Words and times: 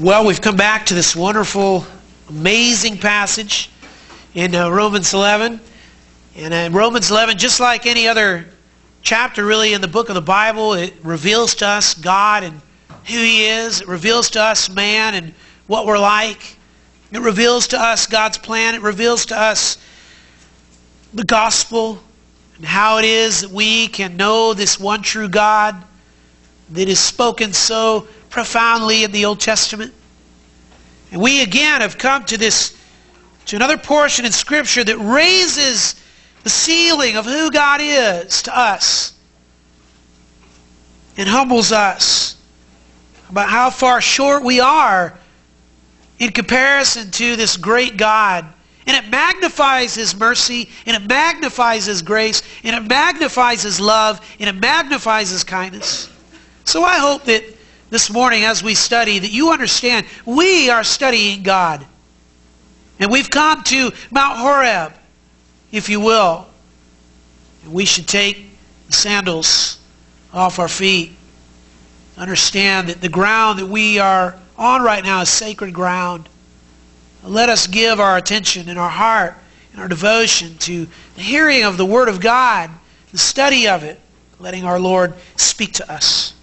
Well, 0.00 0.24
we've 0.24 0.40
come 0.40 0.56
back 0.56 0.86
to 0.86 0.94
this 0.94 1.14
wonderful, 1.14 1.84
amazing 2.30 2.96
passage 2.96 3.68
in 4.32 4.54
uh, 4.54 4.70
Romans 4.70 5.12
11. 5.12 5.60
And 6.36 6.54
in 6.54 6.72
Romans 6.72 7.10
11, 7.10 7.36
just 7.36 7.60
like 7.60 7.84
any 7.84 8.08
other 8.08 8.46
chapter 9.02 9.44
really 9.44 9.74
in 9.74 9.82
the 9.82 9.88
book 9.88 10.08
of 10.08 10.14
the 10.14 10.22
Bible, 10.22 10.72
it 10.72 10.94
reveals 11.02 11.54
to 11.56 11.66
us 11.66 11.92
God 11.92 12.44
and 12.44 12.62
who 13.08 13.18
He 13.18 13.44
is. 13.44 13.82
It 13.82 13.88
reveals 13.88 14.30
to 14.30 14.40
us 14.40 14.70
man 14.70 15.16
and 15.16 15.34
what 15.66 15.84
we're 15.84 15.98
like. 15.98 16.56
It 17.12 17.20
reveals 17.20 17.68
to 17.68 17.78
us 17.78 18.06
God's 18.06 18.38
plan. 18.38 18.74
It 18.74 18.80
reveals 18.80 19.26
to 19.26 19.38
us 19.38 19.76
the 21.12 21.24
gospel 21.24 22.02
and 22.56 22.64
how 22.64 22.96
it 22.96 23.04
is 23.04 23.42
that 23.42 23.50
we 23.50 23.88
can 23.88 24.16
know 24.16 24.54
this 24.54 24.80
one 24.80 25.02
true 25.02 25.28
God 25.28 25.76
that 26.70 26.88
is 26.88 26.98
spoken 26.98 27.52
so 27.52 28.08
profoundly 28.30 29.04
in 29.04 29.12
the 29.12 29.24
Old 29.26 29.40
Testament. 29.40 29.92
And 31.12 31.20
we 31.20 31.42
again 31.42 31.80
have 31.80 31.98
come 31.98 32.24
to 32.26 32.38
this 32.38 32.76
to 33.46 33.56
another 33.56 33.76
portion 33.76 34.24
in 34.24 34.32
Scripture 34.32 34.84
that 34.84 34.96
raises 34.98 35.96
the 36.44 36.50
ceiling 36.50 37.16
of 37.16 37.26
who 37.26 37.50
God 37.50 37.80
is 37.82 38.42
to 38.42 38.56
us 38.56 39.14
and 41.16 41.28
humbles 41.28 41.72
us 41.72 42.36
about 43.28 43.48
how 43.48 43.70
far 43.70 44.00
short 44.00 44.42
we 44.42 44.60
are 44.60 45.18
in 46.18 46.30
comparison 46.30 47.10
to 47.10 47.36
this 47.36 47.56
great 47.56 47.96
God. 47.96 48.46
And 48.86 48.96
it 48.96 49.10
magnifies 49.10 49.94
His 49.94 50.16
mercy, 50.16 50.68
and 50.86 50.96
it 50.96 51.06
magnifies 51.08 51.86
His 51.86 52.02
grace, 52.02 52.42
and 52.64 52.74
it 52.74 52.88
magnifies 52.88 53.62
His 53.62 53.80
love, 53.80 54.20
and 54.38 54.48
it 54.48 54.60
magnifies 54.60 55.30
His 55.30 55.44
kindness. 55.44 56.10
So 56.64 56.84
I 56.84 56.98
hope 56.98 57.24
that 57.24 57.44
this 57.90 58.08
morning 58.08 58.44
as 58.44 58.62
we 58.62 58.74
study 58.74 59.18
that 59.18 59.30
you 59.30 59.52
understand 59.52 60.06
we 60.24 60.70
are 60.70 60.84
studying 60.84 61.42
God. 61.42 61.84
And 62.98 63.10
we've 63.10 63.30
come 63.30 63.62
to 63.64 63.92
Mount 64.10 64.38
Horeb, 64.38 64.94
if 65.72 65.88
you 65.88 66.00
will. 66.00 66.46
And 67.64 67.72
we 67.72 67.84
should 67.84 68.06
take 68.06 68.46
the 68.86 68.92
sandals 68.92 69.78
off 70.32 70.58
our 70.58 70.68
feet. 70.68 71.12
Understand 72.16 72.88
that 72.88 73.00
the 73.00 73.08
ground 73.08 73.58
that 73.58 73.66
we 73.66 73.98
are 73.98 74.38
on 74.56 74.82
right 74.82 75.02
now 75.02 75.22
is 75.22 75.28
sacred 75.28 75.72
ground. 75.72 76.28
Let 77.22 77.48
us 77.48 77.66
give 77.66 78.00
our 78.00 78.16
attention 78.16 78.68
and 78.68 78.78
our 78.78 78.90
heart 78.90 79.34
and 79.72 79.80
our 79.80 79.88
devotion 79.88 80.56
to 80.58 80.86
the 81.16 81.22
hearing 81.22 81.64
of 81.64 81.76
the 81.76 81.86
Word 81.86 82.08
of 82.08 82.20
God, 82.20 82.70
the 83.12 83.18
study 83.18 83.68
of 83.68 83.82
it, 83.82 83.98
letting 84.38 84.64
our 84.64 84.78
Lord 84.78 85.14
speak 85.36 85.74
to 85.74 85.90
us. 85.90 86.34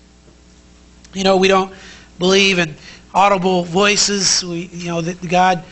You 1.13 1.23
know, 1.23 1.37
we 1.37 1.47
don't 1.47 1.73
believe 2.19 2.59
in 2.59 2.75
audible 3.13 3.63
voices. 3.63 4.43
We, 4.43 4.69
you 4.71 4.87
know, 4.87 5.01
that 5.01 5.27
God 5.27 5.63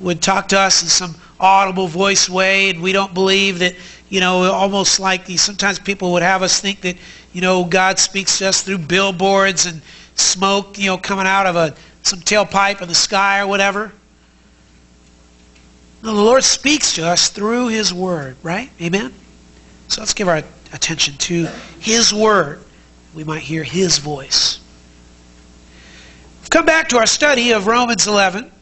would 0.00 0.20
talk 0.22 0.48
to 0.48 0.58
us 0.58 0.82
in 0.82 0.88
some 0.88 1.14
audible 1.40 1.88
voice 1.88 2.28
way, 2.28 2.70
and 2.70 2.82
we 2.82 2.92
don't 2.92 3.12
believe 3.14 3.58
that, 3.60 3.74
you 4.08 4.20
know, 4.20 4.50
almost 4.52 5.00
like 5.00 5.26
these, 5.26 5.42
sometimes 5.42 5.78
people 5.78 6.12
would 6.12 6.22
have 6.22 6.42
us 6.42 6.60
think 6.60 6.80
that, 6.82 6.96
you 7.32 7.40
know, 7.40 7.64
God 7.64 7.98
speaks 7.98 8.38
to 8.38 8.48
us 8.48 8.62
through 8.62 8.78
billboards 8.78 9.66
and 9.66 9.82
smoke, 10.14 10.78
you 10.78 10.86
know, 10.86 10.98
coming 10.98 11.26
out 11.26 11.46
of 11.46 11.56
a 11.56 11.74
some 12.02 12.20
tailpipe 12.20 12.82
in 12.82 12.88
the 12.88 12.94
sky 12.94 13.40
or 13.40 13.46
whatever. 13.46 13.92
No, 16.02 16.14
the 16.14 16.20
Lord 16.20 16.42
speaks 16.42 16.94
to 16.94 17.06
us 17.06 17.28
through 17.28 17.68
His 17.68 17.94
Word, 17.94 18.36
right? 18.42 18.70
Amen? 18.80 19.14
So 19.86 20.00
let's 20.00 20.14
give 20.14 20.26
our 20.26 20.42
attention 20.72 21.16
to 21.18 21.46
His 21.78 22.12
Word. 22.12 22.60
We 23.14 23.22
might 23.22 23.42
hear 23.42 23.62
His 23.62 23.98
voice 23.98 24.58
come 26.52 26.66
back 26.66 26.90
to 26.90 26.98
our 26.98 27.06
study 27.06 27.52
of 27.52 27.66
Romans 27.66 28.06
11. 28.06 28.52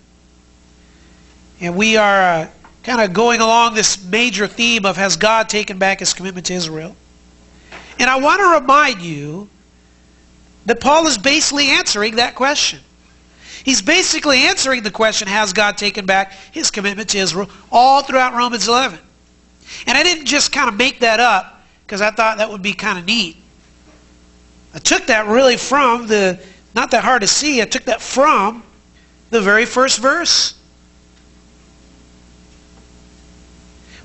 And 1.61 1.75
we 1.75 1.97
are 1.97 2.23
uh, 2.23 2.51
kind 2.85 3.01
of 3.01 3.13
going 3.13 3.41
along 3.41 3.75
this 3.75 4.03
major 4.05 4.47
theme 4.47 4.87
of 4.87 4.97
has 4.97 5.17
God 5.17 5.49
taken 5.49 5.77
back 5.77 5.99
his 5.99 6.15
commitment 6.15 6.47
to 6.47 6.55
Israel? 6.55 6.95
And 7.99 8.09
I 8.09 8.21
want 8.21 8.41
to 8.41 8.61
remind 8.61 9.03
you 9.03 9.51
that 10.67 10.81
Paul 10.81 11.09
is 11.09 11.19
basically 11.19 11.71
answering 11.71 12.15
that 12.17 12.37
question. 12.37 12.79
He's 13.65 13.83
basically 13.83 14.43
answering 14.43 14.85
the 14.85 14.93
question, 14.93 15.27
has 15.27 15.53
God 15.53 15.77
taken 15.77 16.07
back 16.07 16.33
his 16.53 16.71
commitment 16.71 17.11
to 17.11 17.19
Israel, 17.19 17.51
all 17.73 18.03
throughout 18.05 18.35
Romans 18.35 18.69
11. 18.69 19.01
And 19.89 19.99
I 19.99 20.05
didn't 20.05 20.27
just 20.27 20.53
kind 20.53 20.69
of 20.69 20.77
make 20.77 21.01
that 21.01 21.19
up 21.19 21.61
because 21.87 22.01
I 22.01 22.13
thought 22.13 22.39
that 22.39 22.51
would 22.51 22.63
be 22.63 22.73
kind 22.73 23.01
of 23.01 23.05
neat. 23.05 23.37
I 24.73 24.79
took 24.79 25.07
that 25.07 25.27
really 25.27 25.57
from 25.57 26.07
the 26.07 26.39
not 26.75 26.91
that 26.93 27.05
hard 27.05 27.23
to 27.23 27.27
see. 27.27 27.61
I 27.61 27.65
took 27.65 27.85
that 27.85 28.01
from 28.01 28.63
the 29.31 29.41
very 29.41 29.67
first 29.67 29.99
verse. 29.99 30.55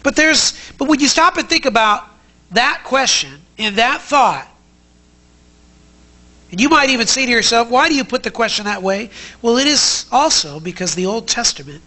But 0.03 0.15
there's 0.15 0.53
but 0.77 0.87
when 0.87 0.99
you 0.99 1.07
stop 1.07 1.37
and 1.37 1.49
think 1.49 1.65
about 1.65 2.07
that 2.51 2.81
question 2.83 3.41
and 3.57 3.77
that 3.77 4.01
thought, 4.01 4.47
and 6.51 6.61
you 6.61 6.69
might 6.69 6.89
even 6.89 7.07
say 7.07 7.25
to 7.25 7.31
yourself, 7.31 7.69
why 7.69 7.89
do 7.89 7.95
you 7.95 8.03
put 8.03 8.23
the 8.23 8.31
question 8.31 8.65
that 8.65 8.83
way? 8.83 9.09
Well, 9.41 9.57
it 9.57 9.67
is 9.67 10.05
also 10.11 10.59
because 10.59 10.95
the 10.95 11.07
Old 11.07 11.27
Testament 11.27 11.81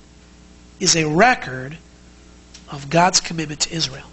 is 0.81 0.97
a 0.97 1.05
record 1.07 1.79
of 2.71 2.91
God's 2.91 3.21
commitment 3.21 3.61
to 3.61 3.75
Israel. 3.75 4.07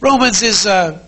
Romans 0.00 0.42
is 0.42 0.66
uh, 0.66 0.98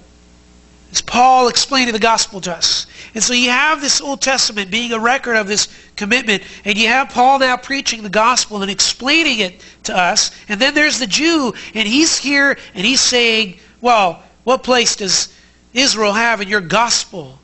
Paul 1.01 1.49
explaining 1.49 1.93
the 1.93 1.99
gospel 1.99 2.41
to 2.43 2.55
us. 2.55 2.87
And 3.15 3.23
so 3.23 3.33
you 3.33 3.51
have 3.51 3.81
this 3.81 4.01
Old 4.01 4.21
Testament 4.21 4.71
being 4.71 4.93
a 4.93 4.99
record 4.99 5.37
of 5.37 5.47
this 5.47 5.69
commitment, 5.97 6.43
and 6.65 6.77
you 6.77 6.89
have 6.89 7.09
Paul 7.09 7.39
now 7.39 7.57
preaching 7.57 8.03
the 8.03 8.11
gospel 8.11 8.63
and 8.63 8.71
explaining 8.71 9.39
it 9.39 9.65
to 9.85 9.97
us. 9.97 10.31
And 10.49 10.61
then 10.61 10.75
there's 10.75 10.99
the 10.99 11.07
Jew, 11.07 11.55
and 11.75 11.89
he's 11.89 12.19
here 12.19 12.59
and 12.75 12.85
he's 12.85 13.01
saying, 13.01 13.59
Well, 13.81 14.23
what 14.45 14.63
place 14.63 14.97
does 14.97 15.33
Israel 15.73 16.13
have 16.13 16.41
in 16.41 16.49
your 16.49 16.61
gospel? 16.61 17.39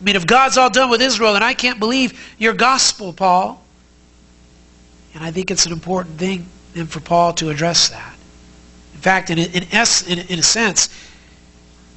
I 0.00 0.04
mean, 0.04 0.16
if 0.16 0.26
God's 0.26 0.58
all 0.58 0.70
done 0.70 0.90
with 0.90 1.00
Israel, 1.00 1.32
then 1.32 1.42
I 1.42 1.54
can't 1.54 1.78
believe 1.78 2.34
your 2.38 2.52
gospel, 2.52 3.12
Paul. 3.12 3.62
And 5.14 5.24
I 5.24 5.30
think 5.30 5.50
it's 5.50 5.66
an 5.66 5.72
important 5.72 6.18
thing 6.18 6.46
then 6.74 6.86
for 6.86 7.00
Paul 7.00 7.32
to 7.34 7.50
address 7.50 7.88
that. 7.88 8.14
In 8.94 9.00
fact, 9.00 9.30
in, 9.30 9.38
in, 9.38 9.62
in 9.62 10.38
a 10.38 10.42
sense, 10.42 10.90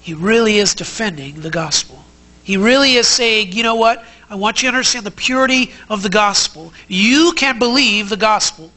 he 0.07 0.13
really 0.13 0.57
is 0.57 0.73
defending 0.73 1.41
the 1.41 1.49
gospel. 1.49 2.01
He 2.41 2.55
really 2.55 2.93
is 2.93 3.09
saying, 3.09 3.51
you 3.51 3.61
know 3.61 3.75
what? 3.75 4.05
I 4.29 4.35
want 4.35 4.63
you 4.63 4.71
to 4.71 4.73
understand 4.73 5.05
the 5.05 5.11
purity 5.11 5.73
of 5.89 6.01
the 6.01 6.07
gospel. 6.07 6.71
You 6.87 7.33
can 7.35 7.59
believe 7.59 8.07
the 8.07 8.15
gospel. 8.15 8.71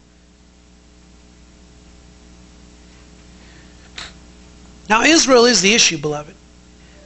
Now, 4.89 5.03
Israel 5.03 5.45
is 5.45 5.63
the 5.63 5.73
issue, 5.73 5.99
beloved. 5.99 6.35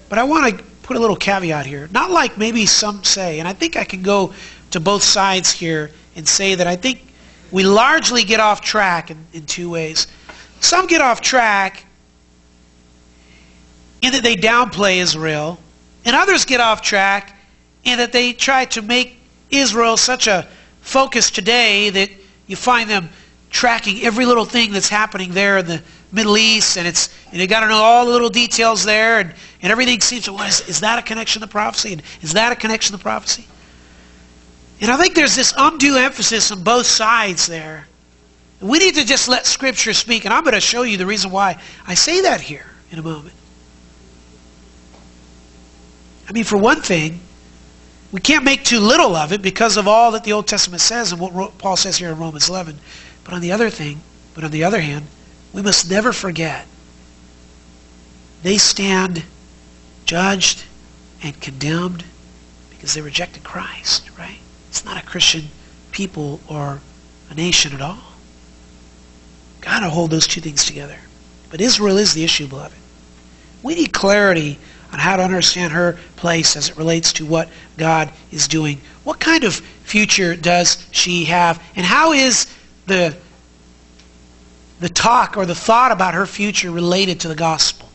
But 0.09 0.19
I 0.19 0.25
want 0.25 0.57
to 0.57 0.65
put 0.85 0.97
a 0.97 1.01
little 1.01 1.17
caveat 1.17 1.67
here. 1.67 1.91
Not 1.93 2.11
like 2.11 2.39
maybe 2.39 2.65
some 2.65 3.05
say, 3.05 3.41
and 3.41 3.47
I 3.47 3.53
think 3.53 3.77
I 3.77 3.85
can 3.85 4.01
go 4.01 4.33
to 4.71 4.81
both 4.81 5.03
sides 5.03 5.53
here 5.53 5.91
and 6.17 6.27
say 6.27 6.55
that 6.55 6.67
I 6.67 6.77
think 6.77 7.13
we 7.51 7.63
largely 7.63 8.25
get 8.25 8.41
off 8.41 8.63
track 8.63 9.11
in, 9.11 9.19
in 9.35 9.45
two 9.45 9.69
ways. 9.69 10.07
Some 10.61 10.87
get 10.87 11.03
off 11.03 11.21
track 11.21 11.85
in 14.05 14.13
that 14.13 14.23
they 14.23 14.37
downplay 14.37 14.99
Israel, 14.99 15.59
and 16.05 16.15
others 16.15 16.45
get 16.45 16.61
off 16.61 16.83
track 16.83 17.37
in 17.85 17.99
that 17.99 18.13
they 18.13 18.33
try 18.33 18.67
to 18.67 18.83
make 18.83 19.19
Israel 19.51 19.97
such 19.97 20.27
a 20.27 20.47
focus 20.83 21.31
today 21.31 21.91
that 21.91 22.11
you 22.47 22.57
find 22.57 22.91
them 22.91 23.09
tracking 23.51 24.03
every 24.03 24.27
little 24.27 24.45
thing 24.45 24.73
that's 24.73 24.89
happening 24.89 25.33
there 25.33 25.59
in 25.59 25.67
the 25.67 25.83
Middle 26.13 26.37
East, 26.37 26.77
and 26.77 26.87
it's 26.87 27.09
and 27.33 27.41
you 27.41 27.47
got 27.47 27.61
to 27.61 27.69
know 27.69 27.77
all 27.77 28.05
the 28.05 28.13
little 28.13 28.29
details 28.29 28.85
there, 28.85 29.21
and, 29.21 29.35
and 29.63 29.73
everything 29.73 30.01
seems 30.01 30.25
to 30.25 30.33
well, 30.33 30.47
is, 30.47 30.61
is 30.69 30.81
that 30.81 30.99
a 30.99 31.03
connection 31.03 31.41
to 31.41 31.49
prophecy? 31.49 31.95
And 31.95 32.03
is 32.21 32.35
that 32.35 32.53
a 32.53 32.57
connection 32.57 32.97
to 32.97 33.03
prophecy? 33.03 33.47
And 34.81 34.91
I 34.91 34.97
think 34.97 35.15
there's 35.15 35.35
this 35.35 35.55
undue 35.57 35.97
emphasis 35.97 36.53
on 36.53 36.63
both 36.63 36.87
sides 36.87 37.47
there. 37.47 37.87
We 38.61 38.79
need 38.79 38.95
to 38.97 39.05
just 39.05 39.29
let 39.29 39.47
Scripture 39.47 39.93
speak, 39.93 40.25
and 40.25 40.35
I'm 40.35 40.45
going 40.45 40.55
to 40.55 40.61
show 40.61 40.83
you 40.83 40.97
the 40.97 41.07
reason 41.07 41.31
why 41.31 41.61
I 41.87 41.95
say 41.95 42.23
that 42.23 42.41
here 42.41 42.67
in 42.91 42.99
a 42.99 43.03
moment. 43.03 43.35
I 46.29 46.33
mean, 46.33 46.45
for 46.45 46.57
one 46.57 46.81
thing, 46.81 47.21
we 48.13 48.21
can't 48.21 48.45
make 48.45 48.65
too 48.65 48.81
little 48.81 49.17
of 49.17 49.33
it 49.33 49.43
because 49.43 49.77
of 49.77 49.89
all 49.89 50.13
that 50.13 50.25
the 50.25 50.33
Old 50.33 50.47
Testament 50.47 50.81
says 50.81 51.13
and 51.13 51.21
what 51.21 51.59
Paul 51.59 51.77
says 51.77 51.97
here 51.97 52.11
in 52.11 52.19
Romans 52.19 52.49
11. 52.49 52.79
But 53.25 53.35
on 53.35 53.41
the 53.41 53.53
other 53.53 53.71
thing, 53.71 54.01
but 54.35 54.45
on 54.45 54.51
the 54.51 54.65
other 54.65 54.81
hand, 54.81 55.07
we 55.53 55.63
must 55.63 55.91
never 55.91 56.13
forget 56.13 56.67
they 58.43 58.59
stand 58.59 59.25
judged 60.05 60.65
and 61.23 61.41
condemned 61.41 62.05
because 62.71 62.95
they 62.95 63.01
rejected 63.01 63.43
Christ, 63.43 64.11
right? 64.19 64.39
It's 64.69 64.85
not 64.85 65.03
a 65.03 65.07
Christian 65.07 65.49
people 65.93 66.41
or 66.49 66.81
a 67.31 67.35
nation 67.35 67.73
at 67.73 67.81
all. 67.81 68.03
Got 69.61 69.81
to 69.81 69.89
hold 69.89 70.11
those 70.11 70.27
two 70.27 70.43
things 70.43 70.67
together. 70.67 70.99
But 71.49 71.61
Israel 71.63 71.97
is 71.97 72.13
the 72.13 72.23
issue, 72.23 72.47
beloved. 72.47 72.77
We 73.63 73.75
need 73.75 73.93
clarity 73.93 74.59
on 74.95 75.01
how 75.01 75.17
to 75.17 75.25
understand 75.25 75.73
her 75.73 75.99
place 76.15 76.57
as 76.57 76.69
it 76.69 76.77
relates 76.77 77.13
to 77.15 77.27
what 77.27 77.49
God 77.77 78.13
is 78.31 78.47
doing. 78.47 78.81
What 79.03 79.19
kind 79.19 79.43
of 79.43 79.57
future 79.57 80.37
does 80.37 80.87
she 80.93 81.25
have? 81.25 81.61
And 81.75 81.85
how 81.85 82.13
is 82.13 82.47
the, 82.87 83.17
the 84.79 84.89
talk 84.89 85.37
or 85.37 85.47
the 85.47 85.55
thought 85.55 85.91
about 85.91 86.15
her 86.15 86.27
future 86.27 86.71
related 86.71 87.19
to 87.21 87.29
the 87.29 87.35
gospel? 87.35 87.89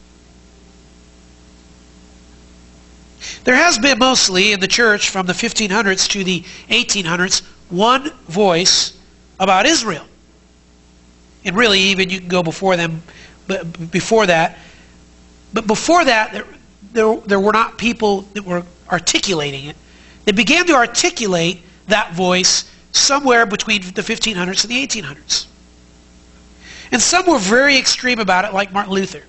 There 3.46 3.56
has 3.56 3.80
been 3.80 3.98
mostly 3.98 4.52
in 4.52 4.60
the 4.60 4.68
church 4.68 5.10
from 5.10 5.26
the 5.26 5.34
1500s 5.34 6.10
to 6.10 6.24
the 6.26 6.42
1800s 6.68 7.44
one 7.70 8.12
voice 8.28 8.92
about 9.40 9.66
Israel. 9.66 10.06
And 11.46 11.56
really, 11.56 11.80
even 11.80 12.10
you 12.10 12.20
can 12.20 12.28
go 12.28 12.44
before 12.44 12.76
them, 12.76 13.04
but 13.48 13.90
before 13.90 14.26
that. 14.26 14.60
But 15.54 15.66
before 15.66 16.04
that, 16.04 16.46
there, 16.94 17.16
there, 17.18 17.40
were 17.40 17.54
not 17.54 17.78
people 17.78 18.22
that 18.34 18.44
were 18.44 18.64
articulating 18.90 19.66
it. 19.66 19.76
They 20.26 20.32
began 20.32 20.66
to 20.68 20.74
articulate 20.74 21.62
that 21.88 22.14
voice 22.14 22.70
somewhere 22.92 23.46
between 23.46 23.82
the 23.82 24.02
1500s 24.02 24.64
and 24.64 24.72
the 24.72 24.88
1800s. 24.88 25.48
And 26.92 27.02
some 27.02 27.26
were 27.28 27.38
very 27.38 27.78
extreme 27.78 28.20
about 28.20 28.46
it, 28.46 28.54
like 28.54 28.72
Martin 28.72 28.94
Luther. 28.94 29.24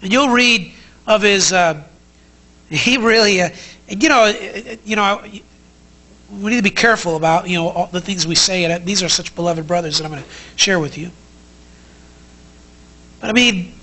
And 0.00 0.12
you'll 0.12 0.30
read 0.30 0.72
of 1.06 1.22
his. 1.22 1.52
Uh, 1.52 1.82
he 2.70 2.96
really, 2.96 3.42
uh, 3.42 3.50
you 3.88 4.08
know, 4.08 4.26
you 4.84 4.96
know, 4.96 5.22
we 6.30 6.50
need 6.50 6.56
to 6.56 6.62
be 6.62 6.70
careful 6.70 7.16
about 7.16 7.48
you 7.48 7.56
know 7.56 7.68
all 7.68 7.86
the 7.86 8.00
things 8.00 8.26
we 8.26 8.34
say. 8.34 8.64
And 8.64 8.86
these 8.86 9.02
are 9.02 9.08
such 9.08 9.34
beloved 9.34 9.66
brothers 9.66 9.98
that 9.98 10.04
I'm 10.04 10.10
going 10.10 10.22
to 10.22 10.28
share 10.56 10.80
with 10.80 10.96
you. 10.96 11.10
But 13.20 13.30
I 13.30 13.32
mean, 13.34 13.74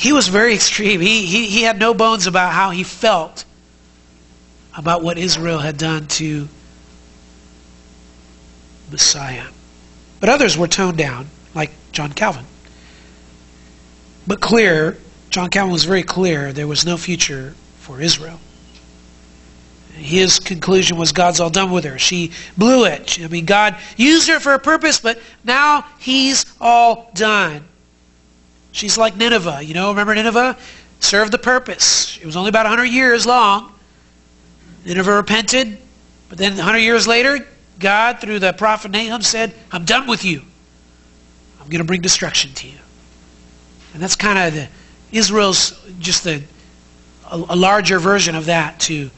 he 0.00 0.14
was 0.14 0.28
very 0.28 0.54
extreme. 0.54 1.02
He, 1.02 1.26
he, 1.26 1.44
he 1.44 1.62
had 1.62 1.78
no 1.78 1.92
bones 1.92 2.26
about 2.26 2.54
how 2.54 2.70
he 2.70 2.84
felt 2.84 3.44
about 4.74 5.02
what 5.02 5.18
Israel 5.18 5.58
had 5.58 5.76
done 5.76 6.06
to 6.06 6.48
Messiah. 8.90 9.44
But 10.18 10.30
others 10.30 10.56
were 10.56 10.68
toned 10.68 10.96
down, 10.96 11.26
like 11.54 11.70
John 11.92 12.14
Calvin. 12.14 12.46
But 14.26 14.40
clear, 14.40 14.96
John 15.28 15.50
Calvin 15.50 15.70
was 15.70 15.84
very 15.84 16.02
clear 16.02 16.50
there 16.54 16.66
was 16.66 16.86
no 16.86 16.96
future 16.96 17.54
for 17.80 18.00
Israel. 18.00 18.40
His 19.92 20.38
conclusion 20.38 20.96
was 20.96 21.12
God's 21.12 21.40
all 21.40 21.50
done 21.50 21.70
with 21.70 21.84
her. 21.84 21.98
She 21.98 22.32
blew 22.56 22.86
it. 22.86 23.18
I 23.22 23.28
mean, 23.28 23.44
God 23.44 23.76
used 23.98 24.30
her 24.30 24.40
for 24.40 24.54
a 24.54 24.58
purpose, 24.58 24.98
but 24.98 25.20
now 25.44 25.84
He's 25.98 26.46
all 26.58 27.10
done. 27.12 27.66
She's 28.72 28.96
like 28.96 29.16
Nineveh. 29.16 29.62
You 29.62 29.74
know, 29.74 29.90
remember 29.90 30.14
Nineveh? 30.14 30.56
Served 31.00 31.32
the 31.32 31.38
purpose. 31.38 32.18
It 32.18 32.26
was 32.26 32.36
only 32.36 32.50
about 32.50 32.66
100 32.66 32.84
years 32.84 33.26
long. 33.26 33.72
Nineveh 34.84 35.12
repented, 35.12 35.78
but 36.28 36.38
then 36.38 36.56
100 36.56 36.78
years 36.78 37.06
later, 37.06 37.46
God, 37.78 38.20
through 38.20 38.38
the 38.38 38.52
prophet 38.52 38.90
Nahum, 38.90 39.22
said, 39.22 39.54
I'm 39.70 39.84
done 39.84 40.06
with 40.06 40.24
you. 40.24 40.42
I'm 41.60 41.68
going 41.68 41.78
to 41.78 41.84
bring 41.84 42.00
destruction 42.00 42.52
to 42.54 42.68
you. 42.68 42.78
And 43.92 44.02
that's 44.02 44.16
kind 44.16 44.38
of 44.38 44.54
the 44.54 44.68
Israel's 45.12 45.82
just 45.98 46.24
the 46.24 46.42
a, 47.30 47.36
a 47.36 47.56
larger 47.56 47.98
version 47.98 48.34
of 48.34 48.46
that 48.46 48.80
to 48.80 49.10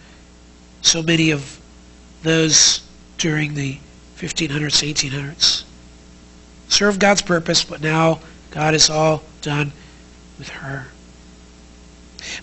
so 0.83 1.03
many 1.03 1.31
of 1.31 1.61
those 2.23 2.83
during 3.19 3.55
the 3.55 3.79
1500s, 4.17 4.49
1800s. 4.51 5.65
Served 6.69 7.01
God's 7.01 7.23
purpose, 7.23 7.65
but 7.65 7.81
now 7.81 8.21
God 8.53 8.75
is 8.75 8.89
all 8.91 9.23
done 9.41 9.73
with 10.39 10.49
her. 10.51 10.87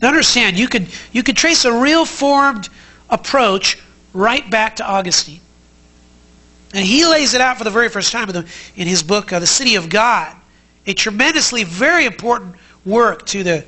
Now 0.01 0.09
understand, 0.09 0.57
you 0.57 0.67
could, 0.67 0.87
you 1.11 1.23
could 1.23 1.37
trace 1.37 1.65
a 1.65 1.71
real 1.71 2.05
formed 2.05 2.69
approach 3.09 3.77
right 4.13 4.49
back 4.49 4.75
to 4.77 4.87
Augustine. 4.87 5.41
And 6.73 6.85
he 6.85 7.05
lays 7.05 7.33
it 7.33 7.41
out 7.41 7.57
for 7.57 7.63
the 7.63 7.71
very 7.71 7.89
first 7.89 8.11
time 8.11 8.29
in 8.29 8.87
his 8.87 9.01
book, 9.01 9.33
uh, 9.33 9.39
The 9.39 9.47
City 9.47 9.75
of 9.75 9.89
God, 9.89 10.35
a 10.85 10.93
tremendously 10.93 11.63
very 11.63 12.05
important 12.05 12.55
work 12.85 13.25
to 13.27 13.43
the 13.43 13.65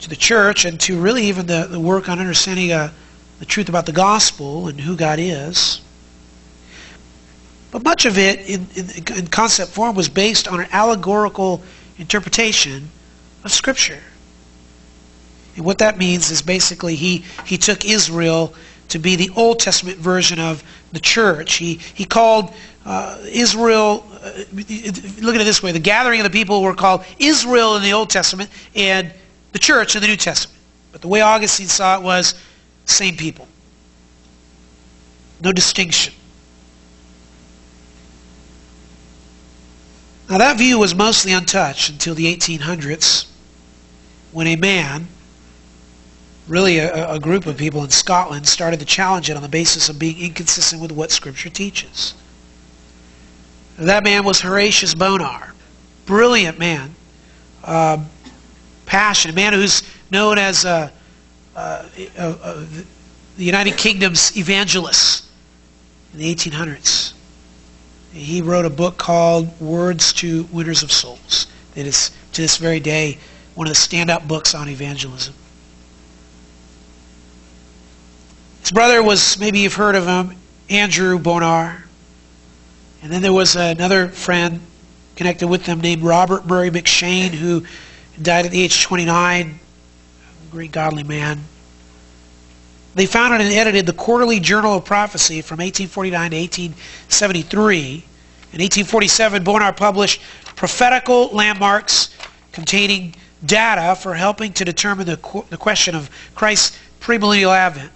to 0.00 0.10
the 0.10 0.16
church 0.16 0.66
and 0.66 0.78
to 0.80 1.00
really 1.00 1.24
even 1.24 1.46
the, 1.46 1.66
the 1.70 1.80
work 1.80 2.10
on 2.10 2.18
understanding 2.18 2.72
uh, 2.72 2.90
the 3.38 3.46
truth 3.46 3.70
about 3.70 3.86
the 3.86 3.92
gospel 3.92 4.68
and 4.68 4.78
who 4.78 4.96
God 4.96 5.18
is. 5.18 5.80
But 7.74 7.82
much 7.82 8.04
of 8.04 8.18
it 8.18 8.48
in, 8.48 8.68
in, 8.76 9.18
in 9.18 9.26
concept 9.26 9.72
form 9.72 9.96
was 9.96 10.08
based 10.08 10.46
on 10.46 10.60
an 10.60 10.68
allegorical 10.70 11.60
interpretation 11.98 12.88
of 13.42 13.50
Scripture. 13.50 14.00
And 15.56 15.64
what 15.64 15.78
that 15.78 15.98
means 15.98 16.30
is 16.30 16.40
basically 16.40 16.94
he, 16.94 17.24
he 17.44 17.58
took 17.58 17.84
Israel 17.84 18.54
to 18.90 19.00
be 19.00 19.16
the 19.16 19.28
Old 19.34 19.58
Testament 19.58 19.98
version 19.98 20.38
of 20.38 20.62
the 20.92 21.00
church. 21.00 21.54
He, 21.54 21.80
he 21.94 22.04
called 22.04 22.54
uh, 22.86 23.18
Israel, 23.24 24.06
uh, 24.22 24.44
look 24.52 25.34
at 25.34 25.40
it 25.40 25.44
this 25.44 25.60
way 25.60 25.72
the 25.72 25.80
gathering 25.80 26.20
of 26.20 26.24
the 26.24 26.30
people 26.30 26.62
were 26.62 26.76
called 26.76 27.04
Israel 27.18 27.74
in 27.74 27.82
the 27.82 27.92
Old 27.92 28.08
Testament, 28.08 28.50
and 28.76 29.12
the 29.50 29.58
church 29.58 29.96
in 29.96 30.00
the 30.00 30.06
New 30.06 30.16
Testament. 30.16 30.60
But 30.92 31.00
the 31.00 31.08
way 31.08 31.22
Augustine 31.22 31.66
saw 31.66 31.96
it 31.98 32.04
was 32.04 32.36
same 32.84 33.16
people. 33.16 33.48
No 35.40 35.50
distinction. 35.50 36.14
Now 40.34 40.38
that 40.38 40.58
view 40.58 40.80
was 40.80 40.96
mostly 40.96 41.32
untouched 41.32 41.90
until 41.90 42.16
the 42.16 42.24
1800s 42.24 43.26
when 44.32 44.48
a 44.48 44.56
man, 44.56 45.06
really 46.48 46.78
a, 46.78 47.12
a, 47.12 47.20
group 47.20 47.46
of 47.46 47.56
people 47.56 47.84
in 47.84 47.90
Scotland, 47.90 48.48
started 48.48 48.80
to 48.80 48.84
challenge 48.84 49.30
it 49.30 49.36
on 49.36 49.44
the 49.44 49.48
basis 49.48 49.88
of 49.88 49.96
being 49.96 50.18
inconsistent 50.18 50.82
with 50.82 50.90
what 50.90 51.12
Scripture 51.12 51.50
teaches. 51.50 52.14
That 53.78 54.02
man 54.02 54.24
was 54.24 54.40
Horatius 54.40 54.92
Bonar. 54.96 55.54
Brilliant 56.04 56.58
man. 56.58 56.96
Passion, 58.86 59.30
a 59.30 59.34
man 59.34 59.52
who's 59.52 59.84
known 60.10 60.36
as 60.38 60.64
uh, 60.64 60.90
uh, 61.54 61.88
uh, 62.18 62.66
the 63.36 63.44
United 63.44 63.76
Kingdom's 63.76 64.36
evangelist 64.36 65.26
in 66.12 66.18
the 66.18 66.34
1800s. 66.34 67.13
He 68.14 68.40
wrote 68.42 68.64
a 68.64 68.70
book 68.70 68.96
called 68.96 69.60
Words 69.60 70.12
to 70.14 70.44
Winners 70.52 70.84
of 70.84 70.92
Souls 70.92 71.48
that 71.74 71.84
is, 71.84 72.12
to 72.32 72.42
this 72.42 72.58
very 72.58 72.78
day, 72.78 73.18
one 73.56 73.66
of 73.66 73.72
the 73.72 73.76
standout 73.76 74.28
books 74.28 74.54
on 74.54 74.68
evangelism. 74.68 75.34
His 78.60 78.70
brother 78.70 79.02
was, 79.02 79.36
maybe 79.38 79.58
you've 79.58 79.74
heard 79.74 79.96
of 79.96 80.06
him, 80.06 80.36
Andrew 80.70 81.18
Bonar. 81.18 81.84
And 83.02 83.12
then 83.12 83.20
there 83.20 83.32
was 83.32 83.56
another 83.56 84.08
friend 84.08 84.60
connected 85.16 85.48
with 85.48 85.64
them 85.64 85.80
named 85.80 86.02
Robert 86.02 86.46
Murray 86.46 86.70
M'Cheyne, 86.70 87.32
who 87.32 87.64
died 88.22 88.46
at 88.46 88.52
the 88.52 88.62
age 88.62 88.76
of 88.76 88.82
29. 88.82 89.58
A 90.48 90.50
great 90.52 90.70
godly 90.70 91.02
man. 91.02 91.44
They 92.94 93.06
founded 93.06 93.40
and 93.40 93.52
edited 93.52 93.86
the 93.86 93.92
Quarterly 93.92 94.38
Journal 94.38 94.74
of 94.76 94.84
Prophecy 94.84 95.42
from 95.42 95.58
1849 95.58 96.30
to 96.30 96.36
1873. 96.36 97.86
In 98.52 98.60
1847, 98.60 99.42
Bonar 99.42 99.72
published 99.72 100.20
prophetical 100.54 101.28
landmarks 101.28 102.10
containing 102.52 103.16
data 103.44 103.96
for 103.96 104.14
helping 104.14 104.52
to 104.52 104.64
determine 104.64 105.06
the, 105.06 105.44
the 105.50 105.56
question 105.56 105.96
of 105.96 106.08
Christ's 106.36 106.78
premillennial 107.00 107.54
advent. 107.54 107.90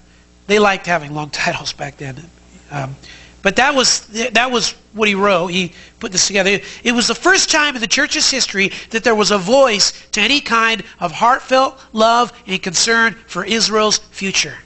They 0.49 0.59
liked 0.59 0.87
having 0.87 1.15
long 1.15 1.31
titles 1.31 1.73
back 1.73 1.97
then. 1.97 2.25
Um, 2.73 2.97
but 3.41 3.55
that 3.57 3.77
was, 3.77 4.07
that 4.09 4.51
was 4.51 4.73
what 4.95 5.09
he 5.09 5.15
wrote. 5.15 5.47
He 5.47 5.73
put 6.01 6.11
this 6.11 6.27
together. 6.27 6.59
It 6.83 6.93
was 6.93 7.07
the 7.07 7.15
first 7.15 7.51
time 7.51 7.77
in 7.77 7.81
the 7.81 7.87
church's 7.87 8.29
history 8.29 8.73
that 8.91 9.05
there 9.05 9.15
was 9.15 9.31
a 9.31 9.39
voice 9.39 10.09
to 10.11 10.21
any 10.21 10.41
kind 10.41 10.83
of 10.99 11.13
heartfelt 11.13 11.81
love 11.93 12.33
and 12.49 12.61
concern 12.61 13.15
for 13.27 13.45
Israel's 13.45 13.99
future. 13.99 14.57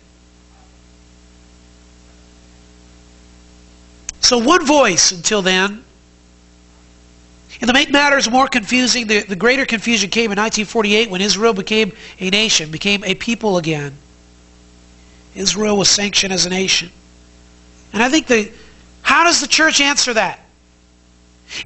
So 4.22 4.38
one 4.38 4.64
voice 4.64 5.12
until 5.12 5.42
then. 5.42 5.84
And 7.60 7.68
to 7.68 7.72
make 7.74 7.90
matters 7.90 8.30
more 8.30 8.48
confusing, 8.48 9.06
the, 9.06 9.20
the 9.20 9.36
greater 9.36 9.66
confusion 9.66 10.10
came 10.10 10.32
in 10.32 10.38
1948 10.38 11.10
when 11.10 11.20
Israel 11.20 11.52
became 11.52 11.92
a 12.18 12.30
nation, 12.30 12.70
became 12.70 13.04
a 13.04 13.14
people 13.14 13.58
again. 13.58 13.96
Israel 15.34 15.76
was 15.76 15.88
sanctioned 15.88 16.32
as 16.32 16.46
a 16.46 16.50
nation. 16.50 16.90
And 17.92 18.02
I 18.02 18.08
think 18.08 18.26
the, 18.26 18.50
how 19.02 19.24
does 19.24 19.40
the 19.40 19.46
church 19.46 19.80
answer 19.80 20.14
that? 20.14 20.40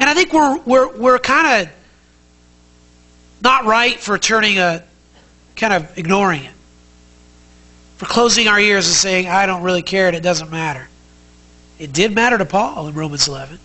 And 0.00 0.08
I 0.10 0.14
think 0.14 0.32
we're, 0.32 0.58
we're, 0.58 0.96
we're 0.96 1.18
kind 1.18 1.68
of 1.68 1.74
not 3.42 3.64
right 3.64 3.98
for 3.98 4.18
turning 4.18 4.58
a, 4.58 4.82
kind 5.56 5.72
of 5.72 5.96
ignoring 5.98 6.44
it. 6.44 6.52
For 7.98 8.06
closing 8.06 8.48
our 8.48 8.58
ears 8.58 8.86
and 8.86 8.94
saying, 8.94 9.28
I 9.28 9.46
don't 9.46 9.62
really 9.62 9.82
care 9.82 10.08
and 10.08 10.16
it 10.16 10.22
doesn't 10.22 10.50
matter. 10.50 10.88
It 11.78 11.92
did 11.92 12.14
matter 12.14 12.38
to 12.38 12.44
Paul 12.44 12.88
in 12.88 12.94
Romans 12.94 13.28
11. 13.28 13.58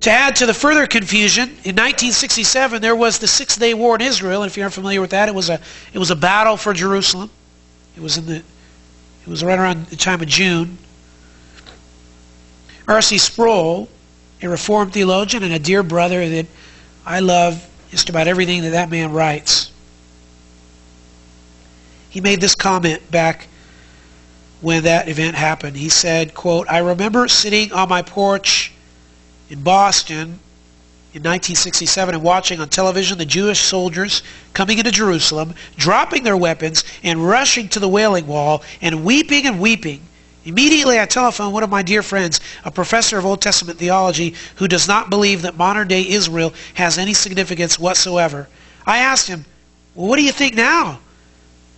To 0.00 0.10
add 0.12 0.36
to 0.36 0.46
the 0.46 0.54
further 0.54 0.86
confusion, 0.86 1.48
in 1.48 1.74
1967 1.74 2.80
there 2.80 2.94
was 2.94 3.18
the 3.18 3.26
Six 3.26 3.56
Day 3.56 3.74
War 3.74 3.96
in 3.96 4.02
Israel, 4.02 4.42
and 4.42 4.50
if 4.50 4.56
you're 4.56 4.66
unfamiliar 4.66 5.00
with 5.00 5.10
that, 5.10 5.28
it 5.28 5.34
was 5.34 5.50
a 5.50 5.58
it 5.92 5.98
was 5.98 6.12
a 6.12 6.16
battle 6.16 6.56
for 6.56 6.72
Jerusalem. 6.72 7.28
It 7.96 8.02
was 8.02 8.16
in 8.16 8.26
the 8.26 8.36
it 8.36 9.28
was 9.28 9.42
right 9.42 9.58
around 9.58 9.86
the 9.86 9.96
time 9.96 10.20
of 10.20 10.28
June. 10.28 10.78
R.C. 12.86 13.18
Sproul, 13.18 13.88
a 14.40 14.48
Reformed 14.48 14.92
theologian 14.92 15.42
and 15.42 15.52
a 15.52 15.58
dear 15.58 15.82
brother 15.82 16.28
that 16.28 16.46
I 17.04 17.18
love 17.18 17.68
just 17.90 18.08
about 18.08 18.28
everything 18.28 18.62
that 18.62 18.70
that 18.70 18.90
man 18.90 19.10
writes. 19.10 19.65
He 22.16 22.22
made 22.22 22.40
this 22.40 22.54
comment 22.54 23.10
back 23.10 23.46
when 24.62 24.84
that 24.84 25.06
event 25.06 25.36
happened. 25.36 25.76
He 25.76 25.90
said, 25.90 26.32
quote, 26.32 26.66
I 26.66 26.78
remember 26.78 27.28
sitting 27.28 27.74
on 27.74 27.90
my 27.90 28.00
porch 28.00 28.72
in 29.50 29.62
Boston 29.62 30.40
in 31.12 31.22
1967 31.22 32.14
and 32.14 32.24
watching 32.24 32.58
on 32.58 32.70
television 32.70 33.18
the 33.18 33.26
Jewish 33.26 33.60
soldiers 33.60 34.22
coming 34.54 34.78
into 34.78 34.90
Jerusalem, 34.90 35.54
dropping 35.76 36.22
their 36.22 36.38
weapons 36.38 36.84
and 37.02 37.22
rushing 37.22 37.68
to 37.68 37.80
the 37.80 37.86
Wailing 37.86 38.26
Wall 38.26 38.62
and 38.80 39.04
weeping 39.04 39.44
and 39.46 39.60
weeping. 39.60 40.00
Immediately 40.46 40.98
I 40.98 41.04
telephoned 41.04 41.52
one 41.52 41.64
of 41.64 41.68
my 41.68 41.82
dear 41.82 42.02
friends, 42.02 42.40
a 42.64 42.70
professor 42.70 43.18
of 43.18 43.26
Old 43.26 43.42
Testament 43.42 43.78
theology, 43.78 44.34
who 44.54 44.68
does 44.68 44.88
not 44.88 45.10
believe 45.10 45.42
that 45.42 45.58
modern 45.58 45.86
day 45.86 46.08
Israel 46.08 46.54
has 46.72 46.96
any 46.96 47.12
significance 47.12 47.78
whatsoever. 47.78 48.48
I 48.86 49.00
asked 49.00 49.28
him, 49.28 49.44
Well, 49.94 50.08
what 50.08 50.16
do 50.16 50.22
you 50.22 50.32
think 50.32 50.54
now? 50.54 51.00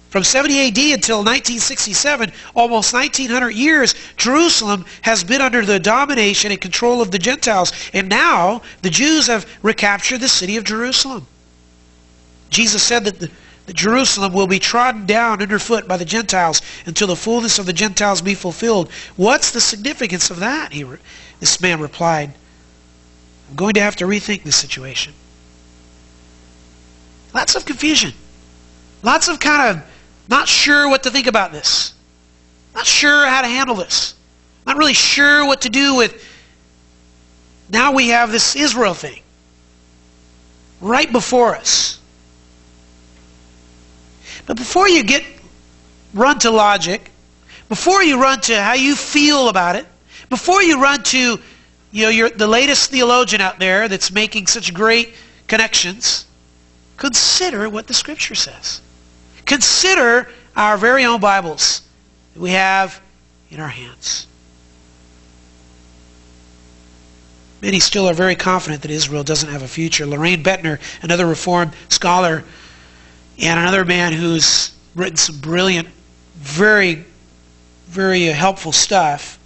From 0.08 0.24
70 0.24 0.68
AD 0.68 0.78
until 0.94 1.18
1967, 1.18 2.32
almost 2.54 2.94
1900 2.94 3.50
years, 3.50 3.94
Jerusalem 4.16 4.86
has 5.02 5.22
been 5.22 5.42
under 5.42 5.64
the 5.66 5.78
domination 5.78 6.50
and 6.50 6.60
control 6.60 7.02
of 7.02 7.10
the 7.10 7.18
Gentiles. 7.18 7.72
And 7.92 8.08
now 8.08 8.62
the 8.80 8.88
Jews 8.88 9.26
have 9.26 9.46
recaptured 9.62 10.20
the 10.20 10.28
city 10.28 10.56
of 10.56 10.64
Jerusalem. 10.64 11.26
Jesus 12.48 12.82
said 12.82 13.04
that, 13.04 13.20
the, 13.20 13.30
that 13.66 13.76
Jerusalem 13.76 14.32
will 14.32 14.46
be 14.46 14.58
trodden 14.58 15.04
down 15.04 15.42
underfoot 15.42 15.86
by 15.86 15.98
the 15.98 16.06
Gentiles 16.06 16.62
until 16.86 17.08
the 17.08 17.16
fullness 17.16 17.58
of 17.58 17.66
the 17.66 17.74
Gentiles 17.74 18.22
be 18.22 18.34
fulfilled. 18.34 18.90
What's 19.16 19.50
the 19.50 19.60
significance 19.60 20.30
of 20.30 20.40
that? 20.40 20.72
He, 20.72 20.86
this 21.38 21.60
man 21.60 21.80
replied, 21.80 22.32
I'm 23.50 23.56
going 23.56 23.74
to 23.74 23.82
have 23.82 23.96
to 23.96 24.06
rethink 24.06 24.42
this 24.42 24.56
situation. 24.56 25.12
Lots 27.34 27.54
of 27.56 27.66
confusion. 27.66 28.14
Lots 29.02 29.28
of 29.28 29.38
kind 29.38 29.76
of 29.76 29.84
not 30.28 30.46
sure 30.46 30.88
what 30.88 31.04
to 31.04 31.10
think 31.10 31.26
about 31.26 31.52
this. 31.52 31.94
Not 32.74 32.86
sure 32.86 33.26
how 33.26 33.42
to 33.42 33.48
handle 33.48 33.74
this. 33.74 34.14
Not 34.66 34.76
really 34.76 34.94
sure 34.94 35.46
what 35.46 35.62
to 35.62 35.70
do 35.70 35.96
with. 35.96 36.24
Now 37.70 37.92
we 37.92 38.08
have 38.08 38.30
this 38.30 38.54
Israel 38.54 38.94
thing 38.94 39.22
right 40.80 41.10
before 41.10 41.56
us. 41.56 41.98
But 44.46 44.56
before 44.56 44.88
you 44.88 45.02
get 45.02 45.24
run 46.14 46.38
to 46.40 46.50
logic, 46.50 47.10
before 47.68 48.02
you 48.02 48.20
run 48.20 48.40
to 48.42 48.62
how 48.62 48.74
you 48.74 48.96
feel 48.96 49.48
about 49.48 49.76
it, 49.76 49.86
before 50.28 50.62
you 50.62 50.80
run 50.80 51.02
to 51.04 51.40
you 51.90 52.02
know 52.02 52.10
you're 52.10 52.30
the 52.30 52.46
latest 52.46 52.90
theologian 52.90 53.40
out 53.40 53.58
there 53.58 53.88
that's 53.88 54.10
making 54.10 54.46
such 54.46 54.74
great 54.74 55.14
connections, 55.46 56.26
consider 56.96 57.68
what 57.68 57.86
the 57.86 57.94
scripture 57.94 58.34
says. 58.34 58.82
Consider 59.48 60.28
our 60.54 60.76
very 60.76 61.06
own 61.06 61.20
Bibles 61.20 61.80
that 62.34 62.40
we 62.40 62.50
have 62.50 63.00
in 63.50 63.60
our 63.60 63.68
hands. 63.68 64.26
Many 67.62 67.80
still 67.80 68.08
are 68.08 68.14
very 68.14 68.36
confident 68.36 68.82
that 68.82 68.90
Israel 68.90 69.24
doesn't 69.24 69.48
have 69.48 69.62
a 69.62 69.68
future. 69.68 70.04
Lorraine 70.04 70.44
Boettner, 70.44 70.78
another 71.02 71.26
Reformed 71.26 71.72
scholar, 71.88 72.44
and 73.38 73.58
another 73.58 73.86
man 73.86 74.12
who's 74.12 74.74
written 74.94 75.16
some 75.16 75.38
brilliant, 75.38 75.88
very, 76.36 77.06
very 77.86 78.24
helpful 78.24 78.70
stuff, 78.70 79.38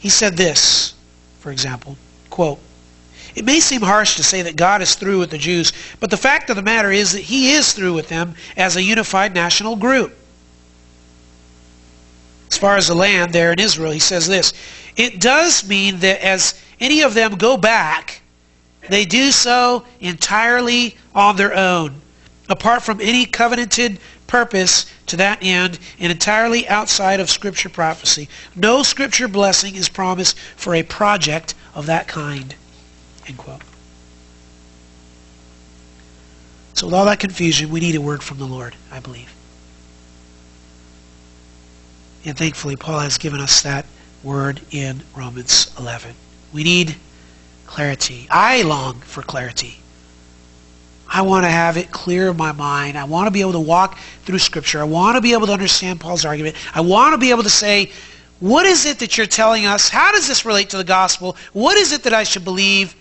he 0.00 0.08
said 0.08 0.36
this, 0.36 0.94
for 1.38 1.52
example, 1.52 1.96
quote, 2.28 2.58
it 3.38 3.44
may 3.44 3.60
seem 3.60 3.82
harsh 3.82 4.16
to 4.16 4.24
say 4.24 4.42
that 4.42 4.56
God 4.56 4.82
is 4.82 4.96
through 4.96 5.20
with 5.20 5.30
the 5.30 5.38
Jews, 5.38 5.72
but 6.00 6.10
the 6.10 6.16
fact 6.16 6.50
of 6.50 6.56
the 6.56 6.62
matter 6.62 6.90
is 6.90 7.12
that 7.12 7.20
He 7.20 7.52
is 7.52 7.72
through 7.72 7.94
with 7.94 8.08
them 8.08 8.34
as 8.56 8.74
a 8.74 8.82
unified 8.82 9.32
national 9.32 9.76
group. 9.76 10.12
As 12.50 12.58
far 12.58 12.76
as 12.76 12.88
the 12.88 12.96
land 12.96 13.32
there 13.32 13.52
in 13.52 13.60
Israel, 13.60 13.92
he 13.92 14.00
says 14.00 14.26
this 14.26 14.52
It 14.96 15.20
does 15.20 15.68
mean 15.68 16.00
that 16.00 16.20
as 16.20 16.60
any 16.80 17.02
of 17.02 17.14
them 17.14 17.36
go 17.36 17.56
back, 17.56 18.22
they 18.88 19.04
do 19.04 19.30
so 19.30 19.84
entirely 20.00 20.96
on 21.14 21.36
their 21.36 21.54
own, 21.54 22.00
apart 22.48 22.82
from 22.82 23.00
any 23.00 23.24
covenanted 23.24 24.00
purpose 24.26 24.86
to 25.06 25.16
that 25.18 25.38
end 25.42 25.78
and 26.00 26.10
entirely 26.10 26.66
outside 26.68 27.20
of 27.20 27.30
Scripture 27.30 27.68
prophecy. 27.68 28.28
No 28.56 28.82
Scripture 28.82 29.28
blessing 29.28 29.76
is 29.76 29.88
promised 29.88 30.36
for 30.56 30.74
a 30.74 30.82
project 30.82 31.54
of 31.76 31.86
that 31.86 32.08
kind. 32.08 32.56
End 33.28 33.38
quote. 33.38 33.62
So 36.74 36.86
with 36.86 36.94
all 36.94 37.04
that 37.06 37.18
confusion, 37.18 37.70
we 37.70 37.80
need 37.80 37.96
a 37.96 38.00
word 38.00 38.22
from 38.22 38.38
the 38.38 38.46
Lord, 38.46 38.74
I 38.90 39.00
believe. 39.00 39.34
And 42.24 42.36
thankfully, 42.36 42.76
Paul 42.76 43.00
has 43.00 43.18
given 43.18 43.40
us 43.40 43.62
that 43.62 43.84
word 44.22 44.60
in 44.70 45.02
Romans 45.16 45.72
11. 45.78 46.14
We 46.52 46.64
need 46.64 46.96
clarity. 47.66 48.26
I 48.30 48.62
long 48.62 49.00
for 49.00 49.22
clarity. 49.22 49.78
I 51.08 51.22
want 51.22 51.44
to 51.44 51.50
have 51.50 51.76
it 51.76 51.90
clear 51.90 52.28
in 52.28 52.36
my 52.36 52.52
mind. 52.52 52.98
I 52.98 53.04
want 53.04 53.26
to 53.26 53.30
be 53.30 53.40
able 53.40 53.52
to 53.52 53.60
walk 53.60 53.98
through 54.24 54.38
Scripture. 54.38 54.80
I 54.80 54.84
want 54.84 55.16
to 55.16 55.20
be 55.20 55.32
able 55.32 55.46
to 55.46 55.52
understand 55.52 56.00
Paul's 56.00 56.24
argument. 56.24 56.56
I 56.74 56.80
want 56.80 57.14
to 57.14 57.18
be 57.18 57.30
able 57.30 57.44
to 57.44 57.50
say, 57.50 57.90
what 58.40 58.66
is 58.66 58.86
it 58.86 58.98
that 59.00 59.16
you're 59.16 59.26
telling 59.26 59.66
us? 59.66 59.88
How 59.88 60.12
does 60.12 60.28
this 60.28 60.44
relate 60.44 60.70
to 60.70 60.76
the 60.76 60.84
gospel? 60.84 61.36
What 61.52 61.76
is 61.76 61.92
it 61.92 62.02
that 62.04 62.12
I 62.12 62.24
should 62.24 62.44
believe? 62.44 62.94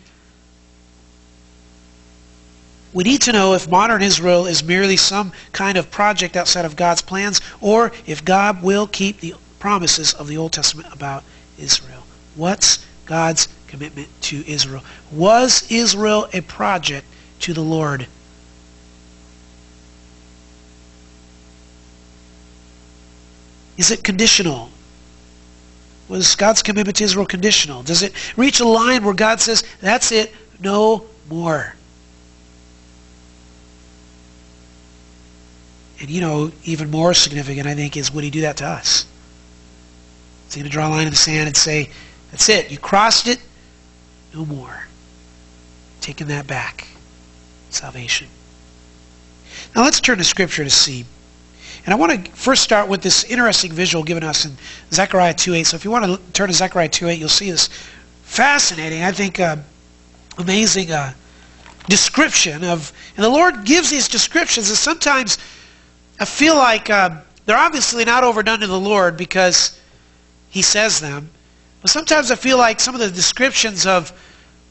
We 2.98 3.04
need 3.04 3.22
to 3.22 3.32
know 3.32 3.54
if 3.54 3.70
modern 3.70 4.02
Israel 4.02 4.48
is 4.48 4.64
merely 4.64 4.98
some 4.98 5.32
kind 5.52 5.78
of 5.78 5.92
project 5.92 6.36
outside 6.36 6.66
of 6.66 6.76
God's 6.76 7.04
plans 7.04 7.42
or 7.62 7.92
if 8.08 8.26
God 8.26 8.64
will 8.64 8.88
keep 8.88 9.20
the 9.20 9.36
promises 9.60 10.16
of 10.16 10.28
the 10.28 10.38
Old 10.38 10.54
Testament 10.54 10.92
about 10.92 11.24
Israel. 11.60 12.02
What's 12.34 12.84
God's 13.06 13.50
commitment 13.68 14.08
to 14.22 14.44
Israel? 14.52 14.84
Was 15.12 15.72
Israel 15.72 16.28
a 16.34 16.42
project 16.42 17.06
to 17.42 17.54
the 17.54 17.62
Lord? 17.62 18.08
Is 23.78 23.92
it 23.92 24.04
conditional? 24.04 24.72
Was 26.10 26.36
God's 26.36 26.64
commitment 26.64 26.98
to 26.98 27.04
Israel 27.04 27.28
conditional? 27.28 27.84
Does 27.84 28.02
it 28.02 28.14
reach 28.36 28.60
a 28.60 28.68
line 28.68 29.04
where 29.04 29.14
God 29.14 29.40
says, 29.40 29.64
that's 29.82 30.12
it, 30.12 30.34
no 30.60 31.06
more? 31.30 31.76
And 36.00 36.10
you 36.10 36.22
know, 36.22 36.52
even 36.64 36.92
more 36.92 37.14
significant, 37.14 37.68
I 37.68 37.74
think, 37.74 37.98
is 37.98 38.12
would 38.12 38.24
he 38.24 38.30
do 38.30 38.42
that 38.42 38.58
to 38.58 38.66
us? 38.66 39.06
Is 40.48 40.54
he 40.54 40.62
going 40.62 40.70
to 40.70 40.74
draw 40.74 40.88
a 40.88 40.90
line 40.90 41.08
in 41.08 41.12
the 41.12 41.18
sand 41.18 41.48
and 41.48 41.58
say, 41.58 41.90
that's 42.32 42.50
it, 42.50 42.72
you 42.72 42.78
crossed 42.78 43.28
it, 43.28 43.40
no 44.34 44.46
more. 44.46 44.86
Taking 46.02 46.28
that 46.28 46.46
back. 46.46 46.88
Salvation. 47.70 48.28
Now 49.76 49.84
let's 49.84 50.00
turn 50.00 50.20
to 50.20 50.24
Scripture 50.24 50.64
to 50.64 50.70
see. 50.70 51.06
And 51.86 51.94
I 51.94 51.98
want 51.98 52.26
to 52.26 52.32
first 52.32 52.64
start 52.64 52.88
with 52.88 53.02
this 53.02 53.24
interesting 53.24 53.72
visual 53.72 54.04
given 54.04 54.24
us 54.24 54.46
in 54.46 54.58
Zechariah 54.92 55.34
2.8. 55.34 55.66
So 55.66 55.76
if 55.76 55.86
you 55.86 55.92
want 55.92 56.06
to 56.06 56.32
turn 56.34 56.48
to 56.48 56.54
Zechariah 56.54 56.90
2.8, 56.90 57.18
you'll 57.18 57.30
see 57.30 57.50
this 57.50 57.70
fascinating, 58.24 59.04
I 59.04 59.12
think, 59.12 59.40
uh, 59.40 59.58
amazing 60.38 60.92
uh, 60.92 61.14
description 61.88 62.64
of... 62.64 62.92
And 63.16 63.24
the 63.24 63.30
Lord 63.30 63.64
gives 63.64 63.90
these 63.90 64.08
descriptions, 64.08 64.70
and 64.70 64.78
sometimes 64.78 65.38
I 66.20 66.26
feel 66.26 66.56
like 66.56 66.90
uh, 66.90 67.22
they're 67.46 67.58
obviously 67.58 68.04
not 68.06 68.24
overdone 68.24 68.60
to 68.62 68.68
the 68.68 68.80
Lord 68.80 69.18
because 69.18 69.80
He 70.50 70.62
says 70.62 71.00
them. 71.00 71.30
But 71.82 71.92
sometimes 71.92 72.32
I 72.32 72.36
feel 72.36 72.58
like 72.58 72.80
some 72.80 72.96
of 72.96 73.02
the 73.02 73.12
descriptions 73.12 73.86
of, 73.86 74.12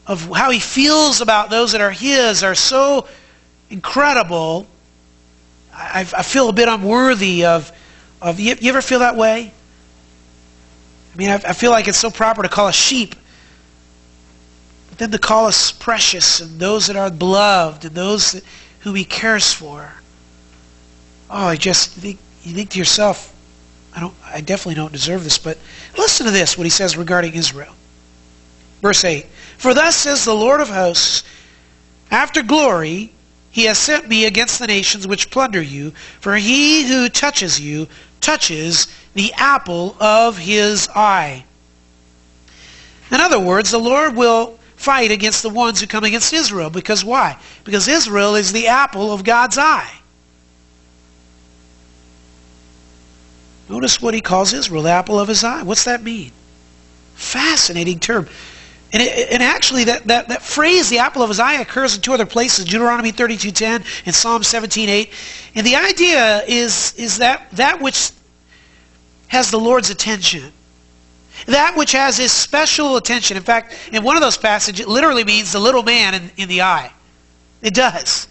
of 0.05 0.29
how 0.29 0.51
He 0.51 0.59
feels 0.59 1.21
about 1.21 1.49
those 1.49 1.71
that 1.71 1.81
are 1.81 1.91
His 1.91 2.43
are 2.43 2.55
so 2.55 3.07
incredible. 3.69 4.67
I, 5.73 6.01
I 6.01 6.23
feel 6.23 6.49
a 6.49 6.53
bit 6.53 6.67
unworthy 6.67 7.45
of. 7.45 7.71
of 8.21 8.39
you, 8.39 8.55
you 8.59 8.69
ever 8.69 8.81
feel 8.81 8.99
that 8.99 9.15
way? 9.15 9.53
I 11.13 11.17
mean, 11.17 11.29
I, 11.29 11.35
I 11.35 11.53
feel 11.53 11.71
like 11.71 11.87
it's 11.87 11.97
so 11.97 12.11
proper 12.11 12.43
to 12.43 12.49
call 12.49 12.67
us 12.67 12.75
sheep. 12.75 13.15
But 14.89 14.97
then 14.97 15.11
to 15.11 15.19
call 15.19 15.45
us 15.45 15.71
precious 15.71 16.41
and 16.41 16.59
those 16.59 16.87
that 16.87 16.97
are 16.97 17.09
beloved 17.09 17.85
and 17.85 17.95
those 17.95 18.33
that, 18.33 18.43
who 18.81 18.93
He 18.93 19.05
cares 19.05 19.53
for 19.53 19.93
oh, 21.29 21.47
I 21.47 21.55
just 21.55 21.91
think 21.91 22.19
you 22.43 22.53
think 22.53 22.71
to 22.71 22.79
yourself, 22.79 23.33
I 23.95 23.99
don't, 23.99 24.13
I 24.25 24.41
definitely 24.41 24.75
don't 24.75 24.91
deserve 24.91 25.23
this. 25.23 25.37
But 25.37 25.57
listen 25.97 26.25
to 26.25 26.31
this, 26.31 26.57
what 26.57 26.65
he 26.65 26.69
says 26.69 26.97
regarding 26.97 27.33
Israel. 27.33 27.73
Verse 28.81 29.03
8 29.03 29.25
For 29.57 29.73
thus 29.73 29.95
says 29.95 30.23
the 30.23 30.35
Lord 30.35 30.61
of 30.61 30.69
hosts, 30.69 31.23
after 32.11 32.43
glory, 32.43 33.11
he 33.49 33.63
has 33.65 33.77
sent 33.77 34.07
me 34.07 34.25
against 34.25 34.59
the 34.59 34.67
nations 34.67 35.07
which 35.07 35.29
plunder 35.29 35.61
you, 35.61 35.91
for 36.19 36.35
he 36.35 36.87
who 36.87 37.09
touches 37.09 37.59
you 37.59 37.87
touches 38.21 38.87
the 39.13 39.33
apple 39.33 39.95
of 39.99 40.37
his 40.37 40.87
eye. 40.89 41.43
In 43.11 43.19
other 43.19 43.39
words, 43.39 43.71
the 43.71 43.79
Lord 43.79 44.15
will 44.15 44.59
fight 44.75 45.11
against 45.11 45.41
the 45.41 45.49
ones 45.49 45.79
who 45.79 45.87
come 45.87 46.03
against 46.03 46.33
Israel. 46.33 46.69
Because 46.69 47.03
why? 47.03 47.37
Because 47.63 47.87
Israel 47.87 48.35
is 48.35 48.51
the 48.51 48.67
apple 48.67 49.11
of 49.11 49.23
God's 49.23 49.57
eye. 49.57 49.91
Notice 53.69 54.01
what 54.01 54.13
he 54.13 54.21
calls 54.21 54.53
Israel, 54.53 54.83
the 54.83 54.91
apple 54.91 55.19
of 55.19 55.27
his 55.27 55.43
eye. 55.43 55.63
What's 55.63 55.85
that 55.85 56.01
mean? 56.01 56.31
Fascinating 57.15 57.99
term. 57.99 58.27
And, 58.93 59.03
it, 59.03 59.31
and 59.31 59.43
actually, 59.43 59.85
that, 59.85 60.05
that, 60.05 60.29
that 60.29 60.41
phrase, 60.41 60.89
the 60.89 60.99
apple 60.99 61.21
of 61.21 61.29
his 61.29 61.39
eye, 61.39 61.55
occurs 61.55 61.95
in 61.95 62.01
two 62.01 62.13
other 62.13 62.25
places, 62.25 62.65
Deuteronomy 62.65 63.11
32.10 63.11 63.85
and 64.05 64.15
Psalm 64.15 64.43
17.8. 64.43 65.11
And 65.55 65.67
the 65.67 65.75
idea 65.75 66.43
is, 66.47 66.93
is 66.95 67.17
that 67.17 67.47
that 67.53 67.81
which 67.81 68.11
has 69.27 69.51
the 69.51 69.59
Lord's 69.59 69.89
attention. 69.89 70.53
That 71.45 71.75
which 71.75 71.91
has 71.91 72.17
his 72.17 72.31
special 72.31 72.95
attention. 72.95 73.37
In 73.37 73.43
fact, 73.43 73.75
in 73.91 74.03
one 74.03 74.15
of 74.15 74.21
those 74.21 74.37
passages, 74.37 74.85
it 74.85 74.89
literally 74.89 75.23
means 75.23 75.51
the 75.51 75.59
little 75.59 75.83
man 75.83 76.13
in, 76.15 76.31
in 76.37 76.49
the 76.49 76.61
eye. 76.61 76.91
It 77.61 77.73
does. 77.73 78.27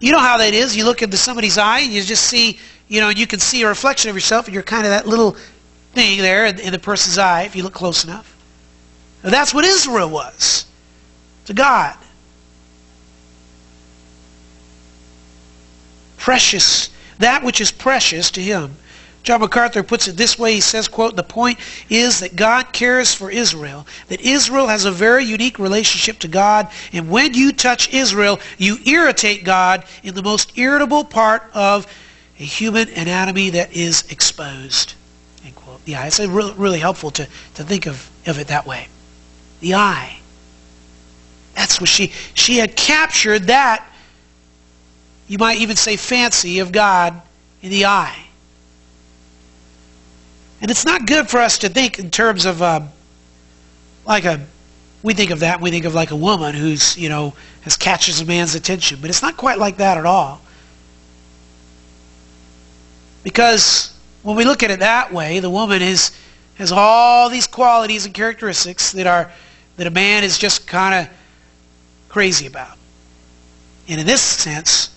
You 0.00 0.12
know 0.12 0.18
how 0.18 0.38
that 0.38 0.52
is. 0.52 0.76
You 0.76 0.84
look 0.84 1.02
into 1.02 1.16
somebody's 1.16 1.58
eye 1.58 1.80
and 1.80 1.92
you 1.92 2.02
just 2.02 2.24
see, 2.24 2.58
you 2.88 3.00
know, 3.00 3.08
you 3.08 3.26
can 3.26 3.40
see 3.40 3.62
a 3.62 3.68
reflection 3.68 4.10
of 4.10 4.16
yourself 4.16 4.46
and 4.46 4.54
you're 4.54 4.62
kind 4.62 4.84
of 4.84 4.90
that 4.90 5.06
little 5.06 5.36
thing 5.92 6.20
there 6.20 6.46
in, 6.46 6.72
the 6.72 6.78
person's 6.78 7.18
eye 7.18 7.42
if 7.42 7.56
you 7.56 7.62
look 7.62 7.74
close 7.74 8.04
enough. 8.04 8.36
That's 9.22 9.52
what 9.52 9.64
Israel 9.64 10.08
was 10.08 10.66
to 11.46 11.54
God. 11.54 11.96
Precious, 16.16 16.90
that 17.18 17.42
which 17.42 17.60
is 17.60 17.70
precious 17.70 18.30
to 18.32 18.42
him. 18.42 18.76
John 19.22 19.40
MacArthur 19.40 19.82
puts 19.82 20.06
it 20.06 20.16
this 20.16 20.38
way. 20.38 20.54
He 20.54 20.60
says, 20.60 20.86
quote, 20.86 21.16
the 21.16 21.24
point 21.24 21.58
is 21.88 22.20
that 22.20 22.36
God 22.36 22.72
cares 22.72 23.12
for 23.12 23.28
Israel, 23.28 23.84
that 24.06 24.20
Israel 24.20 24.68
has 24.68 24.84
a 24.84 24.92
very 24.92 25.24
unique 25.24 25.58
relationship 25.58 26.20
to 26.20 26.28
God, 26.28 26.68
and 26.92 27.10
when 27.10 27.34
you 27.34 27.52
touch 27.52 27.92
Israel, 27.92 28.38
you 28.56 28.78
irritate 28.86 29.42
God 29.42 29.84
in 30.04 30.14
the 30.14 30.22
most 30.22 30.56
irritable 30.56 31.04
part 31.04 31.42
of 31.54 31.92
a 32.38 32.44
human 32.44 32.88
anatomy 32.90 33.50
that 33.50 33.72
is 33.72 34.04
exposed. 34.10 34.94
End 35.44 35.54
quote. 35.54 35.80
Yeah, 35.84 36.04
it's 36.06 36.18
really, 36.18 36.52
really 36.54 36.78
helpful 36.78 37.10
to, 37.12 37.26
to 37.54 37.64
think 37.64 37.86
of, 37.86 38.10
of 38.26 38.38
it 38.38 38.48
that 38.48 38.66
way 38.66 38.88
the 39.60 39.74
eye. 39.74 40.18
That's 41.54 41.80
what 41.80 41.88
she 41.88 42.12
she 42.34 42.58
had 42.58 42.76
captured 42.76 43.44
that 43.44 43.86
you 45.28 45.38
might 45.38 45.58
even 45.58 45.76
say 45.76 45.96
fancy 45.96 46.58
of 46.58 46.72
God 46.72 47.20
in 47.62 47.70
the 47.70 47.86
eye. 47.86 48.16
And 50.60 50.70
it's 50.70 50.84
not 50.84 51.06
good 51.06 51.28
for 51.28 51.40
us 51.40 51.58
to 51.58 51.68
think 51.68 51.98
in 51.98 52.10
terms 52.10 52.44
of 52.44 52.62
um, 52.62 52.90
like 54.06 54.24
a 54.24 54.40
we 55.02 55.14
think 55.14 55.30
of 55.30 55.40
that 55.40 55.60
we 55.60 55.70
think 55.70 55.84
of 55.84 55.94
like 55.94 56.10
a 56.10 56.16
woman 56.16 56.54
who's 56.54 56.96
you 56.96 57.08
know 57.08 57.34
has 57.62 57.76
catches 57.76 58.20
a 58.20 58.24
man's 58.24 58.54
attention, 58.54 58.98
but 59.00 59.10
it's 59.10 59.22
not 59.22 59.36
quite 59.36 59.58
like 59.58 59.78
that 59.78 59.96
at 59.96 60.06
all. 60.06 60.40
Because 63.26 63.92
when 64.22 64.36
we 64.36 64.44
look 64.44 64.62
at 64.62 64.70
it 64.70 64.78
that 64.78 65.12
way, 65.12 65.40
the 65.40 65.50
woman 65.50 65.82
is 65.82 66.16
has 66.54 66.70
all 66.70 67.28
these 67.28 67.48
qualities 67.48 68.06
and 68.06 68.14
characteristics 68.14 68.92
that 68.92 69.08
are 69.08 69.32
that 69.78 69.88
a 69.88 69.90
man 69.90 70.22
is 70.22 70.38
just 70.38 70.68
kind 70.68 70.94
of 70.94 71.12
crazy 72.08 72.46
about. 72.46 72.78
And 73.88 74.00
in 74.00 74.06
this 74.06 74.22
sense, 74.22 74.94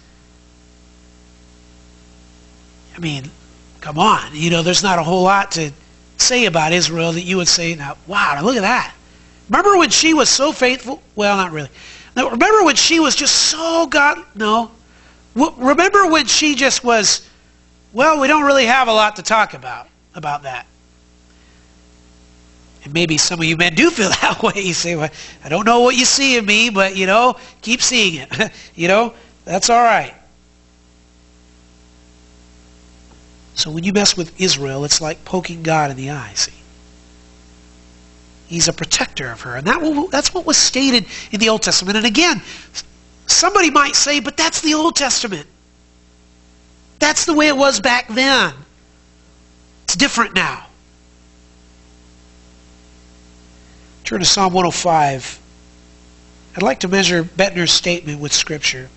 I 2.95 2.99
mean, 2.99 3.31
come 3.81 3.97
on. 3.97 4.29
You 4.35 4.51
know, 4.51 4.61
there's 4.61 4.83
not 4.83 4.99
a 4.99 5.03
whole 5.03 5.23
lot 5.23 5.49
to 5.53 5.71
say 6.17 6.45
about 6.45 6.71
Israel 6.71 7.13
that 7.13 7.23
you 7.23 7.37
would 7.37 7.47
say, 7.47 7.73
now, 7.73 7.97
wow, 8.05 8.39
look 8.43 8.57
at 8.57 8.61
that. 8.61 8.93
Remember 9.49 9.75
when 9.75 9.89
she 9.89 10.13
was 10.13 10.29
so 10.29 10.51
faithful? 10.51 11.01
Well, 11.15 11.35
not 11.35 11.51
really. 11.51 11.69
Now, 12.15 12.29
remember 12.29 12.63
when 12.63 12.75
she 12.75 12.99
was 12.99 13.15
just 13.15 13.35
so 13.35 13.87
God? 13.87 14.23
No. 14.35 14.69
Remember 15.33 16.11
when 16.11 16.27
she 16.27 16.53
just 16.53 16.83
was, 16.83 17.27
well, 17.93 18.19
we 18.19 18.27
don't 18.27 18.45
really 18.45 18.65
have 18.65 18.87
a 18.87 18.93
lot 18.93 19.15
to 19.17 19.23
talk 19.23 19.53
about 19.53 19.87
about 20.15 20.43
that. 20.43 20.65
And 22.83 22.93
maybe 22.93 23.17
some 23.17 23.39
of 23.39 23.45
you 23.45 23.57
men 23.57 23.75
do 23.75 23.89
feel 23.89 24.09
that 24.21 24.41
way. 24.41 24.53
You 24.61 24.73
say, 24.73 24.95
well, 24.95 25.09
I 25.43 25.49
don't 25.49 25.65
know 25.65 25.81
what 25.81 25.95
you 25.95 26.05
see 26.05 26.37
in 26.37 26.45
me, 26.45 26.69
but, 26.69 26.95
you 26.95 27.05
know, 27.05 27.37
keep 27.61 27.81
seeing 27.81 28.21
it. 28.21 28.51
you 28.75 28.87
know, 28.87 29.13
that's 29.45 29.69
all 29.69 29.83
right. 29.83 30.13
So 33.55 33.69
when 33.71 33.83
you 33.83 33.91
mess 33.91 34.15
with 34.15 34.39
Israel, 34.39 34.85
it's 34.85 35.01
like 35.01 35.25
poking 35.25 35.63
God 35.63 35.91
in 35.91 35.97
the 35.97 36.11
eye, 36.11 36.31
see? 36.33 36.53
He's 38.47 38.67
a 38.67 38.73
protector 38.73 39.29
of 39.29 39.41
her. 39.41 39.57
And 39.57 39.67
that 39.67 40.09
that's 40.11 40.33
what 40.33 40.45
was 40.45 40.57
stated 40.57 41.05
in 41.31 41.39
the 41.39 41.49
Old 41.49 41.61
Testament. 41.61 41.97
And 41.97 42.05
again, 42.05 42.41
somebody 43.27 43.69
might 43.69 43.95
say, 43.95 44.21
but 44.21 44.37
that's 44.37 44.61
the 44.61 44.73
Old 44.75 44.95
Testament. 44.95 45.45
That's 46.99 47.25
the 47.25 47.33
way 47.33 47.47
it 47.47 47.57
was 47.57 47.79
back 47.79 48.07
then. 48.09 48.53
It's 49.85 49.95
different 49.95 50.35
now. 50.35 50.67
Turn 54.03 54.19
to 54.19 54.25
Psalm 54.25 54.53
105. 54.53 55.39
I'd 56.55 56.63
like 56.63 56.81
to 56.81 56.87
measure 56.87 57.23
Boettner's 57.23 57.71
statement 57.71 58.19
with 58.19 58.33
Scripture. 58.33 58.89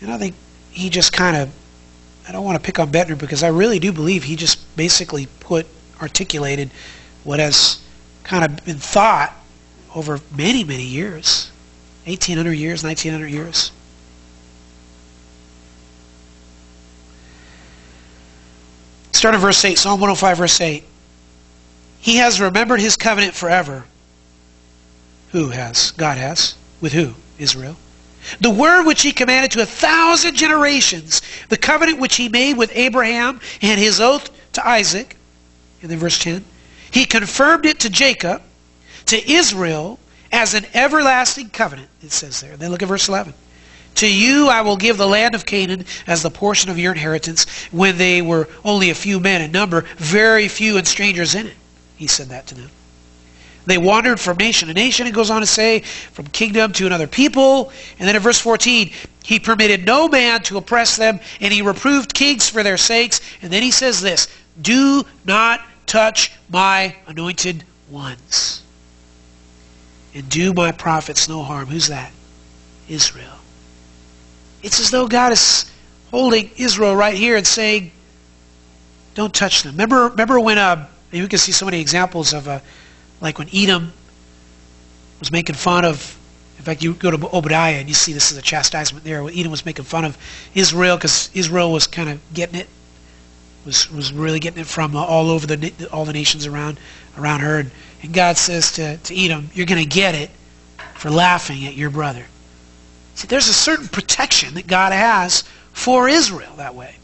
And 0.00 0.10
I 0.10 0.18
think 0.18 0.34
he 0.70 0.90
just 0.90 1.12
kind 1.12 1.36
of, 1.36 1.50
I 2.26 2.32
don't 2.32 2.44
want 2.44 2.56
to 2.56 2.64
pick 2.64 2.78
on 2.78 2.90
Boettner 2.90 3.16
because 3.16 3.42
I 3.42 3.48
really 3.48 3.78
do 3.78 3.92
believe 3.92 4.24
he 4.24 4.36
just 4.36 4.58
basically 4.76 5.28
put, 5.38 5.66
articulated 6.00 6.70
what 7.22 7.38
has 7.38 7.80
kind 8.24 8.44
of 8.44 8.64
been 8.64 8.78
thought 8.78 9.32
over 9.94 10.18
many, 10.34 10.64
many 10.64 10.84
years 10.84 11.49
1800 12.10 12.52
years, 12.52 12.82
1900 12.82 13.28
years. 13.28 13.72
Start 19.12 19.34
in 19.34 19.40
verse 19.40 19.64
8, 19.64 19.78
Psalm 19.78 20.00
105, 20.00 20.38
verse 20.38 20.60
8. 20.60 20.84
He 22.00 22.16
has 22.16 22.40
remembered 22.40 22.80
his 22.80 22.96
covenant 22.96 23.34
forever. 23.34 23.84
Who 25.32 25.48
has? 25.48 25.92
God 25.92 26.16
has. 26.16 26.54
With 26.80 26.92
who? 26.92 27.14
Israel. 27.38 27.76
The 28.40 28.50
word 28.50 28.84
which 28.84 29.02
he 29.02 29.12
commanded 29.12 29.52
to 29.52 29.62
a 29.62 29.66
thousand 29.66 30.36
generations, 30.36 31.22
the 31.48 31.56
covenant 31.56 31.98
which 31.98 32.16
he 32.16 32.28
made 32.28 32.56
with 32.56 32.72
Abraham 32.74 33.40
and 33.62 33.78
his 33.78 34.00
oath 34.00 34.30
to 34.54 34.66
Isaac. 34.66 35.16
And 35.82 35.90
then 35.90 35.98
verse 35.98 36.18
10. 36.18 36.44
He 36.90 37.04
confirmed 37.04 37.66
it 37.66 37.80
to 37.80 37.90
Jacob, 37.90 38.42
to 39.06 39.30
Israel, 39.30 39.98
as 40.32 40.54
an 40.54 40.66
everlasting 40.74 41.50
covenant, 41.50 41.88
it 42.02 42.12
says 42.12 42.40
there. 42.40 42.56
Then 42.56 42.70
look 42.70 42.82
at 42.82 42.88
verse 42.88 43.08
11. 43.08 43.34
To 43.96 44.12
you 44.12 44.48
I 44.48 44.62
will 44.62 44.76
give 44.76 44.96
the 44.96 45.06
land 45.06 45.34
of 45.34 45.44
Canaan 45.44 45.84
as 46.06 46.22
the 46.22 46.30
portion 46.30 46.70
of 46.70 46.78
your 46.78 46.92
inheritance 46.92 47.46
when 47.70 47.98
they 47.98 48.22
were 48.22 48.48
only 48.64 48.90
a 48.90 48.94
few 48.94 49.20
men 49.20 49.42
in 49.42 49.52
number, 49.52 49.82
very 49.96 50.48
few 50.48 50.76
and 50.76 50.86
strangers 50.86 51.34
in 51.34 51.46
it. 51.46 51.56
He 51.96 52.06
said 52.06 52.28
that 52.28 52.46
to 52.48 52.54
them. 52.54 52.70
They 53.66 53.78
wandered 53.78 54.18
from 54.18 54.38
nation 54.38 54.68
to 54.68 54.74
nation, 54.74 55.06
it 55.06 55.12
goes 55.12 55.30
on 55.30 55.42
to 55.42 55.46
say, 55.46 55.80
from 55.80 56.26
kingdom 56.28 56.72
to 56.72 56.86
another 56.86 57.06
people. 57.06 57.70
And 57.98 58.08
then 58.08 58.16
in 58.16 58.22
verse 58.22 58.40
14, 58.40 58.90
he 59.22 59.38
permitted 59.38 59.84
no 59.84 60.08
man 60.08 60.42
to 60.44 60.56
oppress 60.56 60.96
them, 60.96 61.20
and 61.40 61.52
he 61.52 61.62
reproved 61.62 62.14
kings 62.14 62.48
for 62.48 62.62
their 62.62 62.78
sakes. 62.78 63.20
And 63.42 63.52
then 63.52 63.62
he 63.62 63.70
says 63.70 64.00
this 64.00 64.28
Do 64.60 65.04
not 65.24 65.60
touch 65.86 66.32
my 66.48 66.96
anointed 67.06 67.64
ones, 67.90 68.62
and 70.14 70.28
do 70.28 70.52
my 70.52 70.72
prophets 70.72 71.28
no 71.28 71.42
harm. 71.42 71.66
Who's 71.66 71.88
that? 71.88 72.12
Israel. 72.88 73.36
It's 74.62 74.80
as 74.80 74.90
though 74.90 75.06
God 75.06 75.32
is 75.32 75.70
holding 76.10 76.50
Israel 76.56 76.94
right 76.96 77.14
here 77.14 77.36
and 77.36 77.46
saying, 77.46 77.92
don't 79.14 79.34
touch 79.34 79.62
them. 79.62 79.72
Remember, 79.72 80.08
remember 80.08 80.40
when, 80.40 80.58
uh, 80.58 80.86
you 81.12 81.26
can 81.28 81.38
see 81.38 81.52
so 81.52 81.64
many 81.64 81.80
examples 81.80 82.32
of, 82.32 82.48
uh, 82.48 82.60
like 83.20 83.38
when 83.38 83.48
Edom 83.54 83.92
was 85.18 85.30
making 85.32 85.54
fun 85.54 85.84
of, 85.84 86.16
in 86.58 86.64
fact, 86.64 86.82
you 86.82 86.94
go 86.94 87.10
to 87.10 87.36
Obadiah 87.36 87.76
and 87.76 87.88
you 87.88 87.94
see 87.94 88.12
this 88.12 88.30
is 88.32 88.38
a 88.38 88.42
chastisement 88.42 89.04
there. 89.04 89.22
When 89.22 89.34
Edom 89.36 89.50
was 89.50 89.64
making 89.64 89.84
fun 89.86 90.04
of 90.04 90.18
Israel 90.54 90.96
because 90.96 91.30
Israel 91.32 91.72
was 91.72 91.86
kind 91.86 92.08
of 92.08 92.20
getting 92.34 92.60
it, 92.60 92.68
was 93.64 93.90
was 93.90 94.12
really 94.12 94.40
getting 94.40 94.60
it 94.60 94.66
from 94.66 94.94
uh, 94.96 95.02
all 95.02 95.30
over 95.30 95.46
the 95.46 95.88
all 95.92 96.04
the 96.04 96.12
nations 96.12 96.46
around 96.46 96.78
around 97.16 97.40
her. 97.40 97.60
And, 97.60 97.70
and 98.02 98.12
God 98.12 98.36
says 98.36 98.72
to, 98.72 98.96
to 98.96 99.24
Edom, 99.24 99.50
you're 99.54 99.66
going 99.66 99.82
to 99.82 99.88
get 99.88 100.14
it 100.14 100.30
for 100.94 101.10
laughing 101.10 101.66
at 101.66 101.74
your 101.74 101.90
brother. 101.90 102.24
See, 103.14 103.26
there's 103.26 103.48
a 103.48 103.54
certain 103.54 103.88
protection 103.88 104.54
that 104.54 104.66
God 104.66 104.92
has 104.92 105.44
for 105.72 106.08
Israel 106.08 106.54
that 106.56 106.74
way. 106.74 106.96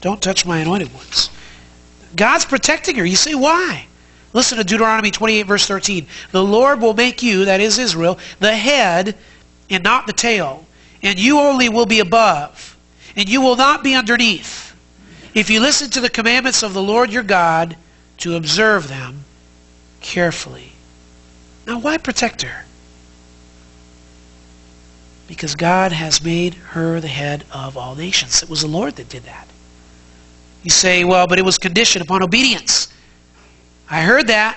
Don't 0.00 0.20
touch 0.20 0.44
my 0.44 0.58
anointed 0.58 0.92
ones. 0.92 1.30
God's 2.14 2.44
protecting 2.44 2.96
her. 2.96 3.04
You 3.04 3.16
say, 3.16 3.34
why? 3.34 3.86
Listen 4.32 4.58
to 4.58 4.64
Deuteronomy 4.64 5.10
28, 5.10 5.42
verse 5.44 5.66
13. 5.66 6.06
The 6.30 6.42
Lord 6.42 6.80
will 6.80 6.94
make 6.94 7.22
you, 7.22 7.44
that 7.46 7.60
is 7.60 7.78
Israel, 7.78 8.18
the 8.40 8.54
head 8.54 9.16
and 9.70 9.84
not 9.84 10.06
the 10.06 10.12
tail, 10.12 10.66
and 11.02 11.18
you 11.18 11.38
only 11.38 11.68
will 11.68 11.86
be 11.86 12.00
above, 12.00 12.76
and 13.16 13.28
you 13.28 13.40
will 13.40 13.56
not 13.56 13.82
be 13.82 13.94
underneath. 13.94 14.74
If 15.34 15.50
you 15.50 15.60
listen 15.60 15.90
to 15.90 16.00
the 16.00 16.10
commandments 16.10 16.62
of 16.62 16.74
the 16.74 16.82
Lord 16.82 17.10
your 17.10 17.22
God 17.22 17.76
to 18.22 18.36
observe 18.36 18.86
them 18.86 19.24
carefully. 20.00 20.70
Now, 21.66 21.80
why 21.80 21.98
protect 21.98 22.42
her? 22.42 22.64
Because 25.26 25.56
God 25.56 25.90
has 25.90 26.22
made 26.22 26.54
her 26.54 27.00
the 27.00 27.08
head 27.08 27.44
of 27.50 27.76
all 27.76 27.96
nations. 27.96 28.40
It 28.40 28.48
was 28.48 28.60
the 28.60 28.68
Lord 28.68 28.94
that 28.94 29.08
did 29.08 29.24
that. 29.24 29.48
You 30.62 30.70
say, 30.70 31.02
well, 31.02 31.26
but 31.26 31.40
it 31.40 31.44
was 31.44 31.58
conditioned 31.58 32.04
upon 32.04 32.22
obedience. 32.22 32.92
I 33.90 34.02
heard 34.02 34.28
that. 34.28 34.56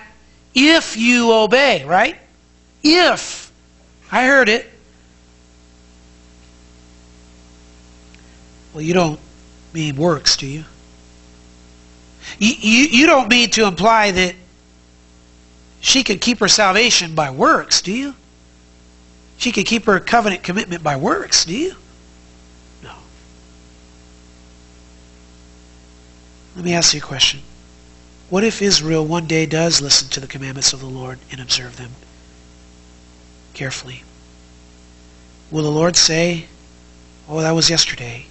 If 0.54 0.96
you 0.96 1.34
obey, 1.34 1.84
right? 1.86 2.18
If. 2.84 3.52
I 4.12 4.28
heard 4.28 4.48
it. 4.48 4.72
Well, 8.76 8.84
you 8.84 8.94
don't 8.94 9.20
mean 9.74 9.96
works, 9.96 10.38
do 10.38 10.46
you? 10.46 10.66
You, 12.40 12.54
you, 12.60 12.86
you 12.86 13.06
don't 13.06 13.30
mean 13.30 13.50
to 13.52 13.66
imply 13.66 14.12
that 14.12 14.36
she 15.80 16.04
could 16.04 16.22
keep 16.22 16.40
her 16.40 16.48
salvation 16.48 17.16
by 17.16 17.30
works, 17.30 17.82
do 17.82 17.92
you? 17.92 18.16
She 19.38 19.52
could 19.52 19.66
keep 19.66 19.86
her 19.86 20.00
covenant 20.00 20.44
commitment 20.44 20.84
by 20.84 20.96
works, 20.96 21.46
do 21.46 21.56
you? 21.56 21.76
No. 22.84 22.94
Let 26.56 26.66
me 26.66 26.74
ask 26.74 26.94
you 26.94 27.00
a 27.00 27.04
question. 27.04 27.42
What 28.30 28.44
if 28.44 28.62
Israel 28.62 29.06
one 29.06 29.28
day 29.28 29.46
does 29.46 29.82
listen 29.82 30.10
to 30.10 30.20
the 30.20 30.28
commandments 30.28 30.74
of 30.74 30.80
the 30.80 30.88
Lord 30.88 31.20
and 31.32 31.40
observe 31.40 31.78
them 31.78 31.92
carefully? 33.54 34.04
Will 35.52 35.64
the 35.64 35.70
Lord 35.70 35.96
say, 35.96 36.46
Oh, 37.28 37.42
that 37.42 37.52
was 37.52 37.70
yesterday. 37.70 38.26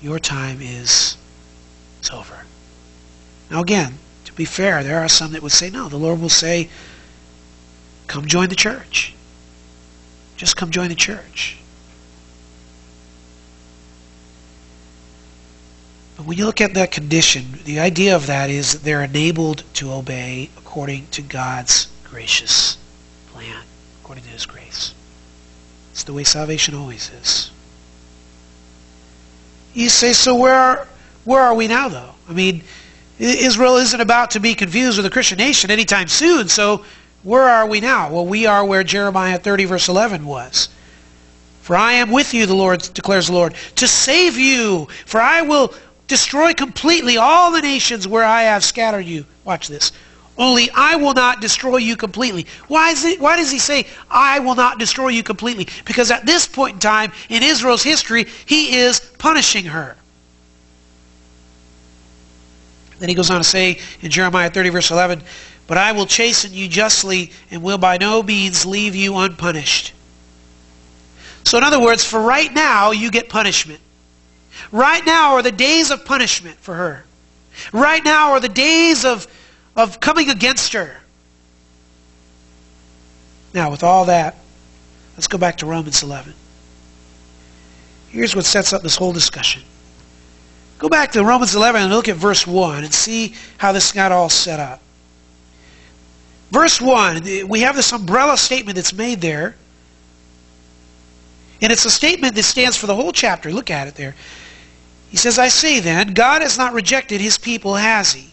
Your 0.00 0.18
time 0.18 0.60
is 0.62 1.16
it's 1.98 2.10
over. 2.10 2.44
Now 3.50 3.60
again, 3.60 3.98
to 4.24 4.32
be 4.32 4.44
fair, 4.44 4.82
there 4.82 4.98
are 4.98 5.08
some 5.08 5.32
that 5.32 5.42
would 5.42 5.52
say, 5.52 5.70
no, 5.70 5.88
the 5.88 5.96
Lord 5.96 6.20
will 6.20 6.28
say, 6.28 6.68
come 8.06 8.26
join 8.26 8.48
the 8.48 8.56
church. 8.56 9.14
Just 10.36 10.56
come 10.56 10.70
join 10.70 10.88
the 10.88 10.94
church. 10.94 11.56
But 16.16 16.26
when 16.26 16.36
you 16.36 16.46
look 16.46 16.60
at 16.60 16.74
that 16.74 16.90
condition, 16.90 17.60
the 17.64 17.78
idea 17.78 18.14
of 18.14 18.26
that 18.26 18.50
is 18.50 18.72
that 18.72 18.82
they're 18.82 19.04
enabled 19.04 19.62
to 19.74 19.92
obey 19.92 20.50
according 20.56 21.06
to 21.12 21.22
God's 21.22 21.86
gracious 22.04 22.76
plan, 23.32 23.62
according 24.02 24.24
to 24.24 24.30
His 24.30 24.44
grace. 24.44 24.94
It's 25.92 26.02
the 26.02 26.12
way 26.12 26.24
salvation 26.24 26.74
always 26.74 27.10
is. 27.10 27.50
You 29.74 29.88
say, 29.88 30.12
so 30.12 30.34
where 30.34 30.54
are, 30.54 30.88
where 31.24 31.40
are 31.40 31.54
we 31.54 31.68
now, 31.68 31.88
though? 31.88 32.14
I 32.28 32.32
mean, 32.32 32.64
Israel 33.18 33.76
isn't 33.76 34.00
about 34.00 34.32
to 34.32 34.40
be 34.40 34.54
confused 34.54 34.96
with 34.96 35.06
a 35.06 35.10
Christian 35.10 35.38
nation 35.38 35.70
anytime 35.70 36.08
soon, 36.08 36.48
so 36.48 36.84
where 37.22 37.48
are 37.48 37.66
we 37.66 37.80
now? 37.80 38.10
Well, 38.10 38.26
we 38.26 38.46
are 38.46 38.64
where 38.64 38.84
Jeremiah 38.84 39.38
30, 39.38 39.64
verse 39.64 39.88
11 39.88 40.24
was. 40.24 40.68
For 41.62 41.76
I 41.76 41.94
am 41.94 42.10
with 42.10 42.32
you, 42.32 42.46
the 42.46 42.54
Lord 42.54 42.80
declares 42.94 43.26
the 43.26 43.34
Lord, 43.34 43.54
to 43.76 43.86
save 43.86 44.38
you. 44.38 44.88
For 45.04 45.20
I 45.20 45.42
will 45.42 45.74
destroy 46.06 46.54
completely 46.54 47.18
all 47.18 47.52
the 47.52 47.60
nations 47.60 48.08
where 48.08 48.24
I 48.24 48.44
have 48.44 48.64
scattered 48.64 49.04
you. 49.04 49.26
Watch 49.44 49.68
this. 49.68 49.92
Only 50.38 50.70
I 50.70 50.96
will 50.96 51.12
not 51.12 51.42
destroy 51.42 51.76
you 51.76 51.96
completely. 51.96 52.46
Why, 52.68 52.92
is 52.92 53.04
it, 53.04 53.20
why 53.20 53.36
does 53.36 53.50
he 53.50 53.58
say, 53.58 53.86
I 54.10 54.38
will 54.38 54.54
not 54.54 54.78
destroy 54.78 55.08
you 55.08 55.22
completely? 55.22 55.68
Because 55.84 56.10
at 56.10 56.24
this 56.24 56.46
point 56.46 56.74
in 56.74 56.80
time 56.80 57.12
in 57.28 57.42
Israel's 57.42 57.82
history, 57.82 58.26
he 58.46 58.78
is 58.78 59.00
punishing 59.18 59.66
her. 59.66 59.96
Then 62.98 63.08
he 63.08 63.14
goes 63.14 63.30
on 63.30 63.38
to 63.38 63.44
say 63.44 63.78
in 64.02 64.10
Jeremiah 64.10 64.50
30, 64.50 64.70
verse 64.70 64.90
11, 64.90 65.22
But 65.66 65.78
I 65.78 65.92
will 65.92 66.06
chasten 66.06 66.52
you 66.52 66.68
justly 66.68 67.30
and 67.50 67.62
will 67.62 67.78
by 67.78 67.98
no 67.98 68.22
means 68.22 68.66
leave 68.66 68.94
you 68.94 69.16
unpunished. 69.16 69.92
So, 71.44 71.58
in 71.58 71.64
other 71.64 71.80
words, 71.80 72.04
for 72.04 72.20
right 72.20 72.52
now, 72.52 72.90
you 72.90 73.10
get 73.10 73.28
punishment. 73.28 73.80
Right 74.72 75.04
now 75.06 75.34
are 75.34 75.42
the 75.42 75.52
days 75.52 75.90
of 75.90 76.04
punishment 76.04 76.56
for 76.58 76.74
her. 76.74 77.04
Right 77.72 78.04
now 78.04 78.32
are 78.32 78.40
the 78.40 78.48
days 78.48 79.04
of 79.04 79.26
of 79.78 80.00
coming 80.00 80.28
against 80.28 80.72
her. 80.72 80.96
Now, 83.54 83.70
with 83.70 83.84
all 83.84 84.06
that, 84.06 84.36
let's 85.14 85.28
go 85.28 85.38
back 85.38 85.58
to 85.58 85.66
Romans 85.66 86.02
11. 86.02 86.34
Here's 88.10 88.34
what 88.34 88.44
sets 88.44 88.72
up 88.72 88.82
this 88.82 88.96
whole 88.96 89.12
discussion. 89.12 89.62
Go 90.78 90.88
back 90.88 91.12
to 91.12 91.24
Romans 91.24 91.54
11 91.54 91.82
and 91.82 91.92
look 91.92 92.08
at 92.08 92.16
verse 92.16 92.46
1 92.46 92.84
and 92.84 92.94
see 92.94 93.34
how 93.56 93.72
this 93.72 93.92
got 93.92 94.12
all 94.12 94.28
set 94.28 94.60
up. 94.60 94.80
Verse 96.50 96.80
1, 96.80 97.48
we 97.48 97.60
have 97.60 97.76
this 97.76 97.92
umbrella 97.92 98.36
statement 98.38 98.76
that's 98.76 98.92
made 98.92 99.20
there. 99.20 99.56
And 101.60 101.72
it's 101.72 101.84
a 101.84 101.90
statement 101.90 102.36
that 102.36 102.44
stands 102.44 102.76
for 102.76 102.86
the 102.86 102.94
whole 102.94 103.12
chapter. 103.12 103.52
Look 103.52 103.70
at 103.70 103.88
it 103.88 103.96
there. 103.96 104.14
He 105.10 105.16
says, 105.16 105.38
I 105.38 105.48
say 105.48 105.80
then, 105.80 106.14
God 106.14 106.42
has 106.42 106.56
not 106.56 106.72
rejected 106.74 107.20
his 107.20 107.38
people, 107.38 107.74
has 107.74 108.12
he? 108.12 108.28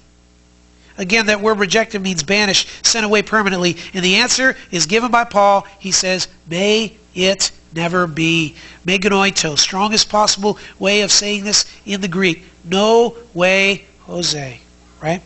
Again, 0.97 1.25
that 1.25 1.41
word 1.41 1.60
rejected 1.60 2.01
means 2.01 2.23
banished, 2.23 2.69
sent 2.86 3.05
away 3.05 3.21
permanently. 3.21 3.77
And 3.93 4.03
the 4.03 4.17
answer 4.17 4.55
is 4.71 4.86
given 4.86 5.12
by 5.12 5.23
Paul. 5.23 5.67
He 5.79 5.91
says, 5.91 6.27
may 6.47 6.95
it 7.15 7.51
never 7.73 8.06
be. 8.08 8.56
Me 8.86 8.99
genoito, 8.99 9.58
strongest 9.58 10.10
possible 10.10 10.60
way 10.80 11.01
of 11.01 11.12
saying 11.12 11.43
this 11.43 11.65
in 11.86 12.01
the 12.01 12.08
Greek. 12.08 12.43
No 12.63 13.15
way, 13.34 13.86
Jose. 14.01 14.60
Right? 15.01 15.21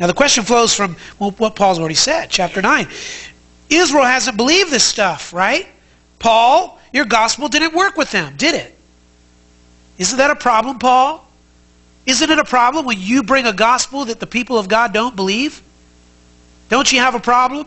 Now 0.00 0.06
the 0.06 0.14
question 0.14 0.44
flows 0.44 0.74
from 0.74 0.96
what 1.18 1.56
Paul's 1.56 1.78
already 1.78 1.94
said, 1.94 2.30
chapter 2.30 2.62
9. 2.62 2.88
Israel 3.70 4.04
hasn't 4.04 4.36
believed 4.36 4.70
this 4.70 4.84
stuff, 4.84 5.32
right? 5.32 5.68
Paul, 6.18 6.78
your 6.92 7.04
gospel 7.04 7.48
didn't 7.48 7.74
work 7.74 7.96
with 7.96 8.10
them, 8.10 8.36
did 8.36 8.54
it? 8.54 8.76
Isn't 9.98 10.18
that 10.18 10.30
a 10.30 10.36
problem, 10.36 10.78
Paul? 10.78 11.26
Isn't 12.06 12.30
it 12.30 12.38
a 12.38 12.44
problem 12.44 12.84
when 12.84 13.00
you 13.00 13.22
bring 13.22 13.46
a 13.46 13.52
gospel 13.52 14.04
that 14.06 14.20
the 14.20 14.26
people 14.26 14.58
of 14.58 14.68
God 14.68 14.92
don't 14.92 15.16
believe? 15.16 15.62
Don't 16.68 16.90
you 16.92 16.98
have 16.98 17.14
a 17.14 17.20
problem? 17.20 17.66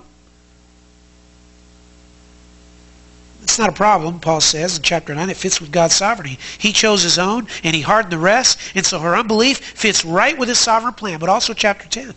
It's 3.47 3.57
not 3.57 3.69
a 3.69 3.71
problem, 3.71 4.19
Paul 4.19 4.41
says 4.41 4.75
in 4.75 4.83
chapter 4.83 5.15
9. 5.15 5.29
It 5.29 5.37
fits 5.37 5.61
with 5.61 5.71
God's 5.71 5.95
sovereignty. 5.95 6.37
He 6.57 6.73
chose 6.73 7.01
his 7.01 7.17
own, 7.17 7.47
and 7.63 7.73
he 7.73 7.81
hardened 7.81 8.11
the 8.11 8.17
rest, 8.17 8.59
and 8.75 8.85
so 8.85 8.99
her 8.99 9.15
unbelief 9.15 9.59
fits 9.59 10.03
right 10.03 10.37
with 10.37 10.49
his 10.49 10.59
sovereign 10.59 10.93
plan, 10.93 11.17
but 11.17 11.29
also 11.29 11.53
chapter 11.53 11.87
10. 11.87 12.13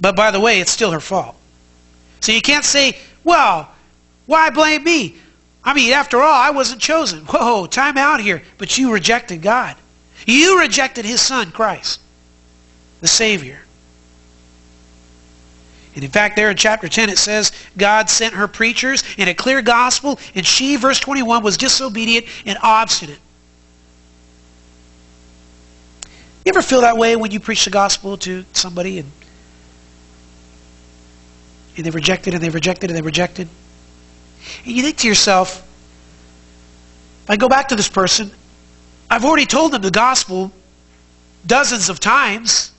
But 0.00 0.14
by 0.14 0.30
the 0.30 0.38
way, 0.38 0.60
it's 0.60 0.70
still 0.70 0.92
her 0.92 1.00
fault. 1.00 1.34
So 2.20 2.30
you 2.30 2.40
can't 2.40 2.64
say, 2.64 2.98
well, 3.24 3.68
why 4.26 4.50
blame 4.50 4.84
me? 4.84 5.16
I 5.64 5.74
mean, 5.74 5.92
after 5.92 6.22
all, 6.22 6.32
I 6.32 6.50
wasn't 6.50 6.80
chosen. 6.80 7.24
Whoa, 7.24 7.66
time 7.66 7.98
out 7.98 8.20
here. 8.20 8.44
But 8.58 8.78
you 8.78 8.92
rejected 8.92 9.42
God. 9.42 9.74
You 10.24 10.60
rejected 10.60 11.04
his 11.04 11.20
son, 11.20 11.50
Christ, 11.50 12.00
the 13.00 13.08
Savior. 13.08 13.60
And 15.94 16.04
in 16.04 16.10
fact, 16.10 16.36
there 16.36 16.50
in 16.50 16.56
chapter 16.56 16.88
10, 16.88 17.10
it 17.10 17.18
says 17.18 17.52
God 17.76 18.08
sent 18.08 18.34
her 18.34 18.48
preachers 18.48 19.04
in 19.18 19.28
a 19.28 19.34
clear 19.34 19.60
gospel, 19.60 20.18
and 20.34 20.46
she, 20.46 20.76
verse 20.76 20.98
21, 21.00 21.42
was 21.42 21.56
disobedient 21.56 22.26
and 22.46 22.58
obstinate. 22.62 23.18
You 26.44 26.50
ever 26.50 26.62
feel 26.62 26.80
that 26.80 26.96
way 26.96 27.14
when 27.14 27.30
you 27.30 27.38
preach 27.38 27.64
the 27.64 27.70
gospel 27.70 28.16
to 28.18 28.44
somebody 28.52 28.98
and, 28.98 29.10
and 31.76 31.86
they've 31.86 31.94
rejected 31.94 32.34
and 32.34 32.42
they've 32.42 32.54
rejected 32.54 32.90
and 32.90 32.96
they've 32.96 33.04
rejected? 33.04 33.48
And 34.64 34.74
you 34.74 34.82
think 34.82 34.96
to 34.98 35.08
yourself, 35.08 35.68
if 37.24 37.30
I 37.30 37.36
go 37.36 37.48
back 37.48 37.68
to 37.68 37.76
this 37.76 37.88
person, 37.88 38.30
I've 39.08 39.24
already 39.24 39.46
told 39.46 39.72
them 39.72 39.82
the 39.82 39.90
gospel 39.90 40.50
dozens 41.46 41.88
of 41.88 42.00
times. 42.00 42.72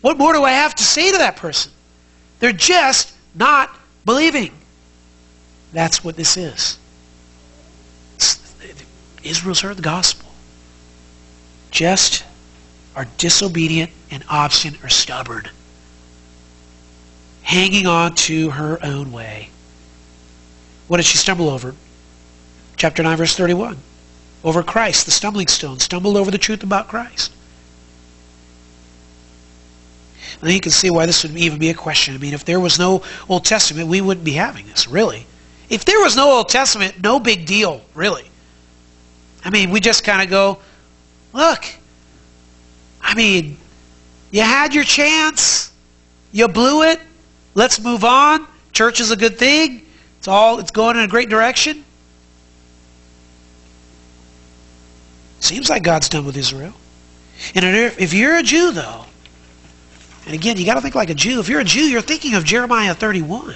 What 0.00 0.16
more 0.16 0.32
do 0.32 0.44
I 0.44 0.52
have 0.52 0.74
to 0.76 0.82
say 0.82 1.10
to 1.12 1.18
that 1.18 1.36
person? 1.36 1.72
They're 2.44 2.52
just 2.52 3.14
not 3.34 3.74
believing. 4.04 4.52
That's 5.72 6.04
what 6.04 6.14
this 6.14 6.36
is. 6.36 6.78
Israel's 9.22 9.62
heard 9.62 9.78
the 9.78 9.82
gospel. 9.82 10.28
Just 11.70 12.22
are 12.94 13.06
disobedient 13.16 13.92
and 14.10 14.22
obstinate 14.28 14.84
or 14.84 14.90
stubborn. 14.90 15.48
Hanging 17.44 17.86
on 17.86 18.14
to 18.16 18.50
her 18.50 18.78
own 18.84 19.10
way. 19.10 19.48
What 20.86 20.98
did 20.98 21.06
she 21.06 21.16
stumble 21.16 21.48
over? 21.48 21.74
Chapter 22.76 23.02
9, 23.02 23.16
verse 23.16 23.34
31. 23.34 23.78
over 24.44 24.62
Christ, 24.62 25.06
the 25.06 25.12
stumbling 25.12 25.46
stone, 25.46 25.80
stumbled 25.80 26.18
over 26.18 26.30
the 26.30 26.36
truth 26.36 26.62
about 26.62 26.88
Christ. 26.88 27.32
And 30.40 30.48
then 30.48 30.54
you 30.54 30.60
can 30.60 30.72
see 30.72 30.90
why 30.90 31.06
this 31.06 31.22
would 31.22 31.36
even 31.36 31.58
be 31.58 31.70
a 31.70 31.74
question. 31.74 32.14
I 32.14 32.18
mean, 32.18 32.34
if 32.34 32.44
there 32.44 32.60
was 32.60 32.78
no 32.78 33.02
Old 33.28 33.44
Testament, 33.44 33.88
we 33.88 34.00
wouldn't 34.00 34.24
be 34.24 34.32
having 34.32 34.66
this, 34.66 34.88
really. 34.88 35.26
If 35.70 35.84
there 35.84 36.00
was 36.00 36.16
no 36.16 36.30
Old 36.30 36.48
Testament, 36.48 37.02
no 37.02 37.18
big 37.18 37.46
deal, 37.46 37.80
really. 37.94 38.28
I 39.44 39.50
mean, 39.50 39.70
we 39.70 39.80
just 39.80 40.04
kind 40.04 40.22
of 40.22 40.28
go, 40.28 40.58
look, 41.32 41.64
I 43.00 43.14
mean, 43.14 43.58
you 44.30 44.42
had 44.42 44.74
your 44.74 44.84
chance, 44.84 45.72
you 46.32 46.48
blew 46.48 46.82
it, 46.82 47.00
let's 47.54 47.80
move 47.80 48.04
on. 48.04 48.46
Church 48.72 49.00
is 49.00 49.10
a 49.10 49.16
good 49.16 49.38
thing. 49.38 49.86
It's 50.18 50.28
all 50.28 50.58
it's 50.58 50.70
going 50.70 50.96
in 50.96 51.02
a 51.02 51.08
great 51.08 51.28
direction. 51.28 51.84
Seems 55.40 55.68
like 55.68 55.82
God's 55.82 56.08
done 56.08 56.24
with 56.24 56.36
Israel. 56.36 56.72
And 57.54 57.64
if 57.64 58.14
you're 58.14 58.36
a 58.36 58.42
Jew, 58.42 58.72
though, 58.72 59.04
and 60.26 60.34
again, 60.34 60.56
you 60.56 60.64
got 60.64 60.74
to 60.74 60.80
think 60.80 60.94
like 60.94 61.10
a 61.10 61.14
Jew. 61.14 61.40
If 61.40 61.48
you're 61.48 61.60
a 61.60 61.64
Jew, 61.64 61.82
you're 61.82 62.00
thinking 62.00 62.34
of 62.34 62.44
Jeremiah 62.44 62.94
31 62.94 63.54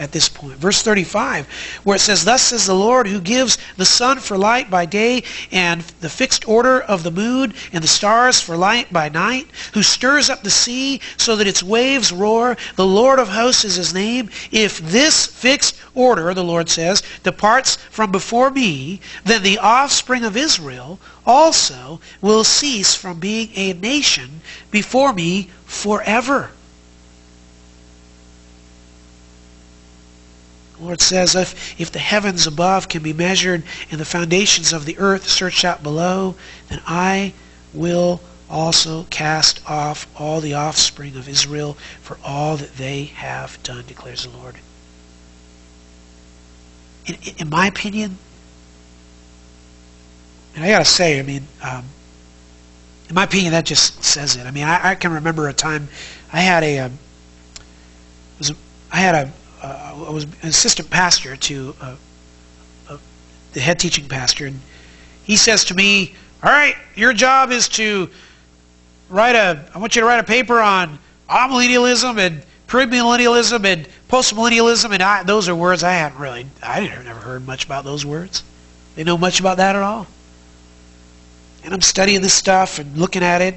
at 0.00 0.12
this 0.12 0.30
point. 0.30 0.56
Verse 0.56 0.80
35, 0.80 1.46
where 1.84 1.96
it 1.96 2.00
says, 2.00 2.24
Thus 2.24 2.40
says 2.40 2.66
the 2.66 2.74
Lord, 2.74 3.06
who 3.06 3.20
gives 3.20 3.58
the 3.76 3.84
sun 3.84 4.18
for 4.18 4.38
light 4.38 4.70
by 4.70 4.86
day, 4.86 5.22
and 5.52 5.82
the 6.00 6.08
fixed 6.08 6.48
order 6.48 6.80
of 6.80 7.02
the 7.02 7.10
moon, 7.10 7.52
and 7.70 7.84
the 7.84 7.88
stars 7.88 8.40
for 8.40 8.56
light 8.56 8.90
by 8.90 9.10
night, 9.10 9.46
who 9.74 9.82
stirs 9.82 10.30
up 10.30 10.42
the 10.42 10.50
sea 10.50 11.02
so 11.18 11.36
that 11.36 11.46
its 11.46 11.62
waves 11.62 12.12
roar. 12.12 12.56
The 12.76 12.86
Lord 12.86 13.18
of 13.18 13.28
hosts 13.28 13.66
is 13.66 13.74
his 13.74 13.92
name. 13.92 14.30
If 14.50 14.78
this 14.78 15.26
fixed 15.26 15.76
order, 15.94 16.32
the 16.32 16.42
Lord 16.42 16.70
says, 16.70 17.02
departs 17.22 17.76
from 17.90 18.10
before 18.10 18.50
me, 18.50 19.00
then 19.24 19.42
the 19.42 19.58
offspring 19.58 20.24
of 20.24 20.34
Israel 20.34 20.98
also 21.26 22.00
will 22.22 22.42
cease 22.42 22.94
from 22.94 23.20
being 23.20 23.50
a 23.54 23.74
nation 23.74 24.40
before 24.70 25.12
me 25.12 25.50
forever. 25.70 26.50
The 30.76 30.84
Lord 30.84 31.00
says, 31.00 31.36
if, 31.36 31.80
if 31.80 31.92
the 31.92 32.00
heavens 32.00 32.46
above 32.46 32.88
can 32.88 33.02
be 33.02 33.12
measured 33.12 33.62
and 33.90 34.00
the 34.00 34.04
foundations 34.04 34.72
of 34.72 34.84
the 34.84 34.98
earth 34.98 35.28
searched 35.28 35.64
out 35.64 35.82
below, 35.82 36.34
then 36.68 36.82
I 36.86 37.34
will 37.72 38.20
also 38.50 39.04
cast 39.10 39.60
off 39.70 40.08
all 40.16 40.40
the 40.40 40.54
offspring 40.54 41.16
of 41.16 41.28
Israel 41.28 41.74
for 42.02 42.18
all 42.24 42.56
that 42.56 42.76
they 42.76 43.04
have 43.04 43.62
done, 43.62 43.84
declares 43.86 44.24
the 44.24 44.30
Lord. 44.30 44.56
In, 47.06 47.16
in 47.38 47.48
my 47.48 47.68
opinion, 47.68 48.18
and 50.56 50.64
I 50.64 50.68
got 50.70 50.80
to 50.80 50.84
say, 50.84 51.20
I 51.20 51.22
mean, 51.22 51.46
um, 51.62 51.84
in 53.10 53.14
my 53.14 53.24
opinion, 53.24 53.52
that 53.52 53.66
just 53.66 54.04
says 54.04 54.36
it. 54.36 54.46
I 54.46 54.52
mean, 54.52 54.62
I, 54.62 54.90
I 54.90 54.94
can 54.94 55.12
remember 55.12 55.48
a 55.48 55.52
time 55.52 55.88
I 56.32 56.38
had 56.38 56.62
a, 56.62 56.78
um, 56.78 56.98
was 58.38 58.50
a 58.50 58.54
I 58.92 58.98
had 58.98 59.14
a 59.16 59.32
uh, 59.62 60.06
I 60.08 60.10
was 60.10 60.24
an 60.24 60.32
assistant 60.44 60.88
pastor 60.90 61.34
to 61.34 61.74
uh, 61.80 61.96
uh, 62.88 62.98
the 63.52 63.60
head 63.60 63.80
teaching 63.80 64.08
pastor, 64.08 64.46
and 64.46 64.60
he 65.24 65.36
says 65.36 65.64
to 65.66 65.74
me, 65.74 66.14
"All 66.40 66.50
right, 66.50 66.76
your 66.94 67.12
job 67.12 67.50
is 67.50 67.68
to 67.70 68.10
write 69.08 69.34
a. 69.34 69.68
I 69.74 69.78
want 69.78 69.96
you 69.96 70.02
to 70.02 70.06
write 70.06 70.20
a 70.20 70.24
paper 70.24 70.60
on 70.60 70.96
amillennialism 71.28 72.16
and 72.16 72.44
premillennialism 72.68 73.64
and 73.64 73.88
postmillennialism." 74.08 74.92
And 74.92 75.02
I, 75.02 75.24
those 75.24 75.48
are 75.48 75.54
words 75.56 75.82
I 75.82 75.94
hadn't 75.94 76.20
really, 76.20 76.46
I 76.62 76.86
never 76.86 77.02
never 77.02 77.20
heard 77.20 77.44
much 77.44 77.64
about 77.64 77.84
those 77.84 78.06
words. 78.06 78.44
They 78.94 79.02
know 79.02 79.18
much 79.18 79.40
about 79.40 79.56
that 79.56 79.74
at 79.74 79.82
all. 79.82 80.06
And 81.64 81.74
I'm 81.74 81.80
studying 81.80 82.22
this 82.22 82.34
stuff 82.34 82.78
and 82.78 82.96
looking 82.96 83.22
at 83.22 83.42
it. 83.42 83.54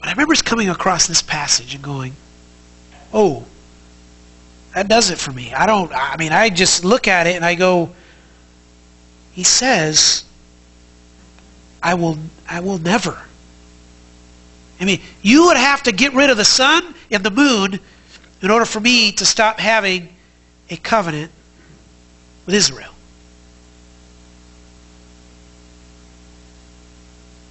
But 0.00 0.08
I 0.08 0.12
remember 0.12 0.34
coming 0.36 0.68
across 0.68 1.06
this 1.06 1.22
passage 1.22 1.74
and 1.74 1.82
going, 1.82 2.14
oh, 3.12 3.44
that 4.74 4.88
does 4.88 5.10
it 5.10 5.18
for 5.18 5.32
me. 5.32 5.52
I 5.52 5.66
don't, 5.66 5.90
I 5.92 6.16
mean, 6.16 6.32
I 6.32 6.50
just 6.50 6.84
look 6.84 7.08
at 7.08 7.26
it 7.26 7.36
and 7.36 7.44
I 7.44 7.54
go, 7.54 7.90
he 9.32 9.42
says, 9.42 10.24
I 11.82 11.94
will, 11.94 12.18
I 12.48 12.60
will 12.60 12.78
never. 12.78 13.18
I 14.80 14.84
mean, 14.84 15.00
you 15.22 15.46
would 15.46 15.56
have 15.56 15.82
to 15.84 15.92
get 15.92 16.14
rid 16.14 16.30
of 16.30 16.36
the 16.36 16.44
sun 16.44 16.94
and 17.10 17.24
the 17.24 17.30
moon 17.30 17.80
in 18.42 18.50
order 18.50 18.64
for 18.64 18.80
me 18.80 19.12
to 19.12 19.24
stop 19.24 19.58
having 19.58 20.14
a 20.68 20.76
covenant 20.76 21.30
with 22.44 22.54
Israel. 22.54 22.92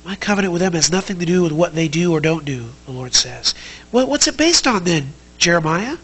My 0.06 0.16
covenant 0.16 0.54
with 0.54 0.62
them 0.62 0.74
has 0.74 0.92
nothing 0.92 1.18
to 1.18 1.26
do 1.26 1.42
with 1.42 1.52
what 1.52 1.74
they 1.74 1.88
do 1.88 2.14
or 2.14 2.20
don't 2.22 2.46
do, 2.46 2.70
the 2.86 2.92
Lord 2.92 3.16
says. 3.16 3.56
Well, 3.92 4.06
what's 4.06 4.28
it 4.28 4.38
based 4.38 4.68
on 4.68 4.84
then, 4.84 5.14
Jeremiah? 5.40 5.98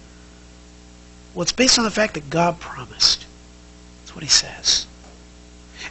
Well, 1.35 1.43
it's 1.43 1.51
based 1.51 1.77
on 1.77 1.85
the 1.85 1.91
fact 1.91 2.15
that 2.15 2.31
God 2.31 2.59
promised. 2.59 3.27
That's 4.01 4.15
what 4.15 4.23
he 4.23 4.29
says. 4.29 4.87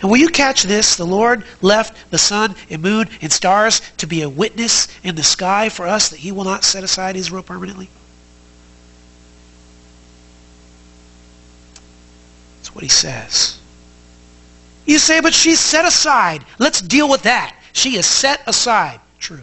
And 0.02 0.10
will 0.10 0.18
you 0.18 0.28
catch 0.28 0.64
this? 0.64 0.96
The 0.96 1.06
Lord 1.06 1.44
left 1.62 2.10
the 2.10 2.18
sun 2.18 2.56
and 2.68 2.82
moon 2.82 3.08
and 3.22 3.32
stars 3.32 3.80
to 3.98 4.08
be 4.08 4.22
a 4.22 4.28
witness 4.28 4.88
in 5.04 5.14
the 5.14 5.22
sky 5.22 5.68
for 5.68 5.86
us 5.86 6.08
that 6.08 6.18
he 6.18 6.32
will 6.32 6.44
not 6.44 6.64
set 6.64 6.82
aside 6.82 7.14
Israel 7.14 7.44
permanently. 7.44 7.88
That's 12.58 12.74
what 12.74 12.82
he 12.82 12.90
says. 12.90 13.56
You 14.84 14.98
say, 14.98 15.20
but 15.20 15.32
she's 15.32 15.60
set 15.60 15.84
aside. 15.84 16.44
Let's 16.58 16.80
deal 16.80 17.08
with 17.08 17.22
that. 17.22 17.54
She 17.72 17.96
is 17.96 18.06
set 18.06 18.42
aside. 18.46 19.00
True. 19.18 19.42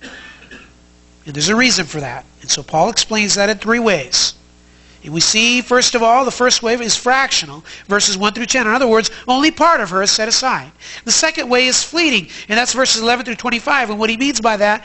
And 0.00 1.34
there's 1.34 1.48
a 1.48 1.56
reason 1.56 1.84
for 1.84 2.00
that. 2.00 2.24
And 2.40 2.50
so 2.50 2.62
Paul 2.62 2.88
explains 2.88 3.34
that 3.34 3.50
in 3.50 3.58
three 3.58 3.78
ways. 3.78 4.34
And 5.04 5.12
we 5.12 5.20
see, 5.20 5.62
first 5.62 5.94
of 5.94 6.02
all, 6.02 6.24
the 6.24 6.30
first 6.30 6.62
way 6.62 6.74
is 6.74 6.96
fractional, 6.96 7.64
verses 7.86 8.18
1 8.18 8.32
through 8.32 8.46
10. 8.46 8.66
In 8.66 8.72
other 8.72 8.88
words, 8.88 9.10
only 9.28 9.50
part 9.50 9.80
of 9.80 9.90
her 9.90 10.02
is 10.02 10.10
set 10.10 10.28
aside. 10.28 10.72
The 11.04 11.12
second 11.12 11.48
way 11.48 11.66
is 11.66 11.82
fleeting, 11.84 12.28
and 12.48 12.58
that's 12.58 12.72
verses 12.72 13.02
11 13.02 13.26
through 13.26 13.36
25. 13.36 13.90
And 13.90 13.98
what 13.98 14.10
he 14.10 14.16
means 14.16 14.40
by 14.40 14.56
that 14.56 14.84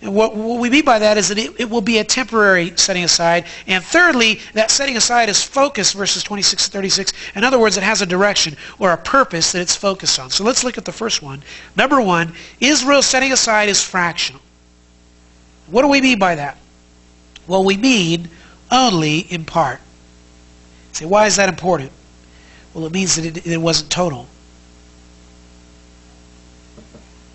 what, 0.00 0.36
what, 0.36 0.60
we 0.60 0.70
mean 0.70 0.84
by 0.84 1.00
that 1.00 1.18
is 1.18 1.28
that 1.28 1.38
it, 1.38 1.58
it, 1.58 1.68
will 1.68 1.80
be 1.80 1.98
a 1.98 2.04
temporary 2.04 2.72
setting 2.76 3.02
aside. 3.02 3.46
And 3.66 3.82
thirdly, 3.82 4.40
that 4.54 4.70
setting 4.70 4.96
aside 4.96 5.28
is 5.28 5.42
focused, 5.42 5.94
verses 5.94 6.22
26 6.22 6.66
to 6.66 6.70
36. 6.70 7.12
In 7.34 7.42
other 7.42 7.58
words, 7.58 7.76
it 7.76 7.82
has 7.82 8.00
a 8.00 8.06
direction 8.06 8.56
or 8.78 8.92
a 8.92 8.96
purpose 8.96 9.50
that 9.52 9.60
it's 9.60 9.74
focused 9.74 10.20
on. 10.20 10.30
So 10.30 10.44
let's 10.44 10.62
look 10.62 10.78
at 10.78 10.84
the 10.84 10.92
first 10.92 11.20
one. 11.20 11.42
Number 11.74 12.00
one, 12.00 12.32
Israel's 12.60 13.06
setting 13.06 13.32
aside 13.32 13.68
is 13.68 13.82
fractional. 13.82 14.40
What 15.66 15.82
do 15.82 15.88
we 15.88 16.00
mean 16.00 16.18
by 16.18 16.36
that? 16.36 16.56
Well, 17.48 17.64
we 17.64 17.76
mean 17.76 18.28
only 18.70 19.18
in 19.18 19.44
part. 19.44 19.80
say, 20.92 21.06
why 21.06 21.26
is 21.26 21.36
that 21.36 21.48
important? 21.48 21.90
Well, 22.72 22.86
it 22.86 22.92
means 22.92 23.16
that 23.16 23.24
it, 23.24 23.46
it 23.46 23.58
wasn't 23.58 23.90
total. 23.90 24.28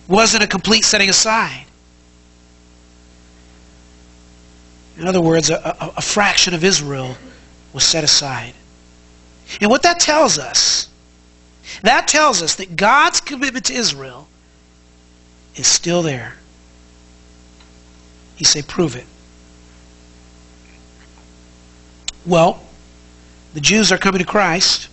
Wasn't 0.08 0.44
a 0.44 0.48
complete 0.48 0.86
setting 0.86 1.10
aside. 1.10 1.66
In 4.98 5.08
other 5.08 5.22
words, 5.22 5.50
a, 5.50 5.56
a, 5.56 5.94
a 5.98 6.02
fraction 6.02 6.54
of 6.54 6.64
Israel 6.64 7.16
was 7.74 7.84
set 7.84 8.04
aside. 8.04 8.54
And 9.60 9.70
what 9.70 9.84
that 9.84 10.00
tells 10.00 10.38
us, 10.38 10.90
that 11.82 12.08
tells 12.08 12.42
us 12.42 12.56
that 12.56 12.76
God's 12.76 13.20
commitment 13.22 13.66
to 13.66 13.74
Israel 13.74 14.28
is 15.56 15.68
still 15.68 16.02
there. 16.02 16.36
He 18.36 18.46
say, 18.46 18.62
prove 18.62 18.96
it. 18.96 19.06
Well, 22.26 22.62
the 23.54 23.62
Jews 23.62 23.92
are 23.92 23.98
coming 23.98 24.20
to 24.20 24.26
Christ. 24.26 24.90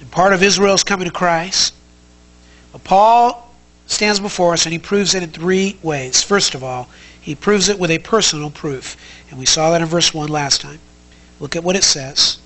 And 0.00 0.10
part 0.10 0.32
of 0.32 0.42
Israel 0.42 0.74
is 0.74 0.84
coming 0.84 1.06
to 1.06 1.12
Christ. 1.12 1.74
But 2.72 2.84
Paul 2.84 3.54
stands 3.86 4.20
before 4.20 4.52
us 4.52 4.64
and 4.66 4.72
he 4.72 4.78
proves 4.78 5.14
it 5.14 5.22
in 5.22 5.30
three 5.30 5.76
ways. 5.82 6.22
First 6.22 6.54
of 6.54 6.64
all, 6.64 6.88
he 7.20 7.34
proves 7.34 7.68
it 7.68 7.78
with 7.78 7.90
a 7.90 7.98
personal 7.98 8.50
proof. 8.50 8.96
And 9.30 9.38
we 9.38 9.46
saw 9.46 9.70
that 9.70 9.82
in 9.82 9.86
verse 9.86 10.14
1 10.14 10.28
last 10.28 10.60
time. 10.60 10.78
Look 11.38 11.56
at 11.56 11.64
what 11.64 11.76
it 11.76 11.84
says. 11.84 12.38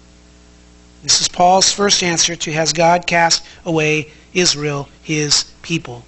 This 1.02 1.20
is 1.20 1.28
Paul's 1.28 1.72
first 1.72 2.02
answer 2.02 2.34
to 2.34 2.52
Has 2.52 2.72
God 2.72 3.06
cast 3.06 3.44
away 3.64 4.10
Israel, 4.32 4.88
his 5.02 5.44
people? 5.62 6.04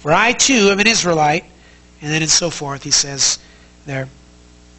For 0.00 0.12
I 0.12 0.32
too 0.32 0.70
am 0.70 0.80
an 0.80 0.86
Israelite. 0.86 1.44
And 2.02 2.10
then 2.10 2.22
and 2.22 2.30
so 2.30 2.50
forth, 2.50 2.82
he 2.82 2.90
says 2.90 3.38
there, 3.86 4.08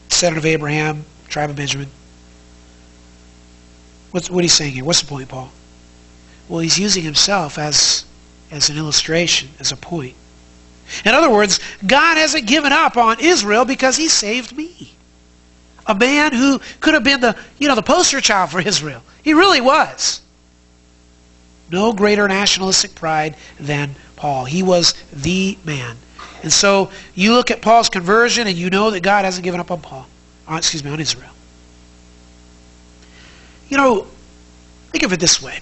descendant 0.10 0.40
of 0.40 0.46
Abraham, 0.46 1.06
tribe 1.30 1.50
of 1.50 1.56
Benjamin. 1.56 1.90
What's, 4.12 4.30
what 4.30 4.44
he's 4.44 4.54
saying 4.54 4.74
here? 4.74 4.84
What's 4.84 5.02
the 5.02 5.08
point, 5.08 5.30
Paul? 5.30 5.50
Well, 6.50 6.60
he's 6.60 6.78
using 6.78 7.04
himself 7.04 7.58
as, 7.58 8.04
as 8.52 8.70
an 8.70 8.78
illustration, 8.78 9.50
as 9.60 9.72
a 9.72 9.78
point. 9.78 10.16
In 11.06 11.14
other 11.14 11.30
words, 11.30 11.60
God 11.86 12.18
hasn't 12.18 12.48
given 12.48 12.72
up 12.72 12.98
on 12.98 13.20
Israel 13.20 13.66
because 13.66 13.98
he 13.98 14.08
saved 14.08 14.56
me. 14.56 14.92
A 15.86 15.96
man 15.96 16.32
who 16.32 16.60
could 16.80 16.94
have 16.94 17.04
been 17.04 17.22
the, 17.22 17.38
you 17.60 17.68
know, 17.68 17.76
the 17.76 17.82
poster 17.82 18.22
child 18.22 18.52
for 18.52 18.62
Israel. 18.62 19.04
He 19.22 19.34
really 19.34 19.62
was. 19.62 20.22
No 21.70 21.94
greater 21.94 22.28
nationalistic 22.28 22.96
pride 22.96 23.36
than 23.60 23.96
Paul. 24.16 24.46
He 24.46 24.64
was 24.64 24.94
the 25.12 25.58
man. 25.66 25.98
And 26.42 26.52
so 26.52 26.92
you 27.16 27.34
look 27.34 27.52
at 27.52 27.62
Paul's 27.62 27.90
conversion 27.90 28.48
and 28.48 28.58
you 28.58 28.70
know 28.70 28.92
that 28.92 29.02
God 29.02 29.26
hasn't 29.26 29.44
given 29.44 29.60
up 29.60 29.72
on 29.72 29.82
Paul. 29.82 30.08
Excuse 30.50 30.84
me, 30.84 30.92
on 30.92 31.00
Israel. 31.00 31.32
You 33.70 33.78
know, 33.78 34.08
think 34.92 35.04
of 35.04 35.14
it 35.14 35.20
this 35.20 35.42
way. 35.42 35.60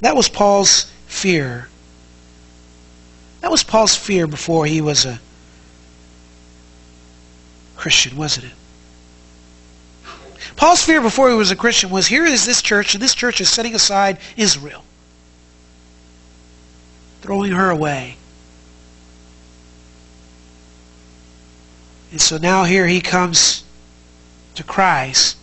That 0.00 0.16
was 0.16 0.28
Paul's 0.28 0.90
fear. 1.06 1.68
That 3.40 3.50
was 3.50 3.62
Paul's 3.62 3.94
fear 3.94 4.26
before 4.26 4.66
he 4.66 4.80
was 4.80 5.04
a 5.04 5.20
Christian, 7.76 8.16
wasn't 8.16 8.46
it? 8.46 8.52
Paul's 10.56 10.82
fear 10.82 11.00
before 11.00 11.30
he 11.30 11.34
was 11.34 11.50
a 11.50 11.56
Christian 11.56 11.90
was 11.90 12.06
here 12.06 12.24
is 12.24 12.44
this 12.44 12.60
church, 12.60 12.94
and 12.94 13.02
this 13.02 13.14
church 13.14 13.40
is 13.40 13.48
setting 13.48 13.74
aside 13.74 14.18
Israel, 14.36 14.84
throwing 17.22 17.52
her 17.52 17.70
away. 17.70 18.16
And 22.10 22.20
so 22.20 22.36
now 22.36 22.64
here 22.64 22.86
he 22.86 23.00
comes 23.00 23.64
to 24.56 24.64
Christ, 24.64 25.36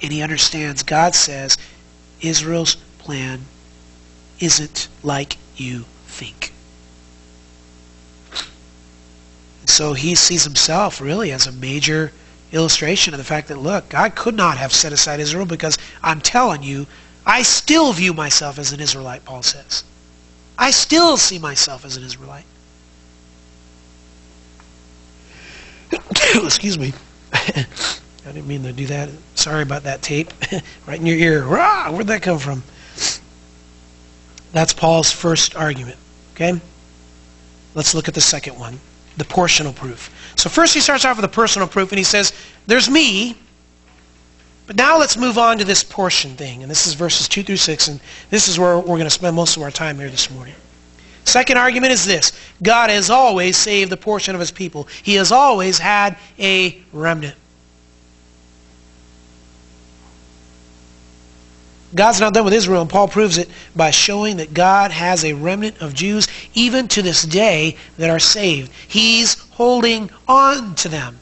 and 0.00 0.12
he 0.12 0.22
understands 0.22 0.82
God 0.82 1.14
says 1.14 1.58
Israel's 2.20 2.76
plan 2.98 3.44
isn't 4.42 4.88
like 5.02 5.36
you 5.56 5.84
think. 6.06 6.52
So 9.66 9.94
he 9.94 10.16
sees 10.16 10.42
himself 10.44 11.00
really 11.00 11.30
as 11.30 11.46
a 11.46 11.52
major 11.52 12.12
illustration 12.50 13.14
of 13.14 13.18
the 13.18 13.24
fact 13.24 13.48
that, 13.48 13.56
look, 13.56 13.88
God 13.88 14.14
could 14.16 14.34
not 14.34 14.58
have 14.58 14.72
set 14.72 14.92
aside 14.92 15.20
Israel 15.20 15.46
because 15.46 15.78
I'm 16.02 16.20
telling 16.20 16.62
you, 16.62 16.86
I 17.24 17.42
still 17.42 17.92
view 17.92 18.12
myself 18.12 18.58
as 18.58 18.72
an 18.72 18.80
Israelite, 18.80 19.24
Paul 19.24 19.42
says. 19.42 19.84
I 20.58 20.72
still 20.72 21.16
see 21.16 21.38
myself 21.38 21.84
as 21.84 21.96
an 21.96 22.02
Israelite. 22.02 22.44
Excuse 26.34 26.78
me. 26.78 26.92
I 27.32 27.64
didn't 28.26 28.48
mean 28.48 28.64
to 28.64 28.72
do 28.72 28.86
that. 28.86 29.08
Sorry 29.36 29.62
about 29.62 29.84
that 29.84 30.02
tape. 30.02 30.32
right 30.86 30.98
in 30.98 31.06
your 31.06 31.16
ear. 31.16 31.44
Rah! 31.44 31.92
Where'd 31.92 32.08
that 32.08 32.22
come 32.22 32.38
from? 32.40 32.64
That's 34.52 34.72
Paul's 34.72 35.10
first 35.10 35.56
argument. 35.56 35.96
Okay? 36.34 36.60
Let's 37.74 37.94
look 37.94 38.08
at 38.08 38.14
the 38.14 38.20
second 38.20 38.58
one 38.58 38.78
the 39.16 39.24
portional 39.24 39.74
proof. 39.74 40.10
So 40.36 40.48
first 40.48 40.74
he 40.74 40.80
starts 40.80 41.04
off 41.04 41.16
with 41.16 41.22
the 41.22 41.34
personal 41.34 41.68
proof 41.68 41.92
and 41.92 41.98
he 41.98 42.04
says, 42.04 42.32
there's 42.66 42.88
me, 42.88 43.36
but 44.66 44.76
now 44.76 44.98
let's 44.98 45.16
move 45.16 45.38
on 45.38 45.58
to 45.58 45.64
this 45.64 45.84
portion 45.84 46.36
thing. 46.36 46.62
And 46.62 46.70
this 46.70 46.86
is 46.86 46.94
verses 46.94 47.28
2 47.28 47.42
through 47.42 47.56
6, 47.56 47.88
and 47.88 48.00
this 48.30 48.48
is 48.48 48.58
where 48.58 48.78
we're 48.78 48.86
going 48.86 49.04
to 49.04 49.10
spend 49.10 49.36
most 49.36 49.56
of 49.56 49.62
our 49.62 49.70
time 49.70 49.98
here 49.98 50.08
this 50.08 50.30
morning. 50.30 50.54
Second 51.24 51.56
argument 51.56 51.92
is 51.92 52.04
this 52.04 52.32
God 52.62 52.90
has 52.90 53.10
always 53.10 53.56
saved 53.56 53.92
a 53.92 53.96
portion 53.96 54.34
of 54.34 54.40
his 54.40 54.50
people, 54.50 54.88
he 55.02 55.14
has 55.14 55.32
always 55.32 55.78
had 55.78 56.16
a 56.38 56.80
remnant. 56.92 57.36
God's 61.94 62.20
not 62.20 62.32
done 62.32 62.44
with 62.44 62.54
Israel, 62.54 62.80
and 62.80 62.90
Paul 62.90 63.08
proves 63.08 63.36
it 63.36 63.50
by 63.76 63.90
showing 63.90 64.38
that 64.38 64.54
God 64.54 64.90
has 64.90 65.24
a 65.24 65.34
remnant 65.34 65.82
of 65.82 65.92
Jews, 65.92 66.26
even 66.54 66.88
to 66.88 67.02
this 67.02 67.22
day, 67.22 67.76
that 67.98 68.08
are 68.08 68.18
saved. 68.18 68.72
He's 68.88 69.34
holding 69.50 70.10
on 70.26 70.74
to 70.76 70.88
them. 70.88 71.18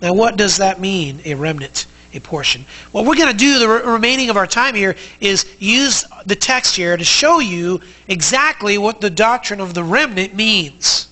Now, 0.00 0.12
what 0.12 0.36
does 0.36 0.58
that 0.58 0.78
mean, 0.78 1.20
a 1.24 1.34
remnant, 1.34 1.86
a 2.12 2.20
portion? 2.20 2.66
What 2.92 3.04
we're 3.04 3.16
going 3.16 3.32
to 3.32 3.36
do 3.36 3.58
the 3.58 3.68
remaining 3.68 4.30
of 4.30 4.36
our 4.36 4.46
time 4.46 4.74
here 4.74 4.94
is 5.20 5.46
use 5.58 6.04
the 6.24 6.36
text 6.36 6.76
here 6.76 6.96
to 6.96 7.04
show 7.04 7.40
you 7.40 7.80
exactly 8.06 8.78
what 8.78 9.00
the 9.00 9.10
doctrine 9.10 9.60
of 9.60 9.74
the 9.74 9.82
remnant 9.82 10.34
means. 10.34 11.08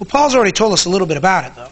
Well, 0.00 0.08
Paul's 0.10 0.34
already 0.34 0.52
told 0.52 0.72
us 0.72 0.86
a 0.86 0.90
little 0.90 1.06
bit 1.06 1.16
about 1.16 1.44
it, 1.44 1.54
though. 1.54 1.68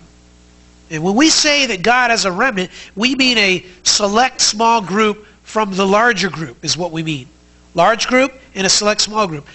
And 0.92 1.02
when 1.02 1.16
we 1.16 1.30
say 1.30 1.64
that 1.66 1.82
God 1.82 2.10
has 2.10 2.26
a 2.26 2.30
remnant, 2.30 2.70
we 2.94 3.14
mean 3.14 3.38
a 3.38 3.64
select 3.82 4.42
small 4.42 4.82
group 4.82 5.26
from 5.42 5.74
the 5.74 5.86
larger 5.86 6.28
group, 6.28 6.62
is 6.62 6.76
what 6.76 6.92
we 6.92 7.02
mean. 7.02 7.28
Large 7.74 8.08
group 8.08 8.32
and 8.54 8.66
a 8.66 8.70
select 8.70 9.00
small 9.00 9.26
group. 9.26 9.48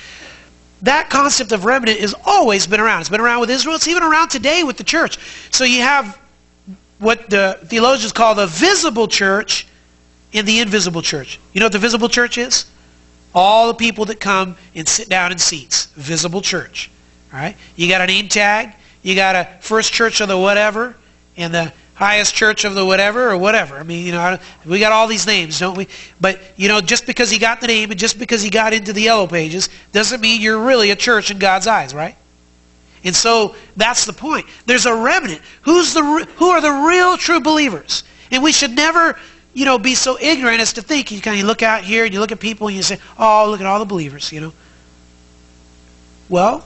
That 0.82 1.12
concept 1.12 1.52
of 1.52 1.64
remnant 1.64 2.00
has 2.00 2.16
always 2.26 2.66
been 2.66 2.80
around. 2.80 3.02
It's 3.02 3.10
been 3.10 3.22
around 3.22 3.42
with 3.42 3.52
Israel. 3.52 3.76
It's 3.76 3.88
even 3.88 4.02
around 4.02 4.30
today 4.30 4.64
with 4.64 4.78
the 4.78 4.84
church. 4.84 5.20
So 5.52 5.64
you 5.64 5.82
have 5.82 6.20
what 6.98 7.30
the 7.30 7.60
theologians 7.66 8.12
call 8.14 8.34
the 8.34 8.48
visible 8.48 9.08
church 9.08 9.68
and 10.34 10.48
the 10.48 10.60
invisible 10.60 11.04
church. 11.04 11.40
You 11.54 11.60
know 11.60 11.68
what 11.68 11.74
the 11.74 11.80
visible 11.80 12.10
church 12.10 12.40
is? 12.40 12.66
All 13.36 13.68
the 13.68 13.76
people 13.76 14.06
that 14.06 14.20
come 14.20 14.58
and 14.74 14.90
sit 14.90 15.08
down 15.08 15.32
in 15.32 15.38
seats. 15.38 15.86
Visible 15.96 16.42
church. 16.42 16.90
All 17.32 17.40
right? 17.40 17.56
You 17.76 17.88
got 17.88 18.02
a 18.02 18.08
name 18.08 18.28
tag. 18.28 18.74
You 19.04 19.14
got 19.14 19.36
a 19.36 19.48
first 19.62 19.94
church 19.94 20.20
of 20.20 20.30
the 20.30 20.38
whatever 20.38 20.96
and 21.38 21.54
the 21.54 21.72
highest 21.98 22.36
church 22.36 22.64
of 22.64 22.76
the 22.76 22.86
whatever 22.86 23.30
or 23.30 23.38
whatever. 23.38 23.78
I 23.78 23.84
mean, 23.84 24.06
you 24.06 24.12
know, 24.12 24.38
we 24.66 24.80
got 24.80 24.92
all 24.92 25.08
these 25.08 25.26
names, 25.26 25.60
don't 25.60 25.76
we? 25.76 25.88
But, 26.22 26.40
you 26.56 26.68
know, 26.68 26.80
just 26.80 27.08
because 27.08 27.32
he 27.32 27.40
got 27.40 27.60
the 27.60 27.68
name 27.68 27.90
and 27.90 28.00
just 28.00 28.20
because 28.20 28.42
he 28.42 28.50
got 28.50 28.74
into 28.74 28.94
the 28.94 29.02
yellow 29.02 29.26
pages 29.26 29.70
doesn't 29.94 30.22
mean 30.22 30.42
you're 30.42 30.64
really 30.64 30.92
a 30.92 30.96
church 30.96 31.32
in 31.32 31.40
God's 31.40 31.66
eyes, 31.66 31.96
right? 31.96 32.16
And 33.04 33.16
so 33.16 33.56
that's 33.76 34.06
the 34.06 34.14
point. 34.14 34.46
There's 34.66 34.86
a 34.86 34.96
remnant. 34.96 35.42
Who's 35.62 35.94
the 35.94 36.02
who 36.36 36.50
are 36.50 36.62
the 36.62 36.72
real 36.72 37.18
true 37.18 37.40
believers? 37.40 38.04
And 38.32 38.44
we 38.44 38.52
should 38.52 38.76
never, 38.76 39.18
you 39.54 39.66
know, 39.66 39.80
be 39.80 39.96
so 39.96 40.18
ignorant 40.20 40.60
as 40.60 40.74
to 40.74 40.82
think 40.82 41.12
you 41.12 41.22
kind 41.22 41.40
of 41.40 41.46
look 41.46 41.64
out 41.64 41.84
here 41.84 42.06
and 42.06 42.14
you 42.14 42.20
look 42.20 42.32
at 42.32 42.40
people 42.40 42.68
and 42.68 42.76
you 42.76 42.84
say, 42.84 43.00
"Oh, 43.18 43.48
look 43.50 43.60
at 43.60 43.66
all 43.66 43.80
the 43.80 43.86
believers," 43.86 44.32
you 44.32 44.42
know. 44.42 44.54
Well, 46.28 46.66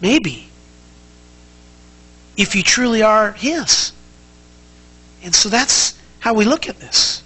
maybe 0.00 0.49
if 2.36 2.54
you 2.54 2.62
truly 2.62 3.02
are 3.02 3.32
His. 3.32 3.92
And 5.22 5.34
so 5.34 5.48
that's 5.48 5.98
how 6.20 6.34
we 6.34 6.44
look 6.44 6.68
at 6.68 6.78
this. 6.78 7.22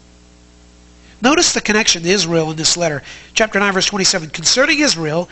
Notice 1.21 1.55
the 1.55 1.61
connection 1.61 2.03
to 2.03 2.09
Israel 2.09 2.51
in 2.51 2.57
this 2.57 2.77
letter. 2.77 3.03
Chapter 3.33 3.59
9, 3.59 3.73
verse 3.73 3.87
27. 3.87 4.31
Concerning 4.31 4.81
Israel, 4.81 5.29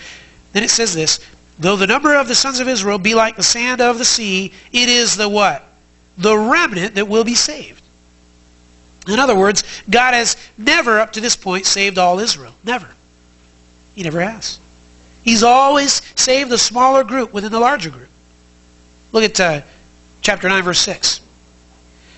then 0.52 0.62
it 0.62 0.70
says 0.70 0.94
this 0.94 1.20
Though 1.58 1.76
the 1.76 1.86
number 1.86 2.14
of 2.16 2.28
the 2.28 2.34
sons 2.34 2.60
of 2.60 2.68
Israel 2.68 2.98
be 2.98 3.14
like 3.14 3.36
the 3.36 3.42
sand 3.42 3.80
of 3.80 3.98
the 3.98 4.04
sea, 4.04 4.52
it 4.72 4.88
is 4.88 5.16
the 5.16 5.28
what? 5.28 5.64
The 6.16 6.36
remnant 6.36 6.94
that 6.94 7.08
will 7.08 7.24
be 7.24 7.34
saved. 7.34 7.82
In 9.08 9.18
other 9.18 9.34
words, 9.34 9.64
God 9.90 10.14
has 10.14 10.36
never, 10.56 11.00
up 11.00 11.12
to 11.12 11.20
this 11.20 11.36
point, 11.36 11.66
saved 11.66 11.98
all 11.98 12.18
Israel. 12.20 12.54
Never. 12.62 12.88
He 13.94 14.02
never 14.02 14.20
has. 14.20 14.60
He's 15.24 15.42
always 15.42 16.02
saved 16.14 16.50
the 16.50 16.58
smaller 16.58 17.04
group 17.04 17.32
within 17.32 17.52
the 17.52 17.60
larger 17.60 17.90
group. 17.90 18.08
Look 19.12 19.24
at 19.24 19.40
uh, 19.40 19.60
chapter 20.22 20.48
9, 20.48 20.62
verse 20.62 20.80
6. 20.80 21.20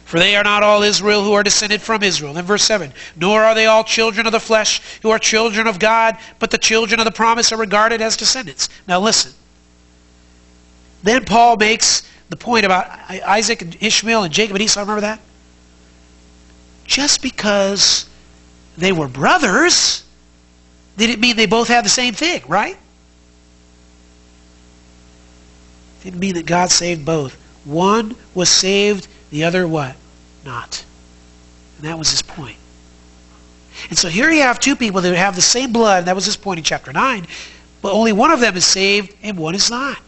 For 0.04 0.18
they 0.18 0.36
are 0.36 0.44
not 0.44 0.62
all 0.62 0.82
Israel 0.82 1.24
who 1.24 1.32
are 1.32 1.42
descended 1.42 1.82
from 1.82 2.02
Israel. 2.02 2.34
Then 2.34 2.44
verse 2.44 2.62
7. 2.62 2.92
Nor 3.16 3.42
are 3.42 3.54
they 3.54 3.66
all 3.66 3.82
children 3.82 4.26
of 4.26 4.32
the 4.32 4.40
flesh 4.40 4.80
who 5.02 5.10
are 5.10 5.18
children 5.18 5.66
of 5.66 5.78
God, 5.78 6.16
but 6.38 6.50
the 6.50 6.58
children 6.58 7.00
of 7.00 7.04
the 7.04 7.10
promise 7.10 7.52
are 7.52 7.56
regarded 7.56 8.00
as 8.00 8.16
descendants. 8.16 8.68
Now 8.86 9.00
listen. 9.00 9.32
Then 11.02 11.24
Paul 11.24 11.56
makes 11.56 12.08
the 12.28 12.36
point 12.36 12.64
about 12.64 12.86
Isaac 13.10 13.62
and 13.62 13.76
Ishmael 13.80 14.24
and 14.24 14.32
Jacob 14.32 14.56
and 14.56 14.62
Esau. 14.62 14.80
Remember 14.80 15.02
that? 15.02 15.20
Just 16.86 17.22
because 17.22 18.08
they 18.76 18.92
were 18.92 19.08
brothers 19.08 20.04
didn't 20.96 21.20
mean 21.20 21.36
they 21.36 21.46
both 21.46 21.68
had 21.68 21.84
the 21.84 21.90
same 21.90 22.14
thing, 22.14 22.42
right? 22.46 22.76
Didn't 26.04 26.20
mean 26.20 26.34
that 26.34 26.46
God 26.46 26.70
saved 26.70 27.04
both. 27.04 27.34
One 27.64 28.14
was 28.34 28.50
saved, 28.50 29.08
the 29.30 29.44
other 29.44 29.66
what? 29.66 29.96
Not. 30.44 30.84
And 31.78 31.86
that 31.86 31.98
was 31.98 32.10
his 32.10 32.22
point. 32.22 32.58
And 33.88 33.98
so 33.98 34.08
here 34.08 34.30
you 34.30 34.42
have 34.42 34.60
two 34.60 34.76
people 34.76 35.00
that 35.00 35.14
have 35.16 35.34
the 35.34 35.42
same 35.42 35.72
blood, 35.72 35.98
and 36.00 36.06
that 36.06 36.14
was 36.14 36.26
his 36.26 36.36
point 36.36 36.58
in 36.58 36.64
chapter 36.64 36.92
9, 36.92 37.26
but 37.82 37.92
only 37.92 38.12
one 38.12 38.30
of 38.30 38.40
them 38.40 38.54
is 38.56 38.66
saved 38.66 39.14
and 39.22 39.36
one 39.38 39.54
is 39.54 39.70
not. 39.70 39.98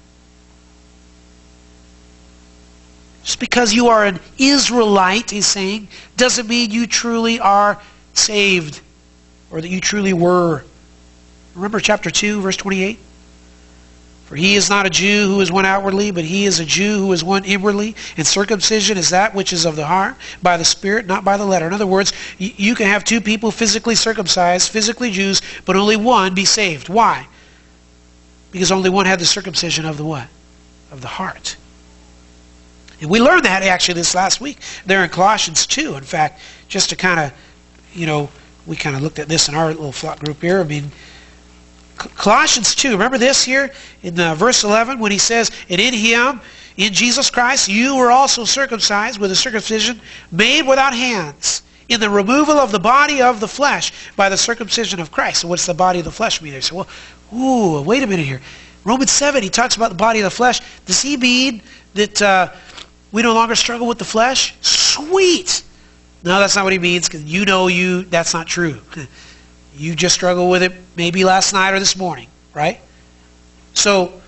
Just 3.24 3.40
because 3.40 3.72
you 3.72 3.88
are 3.88 4.04
an 4.04 4.20
Israelite, 4.38 5.30
he's 5.30 5.46
saying, 5.46 5.88
doesn't 6.16 6.46
mean 6.46 6.70
you 6.70 6.86
truly 6.86 7.40
are 7.40 7.80
saved 8.14 8.80
or 9.50 9.60
that 9.60 9.68
you 9.68 9.80
truly 9.80 10.12
were. 10.12 10.62
Remember 11.54 11.80
chapter 11.80 12.10
2, 12.10 12.40
verse 12.42 12.56
28? 12.56 12.98
For 14.26 14.34
he 14.34 14.56
is 14.56 14.68
not 14.68 14.86
a 14.86 14.90
Jew 14.90 15.28
who 15.28 15.40
is 15.40 15.52
one 15.52 15.64
outwardly, 15.64 16.10
but 16.10 16.24
he 16.24 16.46
is 16.46 16.58
a 16.58 16.64
Jew 16.64 16.98
who 16.98 17.12
is 17.12 17.22
one 17.22 17.44
inwardly. 17.44 17.94
And 18.16 18.26
circumcision 18.26 18.98
is 18.98 19.10
that 19.10 19.36
which 19.36 19.52
is 19.52 19.64
of 19.64 19.76
the 19.76 19.86
heart, 19.86 20.16
by 20.42 20.56
the 20.56 20.64
Spirit, 20.64 21.06
not 21.06 21.24
by 21.24 21.36
the 21.36 21.44
letter. 21.44 21.64
In 21.68 21.72
other 21.72 21.86
words, 21.86 22.12
you 22.36 22.74
can 22.74 22.88
have 22.88 23.04
two 23.04 23.20
people 23.20 23.52
physically 23.52 23.94
circumcised, 23.94 24.72
physically 24.72 25.12
Jews, 25.12 25.40
but 25.64 25.76
only 25.76 25.94
one 25.94 26.34
be 26.34 26.44
saved. 26.44 26.88
Why? 26.88 27.28
Because 28.50 28.72
only 28.72 28.90
one 28.90 29.06
had 29.06 29.20
the 29.20 29.26
circumcision 29.26 29.84
of 29.84 29.96
the 29.96 30.04
what? 30.04 30.26
Of 30.90 31.02
the 31.02 31.08
heart. 31.08 31.56
And 33.00 33.08
we 33.08 33.20
learned 33.20 33.44
that 33.44 33.62
actually 33.62 33.94
this 33.94 34.12
last 34.12 34.40
week 34.40 34.58
there 34.86 35.04
in 35.04 35.10
Colossians 35.10 35.68
2. 35.68 35.94
In 35.94 36.02
fact, 36.02 36.40
just 36.66 36.90
to 36.90 36.96
kind 36.96 37.20
of, 37.20 37.32
you 37.92 38.06
know, 38.06 38.28
we 38.66 38.74
kind 38.74 38.96
of 38.96 39.02
looked 39.02 39.20
at 39.20 39.28
this 39.28 39.48
in 39.48 39.54
our 39.54 39.68
little 39.68 39.92
flock 39.92 40.18
group 40.18 40.40
here. 40.40 40.58
I 40.58 40.64
mean, 40.64 40.90
Colossians 41.96 42.74
2, 42.74 42.92
remember 42.92 43.18
this 43.18 43.44
here 43.44 43.72
in 44.02 44.18
uh, 44.20 44.34
verse 44.34 44.64
11 44.64 44.98
when 44.98 45.12
he 45.12 45.18
says, 45.18 45.50
And 45.68 45.80
in 45.80 45.94
him, 45.94 46.40
in 46.76 46.92
Jesus 46.92 47.30
Christ, 47.30 47.68
you 47.68 47.96
were 47.96 48.10
also 48.10 48.44
circumcised 48.44 49.18
with 49.18 49.30
a 49.30 49.36
circumcision 49.36 50.00
made 50.30 50.62
without 50.62 50.94
hands, 50.94 51.62
in 51.88 52.00
the 52.00 52.10
removal 52.10 52.58
of 52.58 52.72
the 52.72 52.78
body 52.78 53.22
of 53.22 53.40
the 53.40 53.48
flesh 53.48 53.92
by 54.16 54.28
the 54.28 54.36
circumcision 54.36 55.00
of 55.00 55.10
Christ. 55.10 55.40
So, 55.40 55.48
what's 55.48 55.66
the 55.66 55.74
body 55.74 56.00
of 56.00 56.04
the 56.04 56.10
flesh 56.10 56.42
mean? 56.42 56.52
They 56.52 56.60
say, 56.60 56.76
well, 56.76 56.88
ooh, 57.32 57.80
wait 57.82 58.02
a 58.02 58.06
minute 58.06 58.26
here. 58.26 58.40
Romans 58.84 59.10
7, 59.10 59.42
he 59.42 59.48
talks 59.48 59.76
about 59.76 59.88
the 59.88 59.96
body 59.96 60.20
of 60.20 60.24
the 60.24 60.30
flesh. 60.30 60.60
Does 60.84 61.00
he 61.00 61.16
mean 61.16 61.62
that 61.94 62.20
uh, 62.20 62.52
we 63.12 63.22
no 63.22 63.34
longer 63.34 63.54
struggle 63.54 63.86
with 63.86 63.98
the 63.98 64.04
flesh? 64.04 64.54
Sweet! 64.60 65.62
No, 66.24 66.40
that's 66.40 66.56
not 66.56 66.64
what 66.64 66.72
he 66.72 66.78
means, 66.78 67.08
because 67.08 67.24
you 67.24 67.44
know 67.44 67.68
you 67.68 68.02
that's 68.02 68.34
not 68.34 68.46
true. 68.46 68.80
you 69.76 69.94
just 69.94 70.14
struggle 70.14 70.48
with 70.48 70.62
it 70.62 70.72
maybe 70.96 71.24
last 71.24 71.52
night 71.52 71.72
or 71.72 71.78
this 71.78 71.96
morning, 71.96 72.28
right? 72.54 72.80
So, 73.74 74.20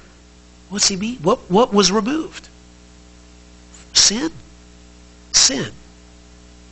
what's 0.69 0.89
he 0.89 0.97
mean? 0.97 1.19
What, 1.19 1.39
what 1.51 1.73
was 1.73 1.91
removed? 1.91 2.49
Sin. 3.95 4.31
Sin. 5.33 5.73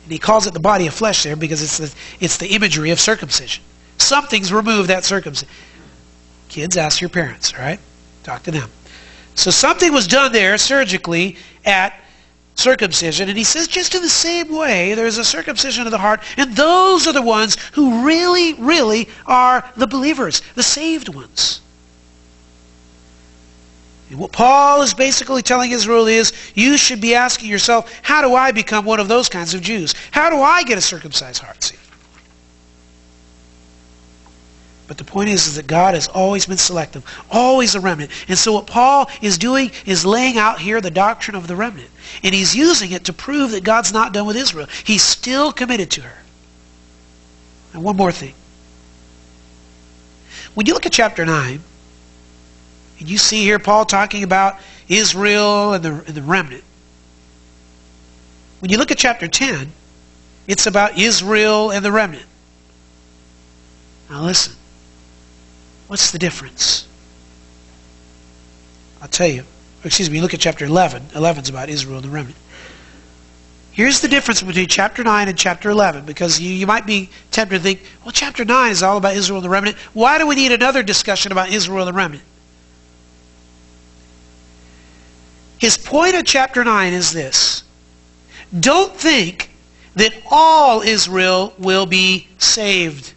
And 0.03 0.11
he 0.11 0.19
calls 0.19 0.47
it 0.47 0.53
the 0.53 0.59
body 0.59 0.87
of 0.87 0.93
flesh 0.93 1.23
there 1.23 1.35
because 1.35 1.61
it's 1.61 1.77
the, 1.77 1.95
it's 2.23 2.37
the 2.37 2.47
imagery 2.47 2.91
of 2.91 2.99
circumcision. 2.99 3.63
Something's 3.97 4.53
removed 4.53 4.89
that 4.89 5.03
circumcision. 5.03 5.53
Kids, 6.49 6.77
ask 6.77 7.01
your 7.01 7.09
parents, 7.09 7.53
all 7.53 7.59
right? 7.59 7.79
Talk 8.23 8.43
to 8.43 8.51
them. 8.51 8.69
So 9.35 9.51
something 9.51 9.91
was 9.91 10.07
done 10.07 10.31
there 10.31 10.57
surgically 10.57 11.35
at 11.65 11.93
circumcision. 12.57 13.29
And 13.29 13.37
he 13.37 13.43
says, 13.43 13.67
just 13.67 13.95
in 13.95 14.01
the 14.01 14.09
same 14.09 14.49
way, 14.49 14.93
there's 14.93 15.17
a 15.17 15.23
circumcision 15.23 15.85
of 15.85 15.91
the 15.91 15.97
heart, 15.97 16.21
and 16.35 16.55
those 16.55 17.07
are 17.07 17.13
the 17.13 17.21
ones 17.21 17.55
who 17.73 18.05
really, 18.05 18.53
really 18.55 19.07
are 19.25 19.63
the 19.77 19.87
believers, 19.87 20.41
the 20.55 20.63
saved 20.63 21.07
ones. 21.07 21.61
And 24.09 24.19
what 24.19 24.31
Paul 24.31 24.81
is 24.81 24.93
basically 24.93 25.41
telling 25.41 25.71
Israel 25.71 26.07
is, 26.07 26.33
you 26.55 26.77
should 26.77 27.01
be 27.01 27.13
asking 27.13 27.49
yourself, 27.49 27.91
how 28.01 28.21
do 28.21 28.35
I 28.35 28.51
become 28.51 28.85
one 28.85 28.99
of 28.99 29.07
those 29.07 29.29
kinds 29.29 29.53
of 29.53 29.61
Jews? 29.61 29.93
How 30.11 30.29
do 30.29 30.37
I 30.37 30.63
get 30.63 30.77
a 30.77 30.81
circumcised 30.81 31.41
heart? 31.41 31.63
See? 31.63 31.77
But 34.87 34.97
the 34.97 35.03
point 35.03 35.29
is, 35.29 35.47
is 35.47 35.55
that 35.55 35.67
God 35.67 35.95
has 35.95 36.07
always 36.07 36.45
been 36.45 36.57
selective, 36.57 37.03
always 37.29 37.75
a 37.75 37.79
remnant. 37.81 38.11
And 38.29 38.37
so 38.37 38.53
what 38.53 38.67
Paul 38.67 39.09
is 39.21 39.37
doing 39.37 39.71
is 39.85 40.05
laying 40.05 40.37
out 40.37 40.59
here 40.59 40.79
the 40.79 40.91
doctrine 40.91 41.35
of 41.35 41.47
the 41.47 41.57
remnant. 41.57 41.89
And 42.23 42.33
he's 42.33 42.55
using 42.55 42.91
it 42.91 43.03
to 43.05 43.13
prove 43.13 43.51
that 43.51 43.65
God's 43.65 43.91
not 43.91 44.13
done 44.13 44.25
with 44.25 44.37
Israel. 44.37 44.67
He's 44.85 45.03
still 45.03 45.51
committed 45.51 45.91
to 45.91 46.01
her. 46.01 46.17
And 47.73 47.83
one 47.83 47.97
more 47.97 48.13
thing. 48.13 48.33
When 50.53 50.65
you 50.65 50.73
look 50.73 50.85
at 50.85 50.93
chapter 50.93 51.25
9, 51.25 51.61
and 52.99 53.09
you 53.09 53.17
see 53.17 53.43
here 53.43 53.59
Paul 53.59 53.85
talking 53.85 54.23
about 54.23 54.57
Israel 54.87 55.73
and 55.73 55.83
the, 55.83 55.91
and 55.91 56.15
the 56.15 56.21
remnant. 56.21 56.63
When 58.59 58.71
you 58.71 58.77
look 58.77 58.89
at 58.89 58.97
chapter 58.97 59.27
10, 59.27 59.71
it's 60.47 60.65
about 60.65 60.97
Israel 60.97 61.71
and 61.71 61.83
the 61.83 61.91
remnant. 61.91 62.25
Now 64.09 64.23
listen. 64.23 64.55
What's 65.87 66.11
the 66.11 66.19
difference? 66.19 66.87
I'll 69.01 69.07
tell 69.07 69.27
you. 69.27 69.43
Excuse 69.83 70.09
me, 70.09 70.21
look 70.21 70.33
at 70.33 70.39
chapter 70.39 70.65
11. 70.65 71.01
11 71.15 71.43
is 71.43 71.49
about 71.49 71.69
Israel 71.69 71.97
and 71.97 72.05
the 72.05 72.09
remnant. 72.09 72.35
Here's 73.71 74.01
the 74.01 74.07
difference 74.07 74.41
between 74.41 74.67
chapter 74.67 75.03
9 75.03 75.29
and 75.29 75.37
chapter 75.37 75.69
11 75.69 76.05
because 76.05 76.41
you, 76.41 76.51
you 76.51 76.65
might 76.65 76.87
be 76.87 77.11
tempted 77.29 77.57
to 77.57 77.63
think, 77.63 77.83
well, 78.03 78.11
chapter 78.11 78.43
9 78.43 78.71
is 78.71 78.81
all 78.81 78.97
about 78.97 79.15
Israel 79.15 79.37
and 79.37 79.45
the 79.45 79.49
remnant. 79.49 79.77
Why 79.93 80.17
do 80.17 80.25
we 80.25 80.33
need 80.33 80.51
another 80.51 80.81
discussion 80.81 81.31
about 81.31 81.49
Israel 81.49 81.81
and 81.81 81.87
the 81.87 81.93
remnant? 81.93 82.23
His 85.59 85.77
point 85.77 86.15
of 86.15 86.25
chapter 86.25 86.63
9 86.63 86.93
is 86.93 87.13
this 87.13 87.63
Don't 88.59 88.93
think 88.95 89.51
that 89.95 90.13
all 90.29 90.81
Israel 90.81 91.53
will 91.59 91.85
be 91.85 92.27
saved. 92.39 93.13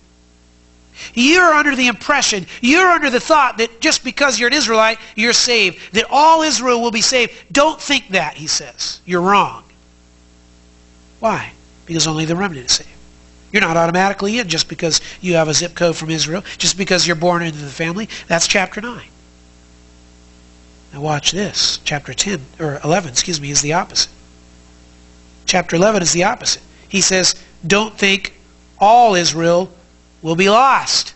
You're 1.14 1.52
under 1.54 1.74
the 1.74 1.88
impression, 1.88 2.46
you're 2.60 2.88
under 2.88 3.10
the 3.10 3.20
thought 3.20 3.58
that 3.58 3.80
just 3.80 4.04
because 4.04 4.38
you're 4.38 4.48
an 4.48 4.54
Israelite, 4.54 4.98
you're 5.16 5.32
saved, 5.32 5.78
that 5.94 6.06
all 6.10 6.42
Israel 6.42 6.80
will 6.80 6.90
be 6.90 7.00
saved. 7.00 7.32
Don't 7.52 7.80
think 7.80 8.08
that, 8.10 8.36
he 8.36 8.46
says. 8.46 9.00
You're 9.04 9.20
wrong. 9.20 9.64
Why? 11.20 11.52
Because 11.86 12.06
only 12.06 12.24
the 12.24 12.36
remnant 12.36 12.66
is 12.66 12.72
saved. 12.72 12.88
You're 13.52 13.62
not 13.62 13.76
automatically 13.76 14.38
in 14.38 14.48
just 14.48 14.68
because 14.68 15.00
you 15.20 15.34
have 15.34 15.48
a 15.48 15.54
zip 15.54 15.74
code 15.74 15.96
from 15.96 16.10
Israel, 16.10 16.44
just 16.58 16.76
because 16.76 17.06
you're 17.06 17.16
born 17.16 17.42
into 17.42 17.58
the 17.58 17.70
family. 17.70 18.08
That's 18.28 18.46
chapter 18.46 18.80
9. 18.80 19.02
Now 20.92 21.00
watch 21.00 21.32
this. 21.32 21.78
Chapter 21.84 22.14
10, 22.14 22.40
or 22.58 22.80
11, 22.84 23.10
excuse 23.10 23.40
me, 23.40 23.50
is 23.50 23.62
the 23.62 23.72
opposite. 23.72 24.10
Chapter 25.46 25.76
11 25.76 26.02
is 26.02 26.12
the 26.12 26.24
opposite. 26.24 26.62
He 26.88 27.00
says, 27.00 27.34
don't 27.66 27.96
think 27.96 28.34
all 28.78 29.14
Israel 29.14 29.70
will 30.22 30.36
be 30.36 30.48
lost. 30.48 31.14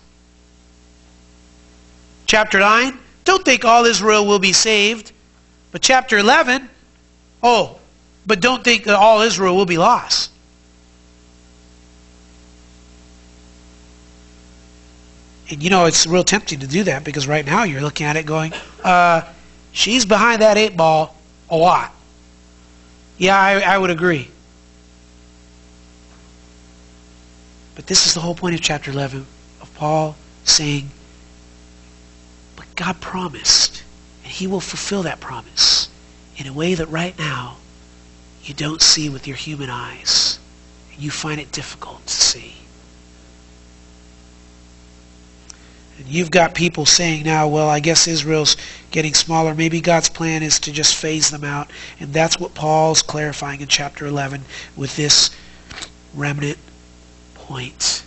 Chapter 2.26 2.58
9, 2.58 2.98
don't 3.24 3.44
think 3.44 3.64
all 3.64 3.84
Israel 3.84 4.26
will 4.26 4.38
be 4.38 4.52
saved. 4.52 5.12
But 5.72 5.82
chapter 5.82 6.16
11, 6.18 6.68
oh, 7.42 7.78
but 8.26 8.40
don't 8.40 8.62
think 8.62 8.84
that 8.84 8.94
all 8.94 9.22
Israel 9.22 9.56
will 9.56 9.66
be 9.66 9.78
lost. 9.78 10.30
And 15.50 15.62
you 15.62 15.68
know, 15.68 15.84
it's 15.86 16.06
real 16.06 16.24
tempting 16.24 16.60
to 16.60 16.66
do 16.66 16.84
that 16.84 17.04
because 17.04 17.26
right 17.26 17.44
now 17.44 17.64
you're 17.64 17.82
looking 17.82 18.06
at 18.06 18.16
it 18.16 18.24
going, 18.24 18.52
uh, 18.82 19.22
she's 19.72 20.06
behind 20.06 20.42
that 20.42 20.56
eight 20.56 20.76
ball 20.76 21.14
a 21.50 21.56
lot. 21.56 21.92
Yeah, 23.18 23.38
I, 23.38 23.60
I 23.60 23.78
would 23.78 23.90
agree. 23.90 24.30
But 27.74 27.86
this 27.86 28.06
is 28.06 28.14
the 28.14 28.20
whole 28.20 28.34
point 28.34 28.54
of 28.54 28.60
chapter 28.60 28.90
11 28.90 29.26
of 29.60 29.74
Paul 29.74 30.16
saying, 30.44 30.90
But 32.56 32.66
God 32.76 33.00
promised, 33.00 33.82
and 34.22 34.32
He 34.32 34.46
will 34.46 34.60
fulfill 34.60 35.02
that 35.02 35.20
promise 35.20 35.88
in 36.36 36.46
a 36.46 36.52
way 36.52 36.74
that 36.74 36.86
right 36.86 37.18
now 37.18 37.56
you 38.42 38.54
don't 38.54 38.82
see 38.82 39.08
with 39.08 39.26
your 39.26 39.36
human 39.36 39.70
eyes. 39.70 40.38
And 40.92 41.02
you 41.02 41.10
find 41.10 41.40
it 41.40 41.50
difficult 41.50 42.06
to 42.06 42.12
see. 42.12 42.54
And 45.98 46.06
you've 46.08 46.30
got 46.30 46.54
people 46.54 46.86
saying 46.86 47.24
now, 47.24 47.48
well, 47.48 47.68
I 47.68 47.80
guess 47.80 48.08
Israel's 48.08 48.56
getting 48.90 49.14
smaller. 49.14 49.54
Maybe 49.54 49.80
God's 49.80 50.08
plan 50.08 50.42
is 50.42 50.58
to 50.60 50.72
just 50.72 50.96
phase 50.96 51.30
them 51.30 51.44
out. 51.44 51.70
And 52.00 52.12
that's 52.12 52.38
what 52.38 52.54
Paul's 52.54 53.02
clarifying 53.02 53.60
in 53.60 53.68
chapter 53.68 54.06
11 54.06 54.42
with 54.76 54.96
this 54.96 55.30
remnant 56.14 56.58
point. 57.46 58.02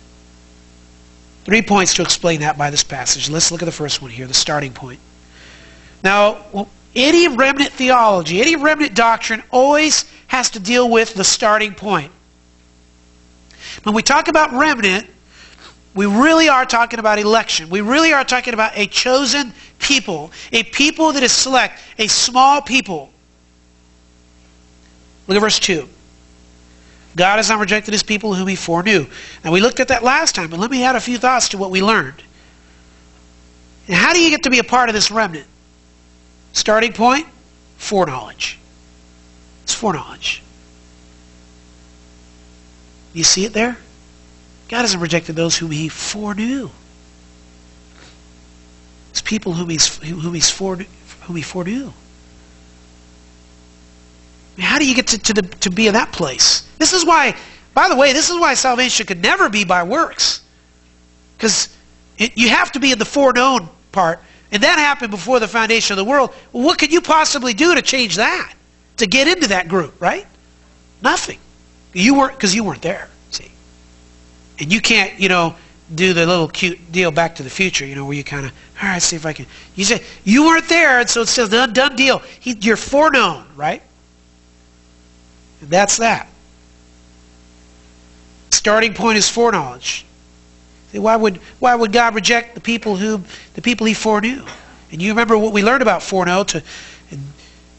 Three 1.44 1.62
points 1.62 1.94
to 1.94 2.02
explain 2.02 2.40
that 2.40 2.58
by 2.58 2.70
this 2.70 2.84
passage. 2.84 3.30
Let's 3.30 3.50
look 3.50 3.62
at 3.62 3.66
the 3.66 3.72
first 3.72 4.02
one 4.02 4.10
here, 4.10 4.26
the 4.26 4.34
starting 4.34 4.72
point. 4.72 5.00
Now, 6.04 6.66
any 6.94 7.28
remnant 7.28 7.72
theology, 7.72 8.40
any 8.40 8.56
remnant 8.56 8.94
doctrine 8.94 9.42
always 9.50 10.04
has 10.26 10.50
to 10.50 10.60
deal 10.60 10.88
with 10.88 11.14
the 11.14 11.24
starting 11.24 11.74
point. 11.74 12.12
When 13.82 13.94
we 13.94 14.02
talk 14.02 14.28
about 14.28 14.52
remnant, 14.52 15.08
we 15.94 16.06
really 16.06 16.48
are 16.48 16.66
talking 16.66 16.98
about 16.98 17.18
election. 17.18 17.70
We 17.70 17.80
really 17.80 18.12
are 18.12 18.24
talking 18.24 18.54
about 18.54 18.76
a 18.76 18.86
chosen 18.86 19.54
people, 19.78 20.32
a 20.52 20.64
people 20.64 21.12
that 21.12 21.22
is 21.22 21.32
select, 21.32 21.80
a 21.98 22.08
small 22.08 22.60
people. 22.60 23.10
Look 25.26 25.36
at 25.36 25.40
verse 25.40 25.58
2. 25.58 25.88
God 27.18 27.36
has 27.36 27.50
not 27.50 27.58
rejected 27.58 27.92
his 27.92 28.02
people 28.02 28.34
whom 28.34 28.48
he 28.48 28.56
foreknew. 28.56 29.06
And 29.44 29.52
we 29.52 29.60
looked 29.60 29.80
at 29.80 29.88
that 29.88 30.02
last 30.02 30.34
time, 30.34 30.48
but 30.48 30.58
let 30.58 30.70
me 30.70 30.84
add 30.84 30.96
a 30.96 31.00
few 31.00 31.18
thoughts 31.18 31.50
to 31.50 31.58
what 31.58 31.70
we 31.70 31.82
learned. 31.82 32.22
How 33.90 34.12
do 34.12 34.22
you 34.22 34.30
get 34.30 34.44
to 34.44 34.50
be 34.50 34.58
a 34.58 34.64
part 34.64 34.88
of 34.88 34.94
this 34.94 35.10
remnant? 35.10 35.46
Starting 36.52 36.92
point, 36.92 37.26
foreknowledge. 37.76 38.58
It's 39.64 39.74
foreknowledge. 39.74 40.42
You 43.12 43.24
see 43.24 43.44
it 43.44 43.52
there? 43.52 43.76
God 44.68 44.82
hasn't 44.82 45.02
rejected 45.02 45.34
those 45.34 45.56
whom 45.56 45.70
he 45.70 45.88
foreknew. 45.88 46.70
It's 49.10 49.22
people 49.22 49.54
whom 49.54 49.70
he's, 49.70 49.96
whom 49.96 50.34
he's 50.34 50.56
whom 50.56 51.36
he 51.36 51.42
foreknew. 51.42 51.92
How 54.58 54.78
do 54.78 54.88
you 54.88 54.94
get 54.94 55.06
to, 55.08 55.18
to, 55.18 55.34
the, 55.34 55.42
to 55.42 55.70
be 55.70 55.86
in 55.86 55.94
that 55.94 56.12
place? 56.12 56.68
This 56.78 56.92
is 56.92 57.04
why, 57.04 57.36
by 57.74 57.88
the 57.88 57.96
way, 57.96 58.12
this 58.12 58.30
is 58.30 58.38
why 58.38 58.54
salvation 58.54 59.06
could 59.06 59.22
never 59.22 59.48
be 59.48 59.64
by 59.64 59.82
works. 59.82 60.42
Because 61.36 61.76
you 62.18 62.48
have 62.48 62.72
to 62.72 62.80
be 62.80 62.92
in 62.92 62.98
the 62.98 63.04
foreknown 63.04 63.68
part 63.92 64.20
and 64.50 64.62
that 64.62 64.78
happened 64.78 65.10
before 65.10 65.40
the 65.40 65.48
foundation 65.48 65.98
of 65.98 66.04
the 66.04 66.10
world, 66.10 66.34
well, 66.52 66.64
what 66.64 66.78
could 66.78 66.92
you 66.92 67.00
possibly 67.00 67.52
do 67.52 67.74
to 67.74 67.82
change 67.82 68.16
that? 68.16 68.52
To 68.98 69.06
get 69.06 69.28
into 69.28 69.48
that 69.48 69.68
group, 69.68 70.00
right? 70.00 70.26
Nothing. 71.02 71.38
You 71.92 72.14
weren't 72.14 72.34
because 72.34 72.54
you 72.54 72.64
weren't 72.64 72.82
there, 72.82 73.08
see. 73.30 73.50
And 74.58 74.72
you 74.72 74.80
can't, 74.80 75.18
you 75.20 75.28
know, 75.28 75.54
do 75.94 76.12
the 76.12 76.26
little 76.26 76.48
cute 76.48 76.92
deal 76.92 77.10
back 77.10 77.36
to 77.36 77.42
the 77.42 77.50
future, 77.50 77.86
you 77.86 77.94
know, 77.94 78.04
where 78.04 78.14
you 78.14 78.24
kind 78.24 78.46
of, 78.46 78.52
all 78.82 78.88
right, 78.88 79.02
see 79.02 79.16
if 79.16 79.26
I 79.26 79.32
can. 79.32 79.46
You 79.74 79.84
say, 79.84 80.02
you 80.24 80.46
weren't 80.46 80.68
there, 80.68 81.00
and 81.00 81.08
so 81.08 81.22
it 81.22 81.28
says 81.28 81.48
done, 81.50 81.72
done 81.72 81.96
deal. 81.96 82.18
He, 82.40 82.52
you're 82.60 82.76
foreknown, 82.76 83.46
right? 83.54 83.82
That's 85.62 85.98
that. 85.98 86.28
Starting 88.50 88.94
point 88.94 89.18
is 89.18 89.28
foreknowledge. 89.28 90.04
Why 90.92 91.16
would, 91.16 91.36
why 91.58 91.74
would 91.74 91.92
God 91.92 92.14
reject 92.14 92.54
the 92.54 92.60
people 92.60 92.96
who 92.96 93.22
the 93.54 93.62
people 93.62 93.86
he 93.86 93.94
foreknew? 93.94 94.44
And 94.90 95.02
you 95.02 95.10
remember 95.10 95.36
what 95.36 95.52
we 95.52 95.62
learned 95.62 95.82
about 95.82 96.02
foreknow. 96.02 96.44
To, 96.44 96.62
and, 97.10 97.20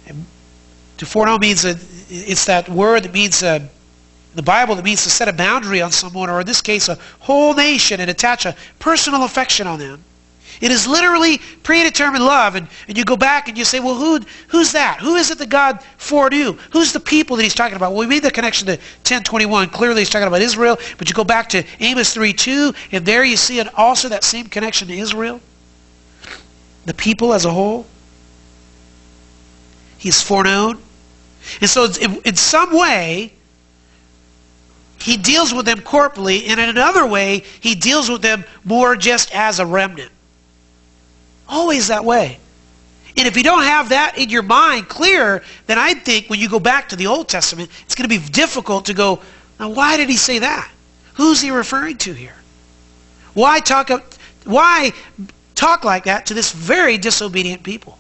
and 0.07 0.25
to 0.97 1.05
foreknow 1.05 1.39
means 1.39 1.63
that 1.63 1.77
it's 2.09 2.45
that 2.45 2.69
word 2.69 3.03
that 3.03 3.13
means 3.13 3.41
uh, 3.41 3.59
the 4.36 4.43
Bible 4.43 4.75
that 4.75 4.86
means 4.86 5.03
to 5.03 5.09
set 5.09 5.27
a 5.27 5.34
boundary 5.34 5.82
on 5.82 5.91
someone, 5.91 6.30
or 6.30 6.41
in 6.41 6.45
this 6.45 6.61
case, 6.61 6.88
a 6.88 6.99
whole 7.19 7.55
nation, 7.55 7.99
and 7.99 8.11
attach 8.11 8.45
a 8.45 8.55
personal 8.77 9.23
affection 9.23 9.65
on 9.65 9.80
them. 9.80 10.03
It 10.62 10.72
is 10.72 10.88
literally 10.88 11.38
predetermined 11.64 12.24
love. 12.24 12.55
And, 12.55 12.68
and 12.88 12.97
you 12.97 13.05
go 13.05 13.16
back 13.16 13.47
and 13.47 13.57
you 13.57 13.64
say, 13.64 13.80
well, 13.80 13.95
who, 13.95 14.20
who's 14.49 14.74
that? 14.74 14.99
Who 14.99 15.16
is 15.16 15.32
it 15.32 15.38
that 15.38 15.49
God 15.49 15.82
foreknew? 15.97 16.53
Who's 16.72 16.91
the 16.91 16.99
people 16.99 17.38
that 17.38 17.43
he's 17.43 17.55
talking 17.55 17.78
about? 17.78 17.91
Well, 17.91 18.01
we 18.01 18.07
made 18.07 18.24
the 18.24 18.32
connection 18.32 18.66
to 18.68 18.74
1021. 18.74 19.70
Clearly 19.70 20.01
he's 20.01 20.10
talking 20.10 20.28
about 20.28 20.41
Israel. 20.41 20.78
But 20.97 21.10
you 21.10 21.16
go 21.16 21.24
back 21.24 21.49
to 21.49 21.64
Amos 21.80 22.16
3.2, 22.16 22.76
and 22.91 23.05
there 23.05 23.24
you 23.24 23.38
see 23.38 23.62
also 23.62 24.10
that 24.10 24.24
same 24.24 24.47
connection 24.47 24.88
to 24.89 24.93
Israel. 24.93 25.39
The 26.86 26.93
people 26.93 27.34
as 27.34 27.45
a 27.45 27.51
whole. 27.51 27.86
He's 29.97 30.22
foreknown. 30.22 30.82
And 31.62 31.70
so 31.70 31.86
in 32.26 32.36
some 32.36 32.76
way, 32.76 33.34
he 34.99 35.16
deals 35.16 35.53
with 35.53 35.66
them 35.66 35.82
corporally, 35.82 36.45
and 36.47 36.60
in 36.60 36.70
another 36.70 37.05
way, 37.05 37.43
he 37.60 37.76
deals 37.76 38.10
with 38.10 38.22
them 38.22 38.43
more 38.66 38.95
just 38.95 39.34
as 39.34 39.60
a 39.60 39.66
remnant. 39.66 40.12
Always 41.50 41.88
that 41.88 42.06
way. 42.06 42.39
And 43.18 43.28
if 43.28 43.36
you 43.36 43.43
don't 43.43 43.64
have 43.64 43.89
that 43.89 44.18
in 44.18 44.30
your 44.30 44.43
mind 44.43 44.88
clear, 44.88 45.43
then 45.68 45.78
I 45.78 45.93
think 45.93 46.30
when 46.30 46.39
you 46.39 46.47
go 46.47 46.60
back 46.60 46.88
to 46.89 46.95
the 46.95 47.08
Old 47.08 47.28
Testament, 47.28 47.70
it's 47.82 47.93
going 47.93 48.08
to 48.08 48.20
be 48.20 48.26
difficult 48.30 48.86
to 48.86 48.93
go, 48.93 49.20
now 49.60 49.70
why 49.70 49.97
did 49.97 50.08
he 50.08 50.16
say 50.16 50.39
that? 50.39 50.72
Who's 51.16 51.41
he 51.41 51.52
referring 51.52 51.97
to 51.97 52.14
here? 52.14 52.36
Why 53.34 53.60
talk, 53.60 53.89
why 54.45 54.93
talk 55.54 55.84
like 55.84 56.06
that 56.06 56.28
to 56.28 56.34
this 56.34 56.54
very 56.54 56.97
disobedient 56.97 57.64
people? 57.64 57.99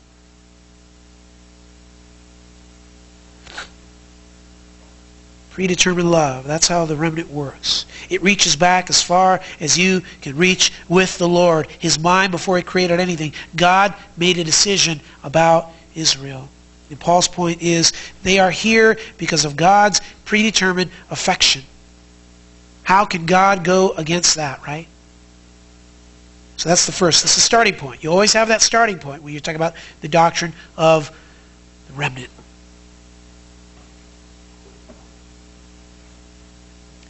Predetermined 5.59 6.09
love. 6.09 6.47
That's 6.47 6.69
how 6.69 6.85
the 6.85 6.95
remnant 6.95 7.29
works. 7.29 7.85
It 8.09 8.23
reaches 8.23 8.55
back 8.55 8.89
as 8.89 9.01
far 9.01 9.41
as 9.59 9.77
you 9.77 10.03
can 10.21 10.37
reach 10.37 10.71
with 10.87 11.17
the 11.17 11.27
Lord. 11.27 11.67
His 11.79 11.99
mind 11.99 12.31
before 12.31 12.55
he 12.55 12.63
created 12.63 13.01
anything. 13.01 13.33
God 13.57 13.93
made 14.15 14.37
a 14.37 14.45
decision 14.45 15.01
about 15.21 15.69
Israel. 15.95 16.47
And 16.89 16.97
Paul's 16.97 17.27
point 17.27 17.61
is 17.61 17.91
they 18.23 18.39
are 18.39 18.49
here 18.49 18.97
because 19.17 19.43
of 19.43 19.57
God's 19.57 19.99
predetermined 20.23 20.91
affection. 21.11 21.63
How 22.83 23.03
can 23.03 23.25
God 23.25 23.65
go 23.65 23.89
against 23.91 24.35
that, 24.35 24.65
right? 24.65 24.87
So 26.55 26.69
that's 26.69 26.85
the 26.85 26.93
first. 26.93 27.21
That's 27.21 27.35
the 27.35 27.41
starting 27.41 27.75
point. 27.75 28.01
You 28.01 28.11
always 28.11 28.31
have 28.31 28.47
that 28.47 28.61
starting 28.61 28.97
point 28.97 29.23
when 29.23 29.33
you're 29.33 29.41
talking 29.41 29.57
about 29.57 29.73
the 29.99 30.07
doctrine 30.07 30.53
of 30.77 31.11
the 31.89 31.93
remnant. 31.95 32.29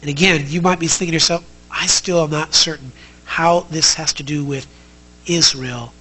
And 0.00 0.08
again, 0.08 0.44
you 0.48 0.62
might 0.62 0.78
be 0.78 0.86
thinking 0.86 1.12
to 1.12 1.16
yourself, 1.16 1.44
I 1.70 1.86
still 1.86 2.24
am 2.24 2.30
not 2.30 2.54
certain 2.54 2.92
how 3.24 3.60
this 3.70 3.94
has 3.94 4.12
to 4.14 4.22
do 4.22 4.44
with 4.44 4.66
Israel 5.26 5.92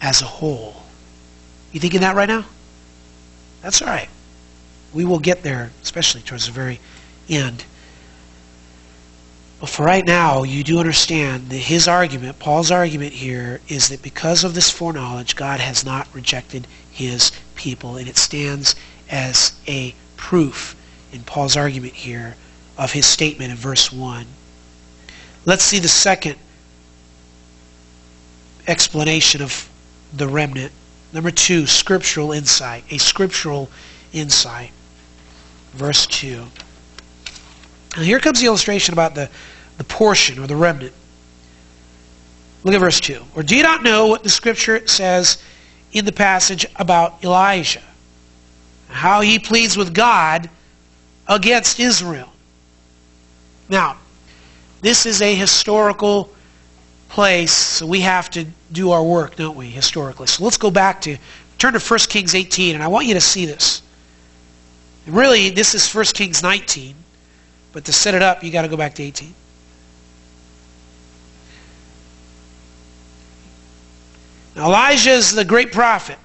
as 0.00 0.22
a 0.22 0.26
whole. 0.26 0.82
You 1.72 1.80
thinking 1.80 2.00
that 2.00 2.16
right 2.16 2.28
now? 2.28 2.46
That's 3.60 3.80
all 3.80 3.88
right. 3.88 4.08
We 4.92 5.04
will 5.04 5.20
get 5.20 5.42
there, 5.42 5.70
especially 5.82 6.22
towards 6.22 6.46
the 6.46 6.52
very 6.52 6.80
end. 7.28 7.64
But 9.60 9.68
for 9.68 9.84
right 9.84 10.04
now, 10.04 10.42
you 10.42 10.64
do 10.64 10.80
understand 10.80 11.50
that 11.50 11.56
his 11.56 11.86
argument, 11.86 12.40
Paul's 12.40 12.72
argument 12.72 13.12
here, 13.12 13.60
is 13.68 13.88
that 13.90 14.02
because 14.02 14.42
of 14.42 14.54
this 14.54 14.70
foreknowledge, 14.70 15.36
God 15.36 15.60
has 15.60 15.84
not 15.84 16.08
rejected 16.12 16.66
his 16.90 17.30
people. 17.54 17.96
And 17.96 18.08
it 18.08 18.16
stands 18.16 18.74
as 19.08 19.52
a 19.68 19.94
proof 20.16 20.74
in 21.12 21.22
Paul's 21.22 21.56
argument 21.56 21.94
here 21.94 22.36
of 22.78 22.92
his 22.92 23.06
statement 23.06 23.50
in 23.50 23.56
verse 23.56 23.92
1. 23.92 24.26
Let's 25.44 25.64
see 25.64 25.78
the 25.78 25.88
second 25.88 26.36
explanation 28.66 29.42
of 29.42 29.68
the 30.12 30.28
remnant. 30.28 30.72
Number 31.12 31.30
two, 31.30 31.66
scriptural 31.66 32.32
insight. 32.32 32.84
A 32.90 32.98
scriptural 32.98 33.70
insight. 34.12 34.70
Verse 35.72 36.06
2. 36.06 36.46
Now 37.96 38.02
here 38.02 38.20
comes 38.20 38.40
the 38.40 38.46
illustration 38.46 38.92
about 38.94 39.14
the, 39.14 39.28
the 39.78 39.84
portion 39.84 40.38
or 40.38 40.46
the 40.46 40.56
remnant. 40.56 40.92
Look 42.64 42.74
at 42.74 42.80
verse 42.80 43.00
2. 43.00 43.22
Or 43.34 43.42
do 43.42 43.56
you 43.56 43.62
not 43.62 43.82
know 43.82 44.06
what 44.06 44.22
the 44.22 44.30
scripture 44.30 44.86
says 44.86 45.42
in 45.92 46.04
the 46.04 46.12
passage 46.12 46.64
about 46.76 47.22
Elijah? 47.24 47.82
How 48.88 49.20
he 49.20 49.38
pleads 49.38 49.76
with 49.76 49.92
God 49.92 50.48
against 51.26 51.80
Israel. 51.80 52.31
Now, 53.72 53.96
this 54.82 55.06
is 55.06 55.22
a 55.22 55.34
historical 55.34 56.30
place, 57.08 57.52
so 57.52 57.86
we 57.86 58.02
have 58.02 58.28
to 58.32 58.44
do 58.70 58.90
our 58.90 59.02
work, 59.02 59.36
don't 59.36 59.56
we, 59.56 59.70
historically. 59.70 60.26
So 60.26 60.44
let's 60.44 60.58
go 60.58 60.70
back 60.70 61.00
to, 61.02 61.16
turn 61.56 61.72
to 61.72 61.80
1 61.80 61.98
Kings 62.00 62.34
18, 62.34 62.74
and 62.74 62.84
I 62.84 62.88
want 62.88 63.06
you 63.06 63.14
to 63.14 63.20
see 63.20 63.46
this. 63.46 63.80
Really, 65.06 65.48
this 65.48 65.74
is 65.74 65.90
1 65.90 66.04
Kings 66.12 66.42
19, 66.42 66.94
but 67.72 67.86
to 67.86 67.94
set 67.94 68.14
it 68.14 68.20
up, 68.20 68.44
you 68.44 68.52
got 68.52 68.62
to 68.62 68.68
go 68.68 68.76
back 68.76 68.94
to 68.96 69.02
18. 69.02 69.32
Now, 74.54 74.66
Elijah 74.66 75.12
is 75.12 75.32
the 75.32 75.46
great 75.46 75.72
prophet. 75.72 76.18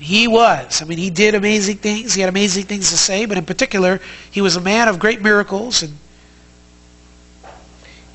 And 0.00 0.06
he 0.06 0.28
was. 0.28 0.80
I 0.80 0.86
mean, 0.86 0.96
he 0.96 1.10
did 1.10 1.34
amazing 1.34 1.76
things. 1.76 2.14
He 2.14 2.22
had 2.22 2.30
amazing 2.30 2.64
things 2.64 2.88
to 2.88 2.96
say, 2.96 3.26
but 3.26 3.36
in 3.36 3.44
particular, 3.44 4.00
he 4.30 4.40
was 4.40 4.56
a 4.56 4.60
man 4.60 4.88
of 4.88 4.98
great 4.98 5.20
miracles. 5.20 5.82
And 5.82 5.94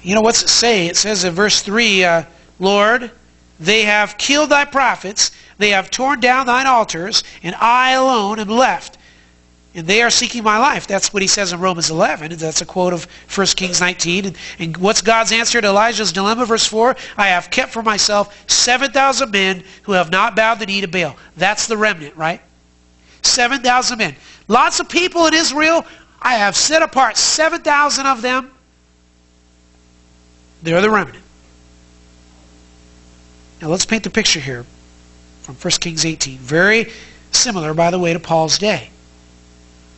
you 0.01 0.15
know 0.15 0.21
what's 0.21 0.41
it 0.41 0.49
say? 0.49 0.87
It 0.87 0.97
says 0.97 1.23
in 1.23 1.35
verse 1.35 1.61
3, 1.61 2.03
uh, 2.03 2.23
Lord, 2.57 3.11
they 3.59 3.83
have 3.83 4.17
killed 4.17 4.49
thy 4.49 4.65
prophets, 4.65 5.29
they 5.59 5.69
have 5.69 5.91
torn 5.91 6.21
down 6.21 6.47
thine 6.47 6.65
altars, 6.65 7.23
and 7.43 7.53
I 7.53 7.91
alone 7.91 8.39
am 8.39 8.49
left, 8.49 8.97
and 9.75 9.85
they 9.85 10.01
are 10.01 10.09
seeking 10.09 10.41
my 10.41 10.57
life. 10.57 10.87
That's 10.87 11.13
what 11.13 11.21
he 11.21 11.27
says 11.27 11.51
in 11.51 11.59
Romans 11.59 11.89
11. 11.89 12.31
That's 12.37 12.61
a 12.61 12.65
quote 12.65 12.93
of 12.93 13.07
1 13.33 13.47
Kings 13.47 13.81
19. 13.81 14.25
And, 14.25 14.37
and 14.57 14.77
what's 14.77 15.01
God's 15.01 15.33
answer 15.33 15.59
to 15.59 15.67
Elijah's 15.67 16.13
dilemma? 16.13 16.45
Verse 16.45 16.65
4 16.65 16.95
I 17.17 17.27
have 17.27 17.51
kept 17.51 17.73
for 17.73 17.83
myself 17.83 18.49
7,000 18.49 19.29
men 19.29 19.63
who 19.83 19.91
have 19.91 20.11
not 20.11 20.33
bowed 20.35 20.59
the 20.59 20.65
knee 20.65 20.79
to 20.79 20.87
Baal. 20.87 21.17
That's 21.35 21.67
the 21.67 21.75
remnant, 21.75 22.15
right? 22.15 22.39
7,000 23.21 23.97
men. 23.97 24.15
Lots 24.47 24.79
of 24.79 24.87
people 24.87 25.27
in 25.27 25.33
Israel. 25.33 25.85
I 26.21 26.35
have 26.35 26.55
set 26.55 26.81
apart 26.81 27.17
7,000 27.17 28.05
of 28.05 28.21
them. 28.21 28.51
They're 30.63 30.81
the 30.81 30.89
remnant. 30.89 31.23
Now 33.61 33.67
let's 33.67 33.85
paint 33.85 34.03
the 34.03 34.09
picture 34.09 34.39
here 34.39 34.65
from 35.41 35.55
1 35.55 35.71
Kings 35.81 36.05
18. 36.05 36.37
Very 36.37 36.91
similar, 37.31 37.73
by 37.73 37.91
the 37.91 37.99
way, 37.99 38.13
to 38.13 38.19
Paul's 38.19 38.57
day. 38.57 38.89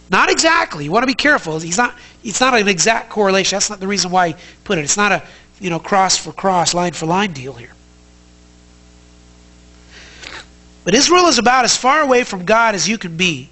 Not 0.09 0.29
exactly. 0.29 0.85
You 0.85 0.91
want 0.91 1.03
to 1.03 1.07
be 1.07 1.13
careful. 1.13 1.59
He's 1.59 1.77
not, 1.77 1.95
it's 2.23 2.39
not 2.39 2.53
an 2.53 2.67
exact 2.67 3.09
correlation. 3.09 3.55
That's 3.55 3.69
not 3.69 3.79
the 3.79 3.87
reason 3.87 4.11
why 4.11 4.29
he 4.29 4.35
put 4.63 4.77
it. 4.77 4.83
It's 4.83 4.97
not 4.97 5.11
a 5.11 5.23
you 5.59 5.69
know, 5.69 5.79
cross 5.79 6.17
for 6.17 6.31
cross, 6.31 6.73
line 6.73 6.93
for 6.93 7.05
line 7.05 7.33
deal 7.33 7.53
here. 7.53 7.71
But 10.83 10.95
Israel 10.95 11.25
is 11.25 11.37
about 11.37 11.65
as 11.65 11.75
far 11.75 12.01
away 12.01 12.23
from 12.23 12.45
God 12.45 12.75
as 12.75 12.87
you 12.87 12.97
can 12.97 13.17
be. 13.17 13.49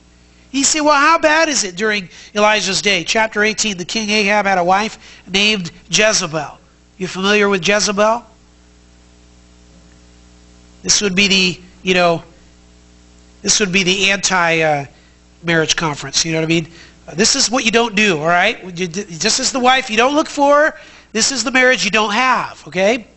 You 0.52 0.64
say, 0.64 0.80
well, 0.80 0.94
how 0.94 1.20
bad 1.20 1.50
is 1.50 1.66
it 1.66 1.76
during 1.76 2.08
Elijah's 2.34 2.82
day? 2.82 3.04
Chapter 3.04 3.44
18, 3.44 3.78
the 3.78 3.84
king 3.84 4.10
Ahab 4.10 4.46
had 4.46 4.58
a 4.58 4.64
wife 4.64 5.22
named 5.30 5.70
Jezebel. 5.90 6.60
You 6.98 7.08
familiar 7.08 7.50
with 7.50 7.68
Jezebel? 7.68 8.26
This 10.82 11.02
would 11.02 11.16
be 11.16 11.28
the, 11.28 11.62
you 11.84 11.94
know, 11.94 12.24
this 13.42 13.60
would 13.60 13.74
be 13.74 13.84
the 13.84 14.12
anti 14.12 14.62
uh, 14.62 14.86
marriage 15.46 15.76
conference. 15.76 16.26
You 16.26 16.34
know 16.34 16.40
what 16.40 16.46
I 16.46 16.48
mean? 16.48 16.68
This 17.14 17.36
is 17.36 17.52
what 17.52 17.66
you 17.66 17.72
don't 17.72 17.96
do, 17.96 18.20
all 18.20 18.28
right? 18.28 18.76
This 18.76 19.40
is 19.40 19.52
the 19.52 19.60
wife 19.60 19.90
you 19.90 19.98
don't 19.98 20.16
look 20.16 20.28
for. 20.28 20.76
This 21.12 21.32
is 21.32 21.44
the 21.44 21.52
marriage 21.52 21.86
you 21.86 21.92
don't 21.92 22.14
have, 22.14 22.68
okay? 22.68 23.08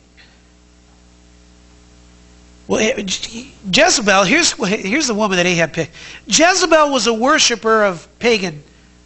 Well, 2.67 2.81
Jezebel, 2.81 4.25
here's, 4.25 4.53
here's 4.53 5.07
the 5.07 5.15
woman 5.15 5.39
that 5.39 5.47
Ahab 5.47 5.73
picked. 5.73 5.93
Jezebel 6.27 6.91
was 6.93 7.07
a 7.07 7.15
worshiper 7.15 7.85
of 7.85 8.07
pagan 8.19 8.63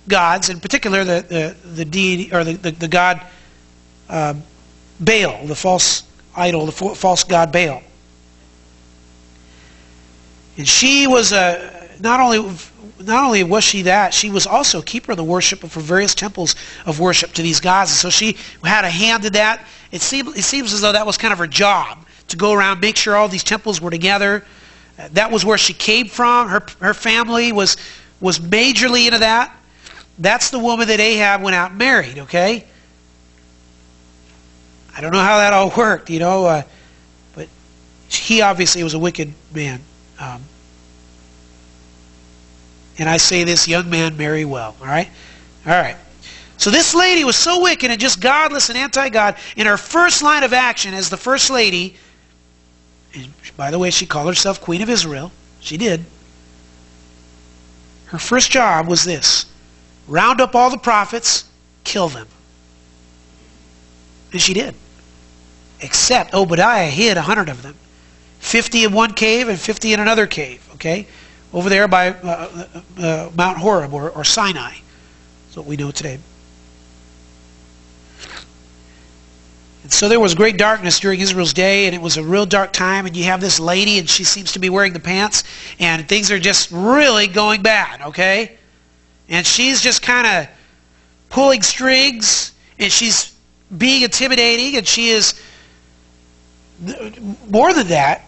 gods, 0.09 0.51
in 0.51 0.59
particular 0.59 1.05
the, 1.05 1.25
the, 1.62 1.68
the 1.68 1.85
deity, 1.85 2.35
or 2.35 2.43
the, 2.43 2.55
the, 2.55 2.73
the 2.73 2.89
god 2.89 3.25
uh, 4.09 4.35
Baal, 4.99 5.47
the 5.47 5.55
false 5.55 6.03
idol, 6.35 6.66
the 6.66 6.73
false 6.73 7.23
god 7.23 7.53
Baal. 7.53 7.83
And 10.59 10.68
she 10.68 11.07
was 11.07 11.33
a, 11.33 11.82
not 12.03 12.20
only 12.20 12.57
not 12.98 13.24
only 13.24 13.44
was 13.44 13.64
she 13.64 13.82
that, 13.82 14.12
she 14.12 14.30
was 14.30 14.46
also 14.46 14.82
keeper 14.82 15.12
of 15.12 15.18
the 15.18 15.24
worship 15.24 15.61
for 15.61 15.80
various 15.80 16.14
temples 16.14 16.55
of 16.86 17.00
worship 17.00 17.32
to 17.32 17.42
these 17.42 17.61
gods. 17.61 17.90
And 17.90 17.96
so 17.96 18.11
she 18.11 18.36
had 18.62 18.84
a 18.84 18.90
hand 18.90 19.24
in 19.24 19.32
that. 19.32 19.66
It, 19.90 20.03
it 20.12 20.42
seems 20.44 20.72
as 20.72 20.80
though 20.80 20.92
that 20.92 21.07
was 21.07 21.16
kind 21.16 21.32
of 21.32 21.38
her 21.38 21.46
job 21.46 22.07
to 22.28 22.36
go 22.36 22.53
around, 22.53 22.80
make 22.80 22.96
sure 22.96 23.16
all 23.16 23.28
these 23.28 23.44
temples 23.44 23.80
were 23.80 23.90
together. 23.90 24.44
Uh, 24.98 25.09
that 25.12 25.30
was 25.30 25.44
where 25.44 25.59
she 25.59 25.72
came 25.72 26.07
from. 26.07 26.48
Her, 26.48 26.64
her 26.80 26.94
family 26.94 27.53
was, 27.53 27.76
was 28.20 28.38
majorly 28.38 29.07
into 29.07 29.18
that. 29.18 29.55
That's 30.18 30.50
the 30.50 30.59
woman 30.59 30.88
that 30.88 31.00
Ahab 31.00 31.42
went 31.42 31.57
out 31.57 31.70
and 31.70 31.78
married, 31.78 32.18
okay? 32.20 32.66
I 34.96 35.00
don't 35.00 35.12
know 35.12 35.20
how 35.20 35.38
that 35.38 35.53
all 35.53 35.72
worked, 35.76 36.11
you 36.11 36.20
know, 36.20 36.44
uh, 36.46 36.62
but 37.34 37.48
he 38.09 38.42
obviously 38.42 38.84
was 38.84 38.94
a 38.94 38.98
wicked 38.98 39.32
man. 39.53 39.80
Um, 40.20 40.42
and 42.99 43.09
I 43.09 43.16
say 43.16 43.45
this, 43.45 43.66
young 43.66 43.88
man, 43.88 44.16
marry 44.16 44.45
well, 44.45 44.76
all 44.80 44.86
right? 44.86 45.09
All 45.66 45.72
right. 45.72 45.97
So 46.57 46.70
this 46.70 46.95
lady 46.95 47.24
was 47.24 47.36
so 47.36 47.62
wicked 47.62 47.90
and 47.90 48.01
just 48.01 48.20
godless 48.20 48.68
and 48.68 48.78
anti-God. 48.78 49.36
In 49.57 49.66
her 49.66 49.76
first 49.76 50.22
line 50.22 50.45
of 50.45 50.53
action 50.53 50.95
as 50.95 51.11
the 51.11 51.16
first 51.16 51.51
lady, 51.51 51.97
and 53.14 53.32
by 53.57 53.70
the 53.70 53.78
way, 53.78 53.90
she 53.90 54.07
called 54.07 54.28
herself 54.28 54.61
Queen 54.61 54.82
of 54.82 54.88
Israel. 54.88 55.32
She 55.61 55.76
did. 55.76 56.05
Her 58.07 58.18
first 58.18 58.51
job 58.51 58.88
was 58.88 59.05
this 59.05 59.47
round 60.07 60.40
up 60.40 60.55
all 60.55 60.70
the 60.70 60.78
prophets, 60.78 61.45
kill 61.84 62.09
them. 62.09 62.26
And 64.32 64.40
she 64.40 64.55
did. 64.55 64.74
Except 65.80 66.34
Obadiah 66.34 66.88
hid 66.88 67.16
a 67.16 67.22
hundred 67.22 67.49
of 67.49 67.62
them 67.62 67.74
50 68.40 68.84
in 68.84 68.93
one 68.93 69.14
cave 69.14 69.49
and 69.49 69.59
50 69.59 69.95
in 69.95 70.01
another 70.01 70.26
cave, 70.26 70.68
okay? 70.74 71.07
Over 71.53 71.68
there 71.68 71.86
by 71.86 72.11
uh, 72.11 72.66
uh, 72.98 73.03
uh, 73.03 73.30
Mount 73.36 73.59
Horeb 73.59 73.92
or, 73.92 74.11
or 74.11 74.24
Sinai. 74.24 74.72
That's 74.72 75.57
what 75.57 75.66
we 75.66 75.76
know 75.76 75.90
today. 75.90 76.18
And 79.82 79.92
so 79.92 80.09
there 80.09 80.20
was 80.20 80.34
great 80.34 80.57
darkness 80.57 81.00
during 81.00 81.20
Israel's 81.20 81.53
day, 81.53 81.86
and 81.86 81.94
it 81.94 82.00
was 82.00 82.16
a 82.16 82.22
real 82.22 82.46
dark 82.46 82.72
time. 82.72 83.05
And 83.05 83.16
you 83.16 83.24
have 83.24 83.40
this 83.40 83.61
lady, 83.61 83.98
and 83.98 84.09
she 84.09 84.24
seems 84.24 84.53
to 84.53 84.61
be 84.61 84.70
wearing 84.70 84.92
the 84.92 85.00
pants, 85.00 85.44
and 85.78 86.09
things 86.09 86.30
are 86.30 86.38
just 86.38 86.70
really 86.70 87.26
going 87.26 87.62
bad, 87.62 88.00
okay? 88.00 88.57
And 89.28 89.46
she's 89.46 89.82
just 89.82 90.00
kind 90.00 90.26
of 90.26 90.48
pulling 91.28 91.62
strings, 91.62 92.53
and 92.78 92.90
she's 92.90 93.34
being 93.76 94.03
intimidating, 94.03 94.76
and 94.76 94.86
she 94.86 95.09
is 95.09 95.34
more 97.48 97.74
than 97.74 97.88
that. 97.88 98.24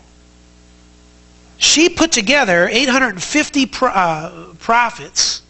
She 1.56 1.88
put 1.88 2.12
together 2.12 2.68
850 2.70 3.66
pro, 3.66 3.88
uh, 3.88 4.54
prophets 4.54 5.42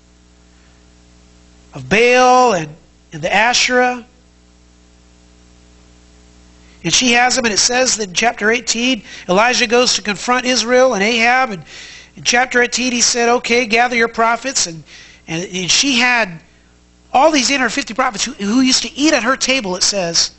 of 1.73 1.89
Baal 1.89 2.53
and, 2.55 2.75
and 3.13 3.23
the 3.23 3.33
Asherah 3.33 4.05
and 6.85 6.93
she 6.93 7.13
has 7.13 7.35
them, 7.35 7.47
and 7.47 7.55
it 7.55 7.59
says 7.59 7.97
that 7.97 8.09
in 8.09 8.15
chapter 8.15 8.51
18, 8.51 9.03
Elijah 9.31 9.67
goes 9.67 9.95
to 9.95 10.03
confront 10.03 10.45
Israel 10.45 10.93
and 10.93 11.03
Ahab. 11.03 11.51
And 11.51 11.65
in 12.15 12.23
chapter 12.25 12.61
18, 12.61 12.93
he 12.93 13.01
said, 13.01 13.31
Okay, 13.31 13.65
gather 13.65 13.97
your 13.97 14.09
prophets. 14.09 14.67
And, 14.67 14.85
and, 15.27 15.43
and 15.51 15.71
she 15.71 15.99
had 15.99 16.43
all 17.11 17.31
these 17.31 17.51
850 17.51 17.95
prophets 17.95 18.25
who, 18.25 18.33
who 18.33 18.61
used 18.61 18.83
to 18.83 18.93
eat 18.93 19.15
at 19.15 19.23
her 19.23 19.37
table, 19.37 19.77
it 19.77 19.83
says. 19.83 20.33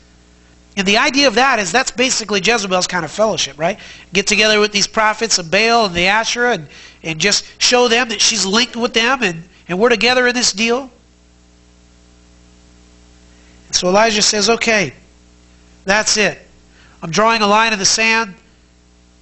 And 0.76 0.86
the 0.86 0.98
idea 0.98 1.26
of 1.26 1.34
that 1.36 1.58
is 1.58 1.72
that's 1.72 1.90
basically 1.90 2.40
Jezebel's 2.40 2.86
kind 2.86 3.04
of 3.04 3.10
fellowship, 3.10 3.58
right? 3.58 3.78
Get 4.12 4.26
together 4.26 4.60
with 4.60 4.72
these 4.72 4.86
prophets 4.86 5.38
of 5.38 5.50
Baal 5.50 5.86
and 5.86 5.94
the 5.94 6.06
Asherah 6.06 6.52
and, 6.52 6.68
and 7.02 7.18
just 7.18 7.46
show 7.60 7.88
them 7.88 8.10
that 8.10 8.20
she's 8.20 8.44
linked 8.44 8.76
with 8.76 8.92
them 8.92 9.22
and, 9.22 9.48
and 9.68 9.78
we're 9.78 9.88
together 9.88 10.26
in 10.26 10.34
this 10.34 10.52
deal. 10.52 10.90
And 13.66 13.74
so 13.74 13.88
Elijah 13.88 14.20
says, 14.20 14.50
okay, 14.50 14.92
that's 15.84 16.18
it. 16.18 16.38
I'm 17.02 17.10
drawing 17.10 17.40
a 17.40 17.46
line 17.46 17.72
in 17.72 17.78
the 17.78 17.86
sand. 17.86 18.34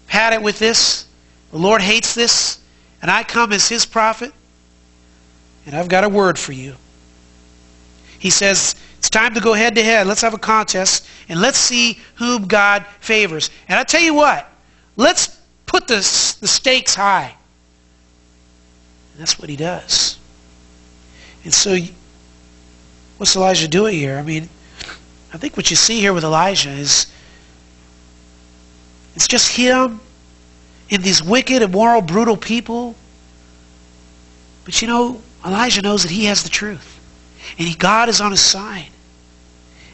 Had 0.06 0.32
it 0.32 0.42
with 0.42 0.58
this. 0.58 1.06
The 1.52 1.58
Lord 1.58 1.80
hates 1.80 2.14
this. 2.14 2.58
And 3.00 3.10
I 3.10 3.22
come 3.22 3.52
as 3.52 3.68
his 3.68 3.86
prophet. 3.86 4.32
And 5.66 5.76
I've 5.76 5.88
got 5.88 6.02
a 6.02 6.08
word 6.08 6.38
for 6.38 6.52
you. 6.52 6.74
He 8.18 8.30
says, 8.30 8.74
it's 9.04 9.10
time 9.10 9.34
to 9.34 9.40
go 9.40 9.52
head 9.52 9.74
to 9.74 9.84
head. 9.84 10.06
Let's 10.06 10.22
have 10.22 10.32
a 10.32 10.38
contest. 10.38 11.06
And 11.28 11.38
let's 11.38 11.58
see 11.58 12.00
whom 12.14 12.46
God 12.46 12.86
favors. 13.00 13.50
And 13.68 13.78
I 13.78 13.84
tell 13.84 14.00
you 14.00 14.14
what. 14.14 14.50
Let's 14.96 15.38
put 15.66 15.86
the, 15.86 15.96
the 15.96 16.48
stakes 16.48 16.94
high. 16.94 17.34
And 19.12 19.20
that's 19.20 19.38
what 19.38 19.50
he 19.50 19.56
does. 19.56 20.16
And 21.44 21.52
so, 21.52 21.76
what's 23.18 23.36
Elijah 23.36 23.68
doing 23.68 23.92
here? 23.92 24.16
I 24.16 24.22
mean, 24.22 24.48
I 25.34 25.36
think 25.36 25.58
what 25.58 25.68
you 25.68 25.76
see 25.76 26.00
here 26.00 26.14
with 26.14 26.24
Elijah 26.24 26.70
is 26.70 27.12
it's 29.16 29.28
just 29.28 29.54
him 29.54 30.00
and 30.90 31.02
these 31.02 31.22
wicked, 31.22 31.60
immoral, 31.60 32.00
brutal 32.00 32.38
people. 32.38 32.94
But 34.64 34.80
you 34.80 34.88
know, 34.88 35.20
Elijah 35.44 35.82
knows 35.82 36.04
that 36.04 36.10
he 36.10 36.24
has 36.24 36.42
the 36.42 36.48
truth. 36.48 36.98
And 37.58 37.68
he, 37.68 37.74
God 37.74 38.08
is 38.08 38.22
on 38.22 38.30
his 38.30 38.40
side. 38.40 38.88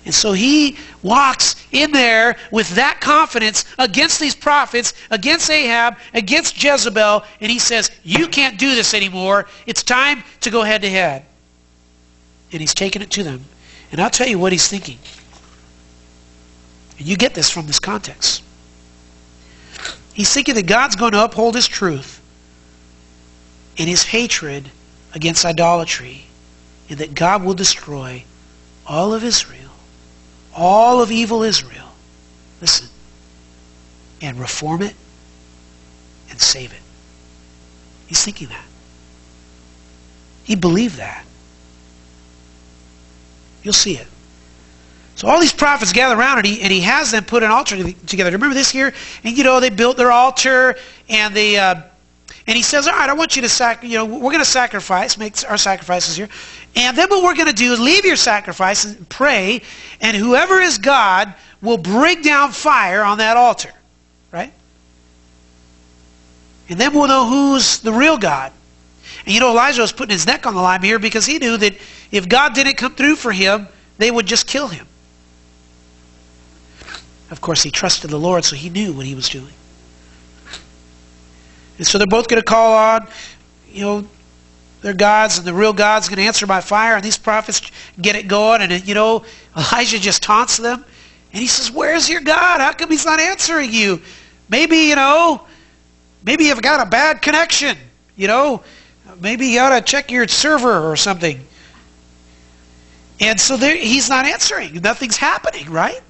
And 0.04 0.14
so 0.14 0.32
he 0.32 0.78
walks 1.02 1.56
in 1.72 1.92
there 1.92 2.36
with 2.50 2.70
that 2.76 3.00
confidence 3.00 3.64
against 3.78 4.18
these 4.18 4.34
prophets, 4.34 4.94
against 5.10 5.50
Ahab, 5.50 5.98
against 6.14 6.62
Jezebel, 6.62 7.22
and 7.40 7.50
he 7.50 7.58
says, 7.58 7.90
You 8.02 8.26
can't 8.28 8.58
do 8.58 8.74
this 8.74 8.94
anymore. 8.94 9.46
It's 9.66 9.82
time 9.82 10.22
to 10.40 10.50
go 10.50 10.62
head 10.62 10.82
to 10.82 10.90
head. 10.90 11.24
And 12.52 12.60
he's 12.60 12.74
taking 12.74 13.02
it 13.02 13.10
to 13.10 13.22
them. 13.22 13.44
And 13.92 14.00
I'll 14.00 14.10
tell 14.10 14.28
you 14.28 14.38
what 14.38 14.52
he's 14.52 14.68
thinking. 14.68 14.98
And 16.98 17.06
you 17.06 17.16
get 17.16 17.34
this 17.34 17.50
from 17.50 17.66
this 17.66 17.78
context. 17.78 18.42
He's 20.14 20.32
thinking 20.32 20.54
that 20.54 20.66
God's 20.66 20.96
going 20.96 21.12
to 21.12 21.24
uphold 21.24 21.54
his 21.54 21.68
truth 21.68 22.20
in 23.76 23.88
his 23.88 24.04
hatred 24.04 24.68
against 25.14 25.44
idolatry, 25.44 26.22
and 26.88 26.98
that 26.98 27.14
God 27.14 27.42
will 27.42 27.54
destroy 27.54 28.24
all 28.86 29.14
of 29.14 29.24
Israel, 29.24 29.69
all 30.54 31.00
of 31.00 31.10
evil 31.10 31.42
Israel. 31.42 31.88
Listen, 32.60 32.88
and 34.20 34.38
reform 34.38 34.82
it 34.82 34.94
and 36.30 36.40
save 36.40 36.72
it. 36.72 36.80
He's 38.06 38.24
thinking 38.24 38.48
that. 38.48 38.64
He 40.44 40.56
believed 40.56 40.96
that. 40.98 41.24
You'll 43.62 43.72
see 43.74 43.96
it. 43.96 44.06
So 45.16 45.28
all 45.28 45.38
these 45.38 45.52
prophets 45.52 45.92
gather 45.92 46.18
around 46.18 46.38
and 46.38 46.46
he, 46.46 46.62
and 46.62 46.72
he 46.72 46.80
has 46.80 47.10
them 47.10 47.24
put 47.24 47.42
an 47.42 47.50
altar 47.50 47.76
together. 48.06 48.30
Remember 48.30 48.54
this 48.54 48.70
here? 48.70 48.94
And 49.22 49.36
you 49.36 49.44
know, 49.44 49.60
they 49.60 49.68
built 49.68 49.96
their 49.96 50.10
altar 50.10 50.76
and 51.08 51.34
they, 51.34 51.58
uh, 51.58 51.82
and 52.46 52.56
he 52.56 52.62
says, 52.62 52.88
all 52.88 52.94
right, 52.94 53.08
I 53.08 53.12
want 53.12 53.36
you 53.36 53.42
to 53.42 53.48
sac, 53.48 53.82
you 53.82 53.96
know, 53.96 54.04
we're 54.04 54.32
going 54.32 54.38
to 54.38 54.44
sacrifice, 54.44 55.18
make 55.18 55.36
our 55.48 55.58
sacrifices 55.58 56.16
here. 56.16 56.28
And 56.74 56.96
then 56.96 57.08
what 57.10 57.22
we're 57.22 57.34
going 57.34 57.48
to 57.48 57.52
do 57.52 57.72
is 57.72 57.80
leave 57.80 58.04
your 58.04 58.16
sacrifice 58.16 58.84
and 58.84 59.08
pray, 59.08 59.62
and 60.00 60.16
whoever 60.16 60.60
is 60.60 60.78
God 60.78 61.34
will 61.60 61.76
bring 61.76 62.22
down 62.22 62.52
fire 62.52 63.02
on 63.02 63.18
that 63.18 63.36
altar. 63.36 63.72
Right? 64.32 64.52
And 66.68 66.80
then 66.80 66.94
we'll 66.94 67.08
know 67.08 67.26
who's 67.26 67.80
the 67.80 67.92
real 67.92 68.16
God. 68.16 68.52
And 69.26 69.34
you 69.34 69.40
know, 69.40 69.50
Elijah 69.50 69.82
was 69.82 69.92
putting 69.92 70.12
his 70.12 70.26
neck 70.26 70.46
on 70.46 70.54
the 70.54 70.62
line 70.62 70.82
here 70.82 70.98
because 70.98 71.26
he 71.26 71.38
knew 71.38 71.56
that 71.56 71.74
if 72.10 72.28
God 72.28 72.54
didn't 72.54 72.76
come 72.76 72.94
through 72.94 73.16
for 73.16 73.32
him, 73.32 73.68
they 73.98 74.10
would 74.10 74.26
just 74.26 74.46
kill 74.46 74.68
him. 74.68 74.86
Of 77.30 77.40
course, 77.40 77.62
he 77.62 77.70
trusted 77.70 78.10
the 78.10 78.18
Lord, 78.18 78.44
so 78.44 78.56
he 78.56 78.70
knew 78.70 78.92
what 78.92 79.06
he 79.06 79.14
was 79.14 79.28
doing. 79.28 79.52
So 81.82 81.98
they're 81.98 82.06
both 82.06 82.28
going 82.28 82.40
to 82.40 82.44
call 82.44 82.74
on, 82.74 83.08
you 83.70 83.82
know, 83.82 84.08
their 84.82 84.94
gods, 84.94 85.38
and 85.38 85.46
the 85.46 85.52
real 85.52 85.72
God's 85.72 86.08
going 86.08 86.18
to 86.18 86.24
answer 86.24 86.46
by 86.46 86.60
fire, 86.60 86.94
and 86.94 87.04
these 87.04 87.18
prophets 87.18 87.70
get 88.00 88.16
it 88.16 88.28
going, 88.28 88.62
and, 88.62 88.86
you 88.86 88.94
know, 88.94 89.24
Elijah 89.56 89.98
just 89.98 90.22
taunts 90.22 90.56
them, 90.56 90.84
and 91.32 91.40
he 91.40 91.46
says, 91.46 91.70
Where's 91.70 92.08
your 92.08 92.20
God? 92.20 92.60
How 92.60 92.72
come 92.72 92.90
he's 92.90 93.04
not 93.04 93.20
answering 93.20 93.72
you? 93.72 94.00
Maybe, 94.48 94.88
you 94.88 94.96
know, 94.96 95.46
maybe 96.24 96.44
you've 96.44 96.62
got 96.62 96.86
a 96.86 96.88
bad 96.88 97.20
connection, 97.22 97.76
you 98.16 98.26
know, 98.26 98.62
maybe 99.20 99.48
you 99.48 99.60
ought 99.60 99.78
to 99.78 99.82
check 99.82 100.10
your 100.10 100.26
server 100.28 100.90
or 100.90 100.96
something. 100.96 101.46
And 103.20 103.38
so 103.38 103.58
he's 103.58 104.08
not 104.08 104.24
answering. 104.24 104.74
Nothing's 104.76 105.18
happening, 105.18 105.70
right? 105.70 106.00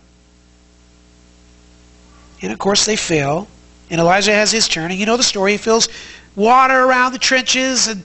And 2.41 2.53
of 2.53 2.59
course, 2.59 2.87
they 2.87 2.95
fail 2.95 3.49
And 3.91 4.01
Elijah 4.01 4.33
has 4.33 4.53
his 4.53 4.69
turn. 4.69 4.91
And 4.91 5.01
you 5.01 5.07
know 5.07 5.17
the 5.17 5.23
story. 5.23 5.53
He 5.53 5.59
fills 5.59 5.89
water 6.37 6.85
around 6.85 7.13
the 7.13 7.19
trenches 7.19 7.89
and, 7.89 8.05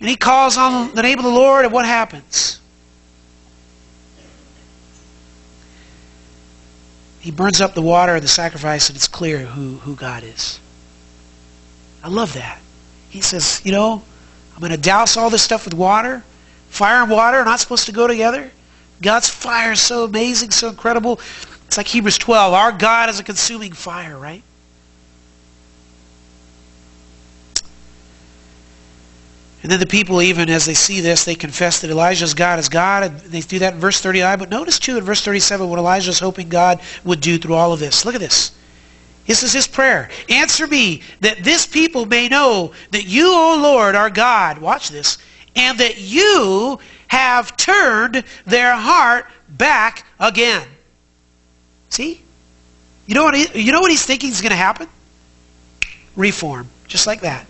and 0.00 0.08
he 0.08 0.16
calls 0.16 0.56
on 0.56 0.94
the 0.94 1.02
name 1.02 1.18
of 1.18 1.24
the 1.24 1.30
Lord. 1.30 1.64
And 1.64 1.72
what 1.72 1.84
happens? 1.84 2.60
He 7.20 7.30
burns 7.30 7.60
up 7.60 7.74
the 7.74 7.82
water 7.82 8.16
of 8.16 8.22
the 8.22 8.28
sacrifice 8.28 8.88
and 8.88 8.96
it's 8.96 9.08
clear 9.08 9.40
who, 9.40 9.78
who 9.78 9.94
God 9.94 10.22
is. 10.24 10.58
I 12.02 12.08
love 12.08 12.32
that. 12.34 12.58
He 13.10 13.20
says, 13.20 13.60
you 13.64 13.72
know, 13.72 14.02
I'm 14.54 14.60
going 14.60 14.72
to 14.72 14.78
douse 14.78 15.16
all 15.16 15.28
this 15.28 15.42
stuff 15.42 15.64
with 15.64 15.74
water. 15.74 16.22
Fire 16.68 17.02
and 17.02 17.10
water 17.10 17.38
are 17.38 17.44
not 17.44 17.60
supposed 17.60 17.86
to 17.86 17.92
go 17.92 18.06
together. 18.06 18.50
God's 19.02 19.28
fire 19.28 19.72
is 19.72 19.80
so 19.80 20.04
amazing, 20.04 20.50
so 20.50 20.68
incredible. 20.68 21.20
It's 21.66 21.76
like 21.76 21.86
Hebrews 21.86 22.18
12. 22.18 22.54
Our 22.54 22.72
God 22.72 23.08
is 23.10 23.20
a 23.20 23.24
consuming 23.24 23.72
fire, 23.72 24.16
right? 24.16 24.42
And 29.62 29.72
then 29.72 29.80
the 29.80 29.86
people, 29.86 30.22
even 30.22 30.48
as 30.50 30.66
they 30.66 30.74
see 30.74 31.00
this, 31.00 31.24
they 31.24 31.34
confess 31.34 31.80
that 31.80 31.90
Elijah's 31.90 32.34
God 32.34 32.60
is 32.60 32.68
God. 32.68 33.02
And 33.02 33.18
they 33.20 33.40
do 33.40 33.58
that 33.58 33.74
in 33.74 33.80
verse 33.80 34.00
39. 34.00 34.38
But 34.38 34.50
notice, 34.50 34.78
too, 34.78 34.96
in 34.96 35.04
verse 35.04 35.22
37, 35.22 35.68
what 35.68 35.78
Elijah 35.78 36.10
is 36.10 36.20
hoping 36.20 36.48
God 36.48 36.80
would 37.04 37.20
do 37.20 37.38
through 37.38 37.54
all 37.54 37.72
of 37.72 37.80
this. 37.80 38.04
Look 38.04 38.14
at 38.14 38.20
this. 38.20 38.52
This 39.26 39.42
is 39.42 39.52
his 39.52 39.66
prayer. 39.66 40.10
Answer 40.28 40.66
me 40.66 41.02
that 41.20 41.42
this 41.44 41.66
people 41.66 42.06
may 42.06 42.28
know 42.28 42.72
that 42.92 43.04
you, 43.06 43.30
O 43.30 43.58
Lord, 43.60 43.94
are 43.94 44.10
God. 44.10 44.58
Watch 44.58 44.90
this. 44.90 45.18
And 45.56 45.78
that 45.78 45.98
you 45.98 46.78
have 47.08 47.56
turned 47.56 48.22
their 48.46 48.74
heart 48.74 49.26
back 49.48 50.06
again. 50.20 50.66
See? 51.90 52.22
You 53.06 53.14
know 53.14 53.24
what, 53.24 53.34
he, 53.34 53.60
you 53.60 53.72
know 53.72 53.80
what 53.80 53.90
he's 53.90 54.06
thinking 54.06 54.30
is 54.30 54.40
going 54.40 54.50
to 54.50 54.56
happen? 54.56 54.88
Reform. 56.14 56.68
Just 56.86 57.06
like 57.06 57.22
that. 57.22 57.46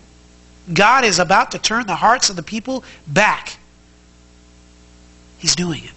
God 0.73 1.05
is 1.05 1.19
about 1.19 1.51
to 1.51 1.59
turn 1.59 1.87
the 1.87 1.95
hearts 1.95 2.29
of 2.29 2.35
the 2.35 2.43
people 2.43 2.83
back. 3.07 3.57
He's 5.37 5.55
doing 5.55 5.83
it. 5.83 5.91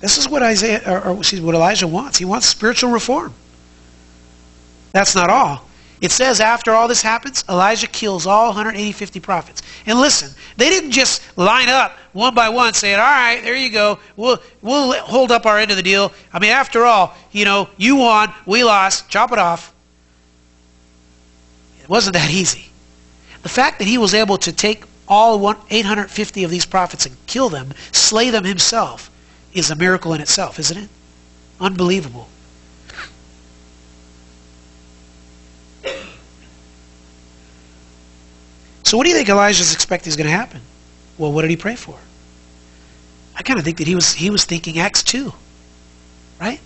This 0.00 0.18
is 0.18 0.28
what 0.28 0.42
Isaiah, 0.42 0.82
or, 0.86 1.08
or 1.08 1.18
excuse 1.18 1.40
what 1.40 1.54
Elijah 1.54 1.86
wants. 1.86 2.18
He 2.18 2.24
wants 2.24 2.46
spiritual 2.46 2.90
reform. 2.90 3.32
That's 4.92 5.14
not 5.14 5.30
all. 5.30 5.64
It 6.00 6.12
says 6.12 6.40
after 6.40 6.72
all 6.72 6.88
this 6.88 7.02
happens, 7.02 7.44
Elijah 7.48 7.86
kills 7.86 8.26
all 8.26 8.48
180, 8.48 8.92
50 8.92 9.20
prophets. 9.20 9.62
And 9.86 9.98
listen, 9.98 10.30
they 10.56 10.68
didn't 10.68 10.90
just 10.90 11.22
line 11.38 11.68
up 11.68 11.92
one 12.12 12.34
by 12.34 12.48
one 12.48 12.74
saying, 12.74 12.96
all 12.96 13.00
right, 13.00 13.40
there 13.42 13.56
you 13.56 13.70
go. 13.70 13.98
We'll, 14.16 14.40
we'll 14.60 14.92
hold 15.00 15.32
up 15.32 15.46
our 15.46 15.58
end 15.58 15.70
of 15.70 15.76
the 15.76 15.82
deal. 15.82 16.12
I 16.32 16.38
mean, 16.38 16.50
after 16.50 16.84
all, 16.84 17.14
you 17.32 17.44
know, 17.44 17.68
you 17.76 17.96
won, 17.96 18.32
we 18.46 18.64
lost, 18.64 19.08
chop 19.08 19.32
it 19.32 19.38
off. 19.38 19.73
It 21.84 21.90
wasn't 21.90 22.14
that 22.14 22.30
easy. 22.30 22.70
The 23.42 23.50
fact 23.50 23.78
that 23.78 23.86
he 23.86 23.98
was 23.98 24.14
able 24.14 24.38
to 24.38 24.52
take 24.52 24.84
all 25.06 25.54
850 25.68 26.44
of 26.44 26.50
these 26.50 26.64
prophets 26.64 27.04
and 27.04 27.14
kill 27.26 27.50
them, 27.50 27.74
slay 27.92 28.30
them 28.30 28.44
himself, 28.44 29.10
is 29.52 29.70
a 29.70 29.76
miracle 29.76 30.14
in 30.14 30.22
itself, 30.22 30.58
isn't 30.58 30.78
it? 30.78 30.88
Unbelievable. 31.60 32.26
So 38.82 38.96
what 38.96 39.04
do 39.04 39.10
you 39.10 39.16
think 39.16 39.28
Elijah's 39.28 39.74
expecting 39.74 40.08
is 40.08 40.16
going 40.16 40.26
to 40.26 40.32
happen? 40.32 40.62
Well, 41.18 41.32
what 41.32 41.42
did 41.42 41.50
he 41.50 41.56
pray 41.58 41.76
for? 41.76 41.98
I 43.36 43.42
kind 43.42 43.58
of 43.58 43.64
think 43.64 43.76
that 43.76 43.86
he 43.86 43.94
was 43.94 44.14
he 44.14 44.30
was 44.30 44.46
thinking 44.46 44.78
Acts 44.78 45.02
2. 45.02 45.32
Right? 46.40 46.60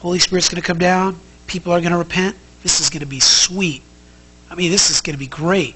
Holy 0.00 0.18
Spirit's 0.18 0.50
going 0.50 0.60
to 0.60 0.66
come 0.66 0.78
down, 0.78 1.18
people 1.46 1.72
are 1.72 1.80
going 1.80 1.92
to 1.92 1.98
repent. 1.98 2.36
This 2.62 2.80
is 2.80 2.90
going 2.90 3.00
to 3.00 3.06
be 3.06 3.20
sweet. 3.20 3.82
I 4.50 4.54
mean, 4.54 4.70
this 4.70 4.90
is 4.90 5.00
going 5.00 5.14
to 5.14 5.18
be 5.18 5.26
great. 5.26 5.74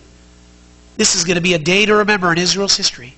This 0.97 1.14
is 1.14 1.24
going 1.24 1.37
to 1.37 1.43
be 1.43 1.55
a 1.55 1.59
day 1.59 1.87
to 1.87 1.97
remember 1.97 2.32
in 2.32 2.39
Israel's 2.39 2.76
history. 2.76 3.14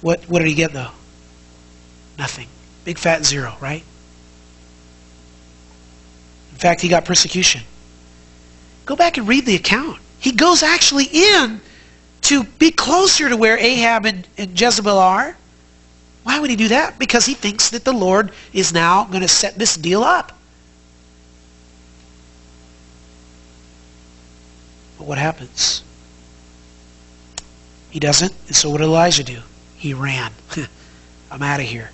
What 0.00 0.24
what 0.24 0.38
did 0.38 0.48
he 0.48 0.54
get 0.54 0.72
though? 0.72 0.90
Nothing. 2.18 2.48
Big 2.84 2.98
fat 2.98 3.24
zero, 3.24 3.54
right? 3.60 3.82
In 6.52 6.58
fact, 6.58 6.80
he 6.80 6.88
got 6.88 7.04
persecution. 7.04 7.62
Go 8.86 8.96
back 8.96 9.16
and 9.18 9.26
read 9.28 9.46
the 9.46 9.56
account. 9.56 9.98
He 10.18 10.32
goes 10.32 10.62
actually 10.62 11.04
in 11.04 11.60
to 12.22 12.44
be 12.44 12.70
closer 12.70 13.28
to 13.28 13.36
where 13.36 13.56
Ahab 13.58 14.04
and, 14.04 14.26
and 14.36 14.60
Jezebel 14.60 14.98
are. 14.98 15.36
Why 16.22 16.38
would 16.38 16.50
he 16.50 16.56
do 16.56 16.68
that? 16.68 16.98
Because 16.98 17.24
he 17.24 17.34
thinks 17.34 17.70
that 17.70 17.84
the 17.84 17.92
Lord 17.92 18.32
is 18.52 18.72
now 18.72 19.04
going 19.04 19.22
to 19.22 19.28
set 19.28 19.56
this 19.56 19.76
deal 19.76 20.02
up. 20.02 20.32
But 25.00 25.06
what 25.08 25.16
happens? 25.16 25.82
He 27.88 27.98
doesn't. 27.98 28.34
And 28.48 28.54
so 28.54 28.68
what 28.68 28.78
did 28.78 28.84
Elijah 28.84 29.24
do? 29.24 29.40
He 29.78 29.94
ran. 29.94 30.30
I'm 31.30 31.42
out 31.42 31.58
of 31.58 31.64
here. 31.64 31.90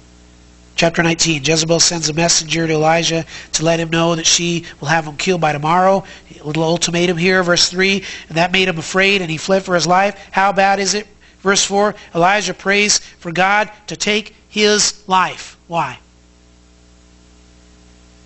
Chapter 0.74 1.04
19 1.04 1.44
Jezebel 1.44 1.78
sends 1.78 2.08
a 2.08 2.12
messenger 2.12 2.66
to 2.66 2.72
Elijah 2.72 3.24
to 3.52 3.64
let 3.64 3.78
him 3.78 3.90
know 3.90 4.16
that 4.16 4.26
she 4.26 4.64
will 4.80 4.88
have 4.88 5.06
him 5.06 5.16
killed 5.16 5.40
by 5.40 5.52
tomorrow. 5.52 6.02
A 6.40 6.44
little 6.44 6.64
ultimatum 6.64 7.16
here, 7.16 7.44
verse 7.44 7.68
3. 7.68 8.02
And 8.28 8.38
that 8.38 8.50
made 8.50 8.66
him 8.66 8.76
afraid, 8.76 9.22
and 9.22 9.30
he 9.30 9.36
fled 9.36 9.62
for 9.62 9.76
his 9.76 9.86
life. 9.86 10.28
How 10.32 10.50
bad 10.50 10.80
is 10.80 10.94
it? 10.94 11.06
Verse 11.42 11.64
4 11.64 11.94
Elijah 12.12 12.54
prays 12.54 12.98
for 12.98 13.30
God 13.30 13.70
to 13.86 13.96
take 13.96 14.34
his 14.48 15.04
life. 15.06 15.56
Why? 15.68 16.00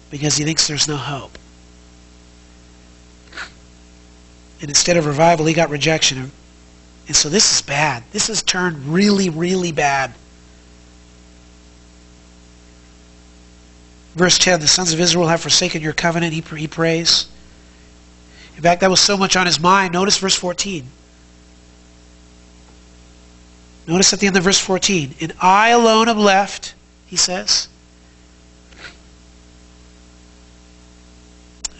Because 0.09 0.39
he 0.39 0.45
thinks 0.45 0.67
there's 0.67 0.89
no 0.89 0.97
hope. 0.97 1.37
And 4.61 4.69
instead 4.69 4.97
of 4.97 5.07
revival, 5.07 5.47
he 5.47 5.55
got 5.55 5.71
rejection. 5.71 6.31
And 7.07 7.17
so 7.17 7.29
this 7.29 7.53
is 7.55 7.63
bad. 7.63 8.03
This 8.13 8.29
has 8.29 8.43
turned 8.43 8.87
really, 8.87 9.31
really 9.31 9.73
bad. 9.73 10.13
Verse 14.15 14.39
10 14.39 14.61
The 14.61 14.69
sons 14.69 14.93
of 14.93 15.01
Israel 15.01 15.29
have 15.29 15.41
forsaken 15.41 15.83
your 15.83 15.93
covenant, 15.93 16.33
he, 16.33 16.43
he 16.57 16.69
prays. 16.69 17.27
In 18.57 18.63
fact, 18.63 18.83
that 18.83 18.91
was 18.91 19.01
so 19.01 19.17
much 19.17 19.37
on 19.37 19.47
his 19.47 19.59
mind. 19.59 19.95
Notice 19.95 20.19
verse 20.19 20.35
14. 20.35 20.85
Notice 23.87 24.13
at 24.13 24.21
the 24.21 24.27
end 24.27 24.37
of 24.37 24.45
verse 24.45 24.61
14. 24.61 25.15
And 25.21 25.33
I 25.41 25.71
alone 25.71 26.09
am 26.09 26.19
left, 26.19 26.75
he 27.07 27.17
says. 27.17 27.70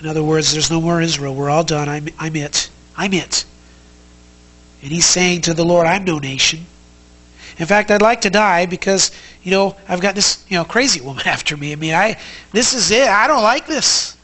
In 0.01 0.09
other 0.09 0.23
words, 0.23 0.53
there's 0.53 0.71
no 0.71 0.81
more 0.81 1.01
Israel. 1.01 1.35
We're 1.35 1.51
all 1.51 1.65
done. 1.65 1.89
I'm, 1.89 2.09
I'm 2.19 2.35
it. 2.37 2.71
I'm 2.97 3.13
it. 3.13 3.45
And 4.83 4.91
he's 4.91 5.05
saying 5.05 5.43
to 5.43 5.55
the 5.55 5.65
Lord, 5.65 5.87
I'm 5.87 6.05
no 6.05 6.19
nation. 6.19 6.67
In 7.59 7.67
fact, 7.67 7.91
I'd 7.91 8.01
like 8.01 8.23
to 8.23 8.31
die 8.31 8.65
because, 8.65 9.11
you 9.43 9.51
know, 9.51 9.77
I've 9.87 10.01
got 10.01 10.15
this, 10.15 10.43
you 10.49 10.57
know, 10.57 10.65
crazy 10.65 11.03
woman 11.03 11.23
after 11.27 11.57
me. 11.57 11.73
I 11.73 11.77
mean, 11.77 11.95
I 11.95 12.17
this 12.53 12.73
is 12.73 12.91
it. 12.91 13.07
I 13.07 13.27
don't 13.27 13.43
like 13.43 13.67
this. 13.67 14.17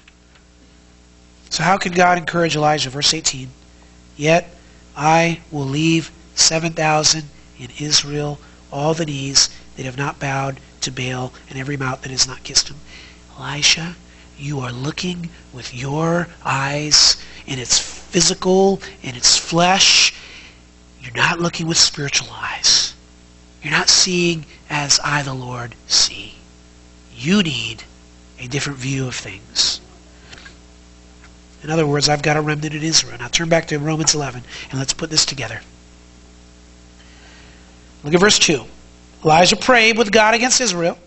So 1.51 1.63
how 1.63 1.77
can 1.77 1.93
God 1.93 2.17
encourage 2.19 2.57
Elijah? 2.57 2.89
Verse 2.91 3.13
18. 3.13 3.49
Yet 4.17 4.49
I 4.97 5.41
will 5.51 5.67
leave 5.67 6.11
7,000 6.35 7.25
in 7.59 7.69
Israel, 7.79 8.39
all 8.73 8.95
the 8.95 9.05
knees 9.05 9.51
that 9.77 9.85
have 9.85 9.99
not 9.99 10.19
bowed 10.19 10.59
to 10.81 10.91
Baal, 10.91 11.33
and 11.51 11.59
every 11.59 11.77
mouth 11.77 12.03
that 12.03 12.11
has 12.11 12.27
not 12.27 12.43
kissed 12.43 12.69
him. 12.69 12.77
Elisha, 13.39 13.97
you 14.39 14.61
are 14.61 14.73
looking 14.73 15.31
with 15.53 15.75
your 15.75 16.29
eyes, 16.45 17.17
and 17.47 17.61
it's 17.61 17.79
physical, 17.79 18.81
and 19.03 19.17
it's 19.17 19.37
flesh. 19.37 20.13
You're 21.01 21.15
not 21.15 21.41
looking 21.41 21.67
with 21.67 21.79
spiritual 21.79 22.29
eyes. 22.31 22.95
You're 23.63 23.73
not 23.73 23.89
seeing 23.89 24.47
as 24.71 25.01
I, 25.03 25.23
the 25.23 25.35
Lord, 25.35 25.75
see. 25.87 26.35
You 27.17 27.43
need 27.43 27.83
a 28.39 28.47
different 28.47 28.79
view 28.79 29.07
of 29.07 29.15
things. 29.15 29.81
In 31.63 31.71
other 31.71 31.87
words, 31.87 32.09
I've 32.09 32.23
got 32.23 32.37
a 32.37 32.41
remnant 32.41 32.75
in 32.75 32.83
Israel. 32.83 33.19
Now 33.19 33.29
turn 33.29 33.49
back 33.49 33.67
to 33.69 33.79
Romans 33.79 34.15
11 34.15 34.43
and 34.71 34.79
let's 34.79 34.93
put 34.93 35.11
this 35.11 35.25
together. 35.25 35.61
Look 38.05 38.15
at 38.15 38.21
verse 38.21 38.39
2. 38.39 38.63
Elijah 39.25 39.57
prayed 39.57 39.99
with 39.99 40.13
God 40.13 40.35
against 40.35 40.61
Israel. 40.61 40.99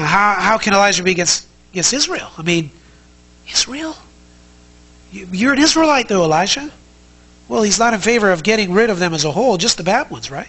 Now, 0.00 0.06
how, 0.06 0.34
how 0.40 0.56
can 0.56 0.72
Elijah 0.72 1.02
be 1.02 1.10
against, 1.10 1.46
against 1.72 1.92
Israel? 1.92 2.30
I 2.38 2.40
mean, 2.40 2.70
Israel? 3.52 3.94
You're 5.12 5.52
an 5.52 5.58
Israelite, 5.58 6.08
though, 6.08 6.24
Elijah. 6.24 6.70
Well, 7.48 7.62
he's 7.62 7.78
not 7.78 7.92
in 7.92 8.00
favor 8.00 8.30
of 8.30 8.42
getting 8.42 8.72
rid 8.72 8.88
of 8.88 8.98
them 8.98 9.12
as 9.12 9.26
a 9.26 9.30
whole, 9.30 9.58
just 9.58 9.76
the 9.76 9.82
bad 9.82 10.10
ones, 10.10 10.30
right? 10.30 10.48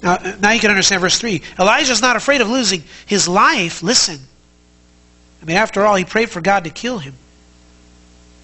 Now, 0.00 0.16
now 0.38 0.52
you 0.52 0.60
can 0.60 0.70
understand 0.70 1.00
verse 1.00 1.18
3. 1.18 1.42
Elijah's 1.58 2.00
not 2.00 2.14
afraid 2.14 2.40
of 2.40 2.48
losing 2.48 2.84
his 3.06 3.26
life. 3.26 3.82
Listen. 3.82 4.20
I 5.42 5.44
mean, 5.44 5.56
after 5.56 5.84
all, 5.84 5.96
he 5.96 6.04
prayed 6.04 6.30
for 6.30 6.40
God 6.40 6.62
to 6.62 6.70
kill 6.70 7.00
him. 7.00 7.14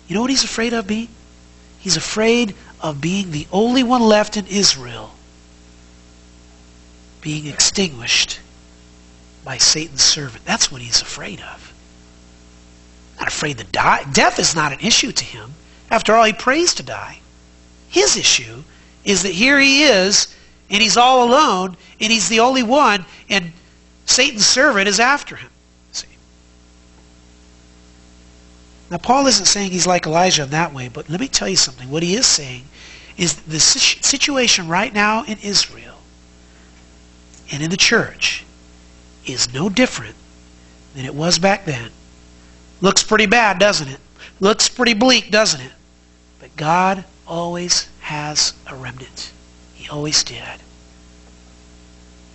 You 0.08 0.16
know 0.16 0.20
what 0.22 0.30
he's 0.30 0.42
afraid 0.42 0.72
of 0.72 0.88
being? 0.88 1.10
He's 1.78 1.96
afraid 1.96 2.56
of 2.80 3.00
being 3.00 3.30
the 3.30 3.46
only 3.52 3.84
one 3.84 4.02
left 4.02 4.36
in 4.36 4.46
Israel 4.46 5.12
being 7.20 7.46
extinguished 7.46 8.40
by 9.48 9.56
Satan's 9.56 10.02
servant. 10.02 10.44
That's 10.44 10.70
what 10.70 10.82
he's 10.82 11.00
afraid 11.00 11.40
of. 11.40 11.72
Not 13.18 13.28
afraid 13.28 13.56
to 13.56 13.64
die. 13.64 14.04
Death 14.12 14.38
is 14.38 14.54
not 14.54 14.74
an 14.74 14.80
issue 14.80 15.10
to 15.10 15.24
him. 15.24 15.54
After 15.90 16.14
all, 16.14 16.24
he 16.24 16.34
prays 16.34 16.74
to 16.74 16.82
die. 16.82 17.20
His 17.88 18.18
issue 18.18 18.62
is 19.06 19.22
that 19.22 19.32
here 19.32 19.58
he 19.58 19.84
is, 19.84 20.36
and 20.68 20.82
he's 20.82 20.98
all 20.98 21.24
alone, 21.24 21.78
and 21.98 22.12
he's 22.12 22.28
the 22.28 22.40
only 22.40 22.62
one, 22.62 23.06
and 23.30 23.52
Satan's 24.04 24.44
servant 24.44 24.86
is 24.86 25.00
after 25.00 25.36
him. 25.36 25.48
See? 25.92 26.06
Now, 28.90 28.98
Paul 28.98 29.28
isn't 29.28 29.46
saying 29.46 29.70
he's 29.70 29.86
like 29.86 30.04
Elijah 30.04 30.42
in 30.42 30.50
that 30.50 30.74
way, 30.74 30.88
but 30.88 31.08
let 31.08 31.20
me 31.20 31.28
tell 31.28 31.48
you 31.48 31.56
something. 31.56 31.88
What 31.90 32.02
he 32.02 32.16
is 32.16 32.26
saying 32.26 32.64
is 33.16 33.36
the 33.36 33.60
situation 33.60 34.68
right 34.68 34.92
now 34.92 35.24
in 35.24 35.38
Israel 35.38 35.96
and 37.50 37.62
in 37.62 37.70
the 37.70 37.78
church 37.78 38.44
is 39.32 39.52
no 39.52 39.68
different 39.68 40.14
than 40.94 41.04
it 41.04 41.14
was 41.14 41.38
back 41.38 41.64
then. 41.64 41.90
Looks 42.80 43.02
pretty 43.02 43.26
bad, 43.26 43.58
doesn't 43.58 43.88
it? 43.88 44.00
Looks 44.40 44.68
pretty 44.68 44.94
bleak, 44.94 45.30
doesn't 45.30 45.60
it? 45.60 45.72
But 46.38 46.56
God 46.56 47.04
always 47.26 47.88
has 48.00 48.54
a 48.66 48.74
remnant. 48.74 49.32
He 49.74 49.88
always 49.88 50.22
did. 50.22 50.62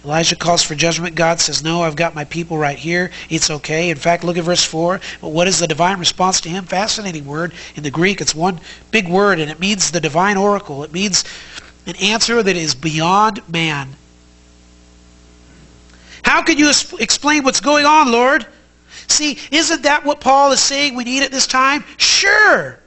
Elijah 0.06 0.36
calls 0.36 0.62
for 0.62 0.76
judgment. 0.76 1.16
God 1.16 1.40
says, 1.40 1.64
No, 1.64 1.84
I've 1.84 1.96
got 1.96 2.14
my 2.14 2.26
people 2.26 2.58
right 2.58 2.78
here. 2.78 3.10
It's 3.30 3.50
okay. 3.50 3.90
In 3.90 3.96
fact, 3.96 4.26
look 4.26 4.38
at 4.38 4.44
verse 4.44 4.64
4. 4.66 5.00
But 5.22 5.30
what 5.30 5.48
is 5.48 5.60
the 5.60 5.68
divine 5.68 5.98
response 5.98 6.42
to 6.42 6.50
him? 6.50 6.66
Fascinating 6.66 7.26
word. 7.26 7.54
In 7.76 7.84
the 7.84 7.92
Greek, 7.92 8.20
it's 8.20 8.36
one 8.36 8.60
big 8.92 9.08
word, 9.08 9.40
and 9.40 9.50
it 9.50 9.62
means 9.62 9.92
the 9.92 10.02
divine 10.02 10.36
oracle. 10.36 10.84
It 10.84 10.92
means 10.92 11.24
an 11.86 11.96
answer 11.98 12.44
that 12.44 12.56
is 12.58 12.76
beyond 12.76 13.42
man. 13.48 13.96
How 16.24 16.42
can 16.42 16.58
you 16.58 16.70
explain 17.00 17.44
what's 17.44 17.62
going 17.62 17.86
on, 17.86 18.12
Lord? 18.12 18.46
See, 19.08 19.38
isn't 19.52 19.84
that 19.84 20.06
what 20.06 20.22
Paul 20.22 20.52
is 20.52 20.60
saying 20.60 20.96
we 20.96 21.04
need 21.04 21.24
at 21.24 21.32
this 21.32 21.48
time? 21.48 21.84
Sure. 21.98 22.80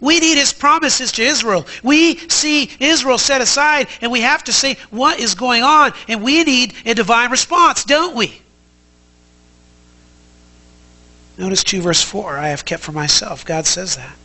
We 0.00 0.18
need 0.18 0.36
his 0.36 0.52
promises 0.52 1.12
to 1.12 1.22
Israel. 1.22 1.66
We 1.82 2.16
see 2.28 2.70
Israel 2.80 3.18
set 3.18 3.40
aside, 3.40 3.86
and 4.00 4.10
we 4.10 4.20
have 4.20 4.44
to 4.44 4.52
say, 4.52 4.76
what 4.90 5.20
is 5.20 5.34
going 5.34 5.62
on? 5.62 5.92
And 6.08 6.22
we 6.22 6.42
need 6.42 6.74
a 6.84 6.94
divine 6.94 7.30
response, 7.30 7.84
don't 7.84 8.16
we? 8.16 8.40
Notice 11.38 11.64
2 11.64 11.80
verse 11.80 12.02
4, 12.02 12.36
I 12.36 12.48
have 12.48 12.64
kept 12.64 12.82
for 12.82 12.92
myself. 12.92 13.44
God 13.44 13.66
says 13.66 13.96
that. 13.96 14.16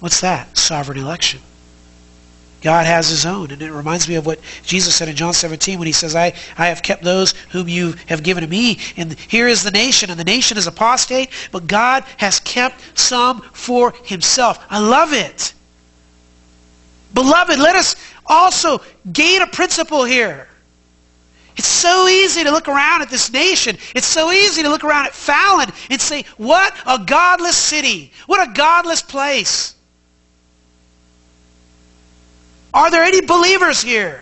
What's 0.00 0.20
that? 0.20 0.58
Sovereign 0.58 0.98
election. 0.98 1.40
God 2.64 2.86
has 2.86 3.10
his 3.10 3.26
own. 3.26 3.50
And 3.50 3.60
it 3.60 3.70
reminds 3.70 4.08
me 4.08 4.14
of 4.14 4.24
what 4.24 4.40
Jesus 4.62 4.94
said 4.94 5.08
in 5.08 5.14
John 5.14 5.34
17 5.34 5.78
when 5.78 5.86
he 5.86 5.92
says, 5.92 6.16
I, 6.16 6.32
I 6.56 6.68
have 6.68 6.82
kept 6.82 7.04
those 7.04 7.32
whom 7.50 7.68
you 7.68 7.94
have 8.06 8.22
given 8.22 8.42
to 8.42 8.48
me. 8.48 8.78
And 8.96 9.12
here 9.12 9.46
is 9.46 9.62
the 9.62 9.70
nation, 9.70 10.08
and 10.08 10.18
the 10.18 10.24
nation 10.24 10.56
is 10.56 10.66
apostate, 10.66 11.28
but 11.52 11.66
God 11.66 12.04
has 12.16 12.40
kept 12.40 12.98
some 12.98 13.42
for 13.52 13.92
himself. 14.04 14.64
I 14.70 14.78
love 14.78 15.12
it. 15.12 15.52
Beloved, 17.12 17.58
let 17.58 17.76
us 17.76 17.96
also 18.24 18.80
gain 19.12 19.42
a 19.42 19.46
principle 19.46 20.04
here. 20.04 20.48
It's 21.58 21.68
so 21.68 22.08
easy 22.08 22.44
to 22.44 22.50
look 22.50 22.66
around 22.66 23.02
at 23.02 23.10
this 23.10 23.30
nation. 23.30 23.76
It's 23.94 24.06
so 24.06 24.32
easy 24.32 24.62
to 24.62 24.70
look 24.70 24.84
around 24.84 25.04
at 25.04 25.14
Fallon 25.14 25.70
and 25.90 26.00
say, 26.00 26.24
what 26.38 26.74
a 26.86 26.98
godless 26.98 27.56
city. 27.56 28.10
What 28.26 28.48
a 28.48 28.52
godless 28.54 29.02
place. 29.02 29.74
Are 32.74 32.90
there 32.90 33.04
any 33.04 33.20
believers 33.20 33.80
here? 33.80 34.20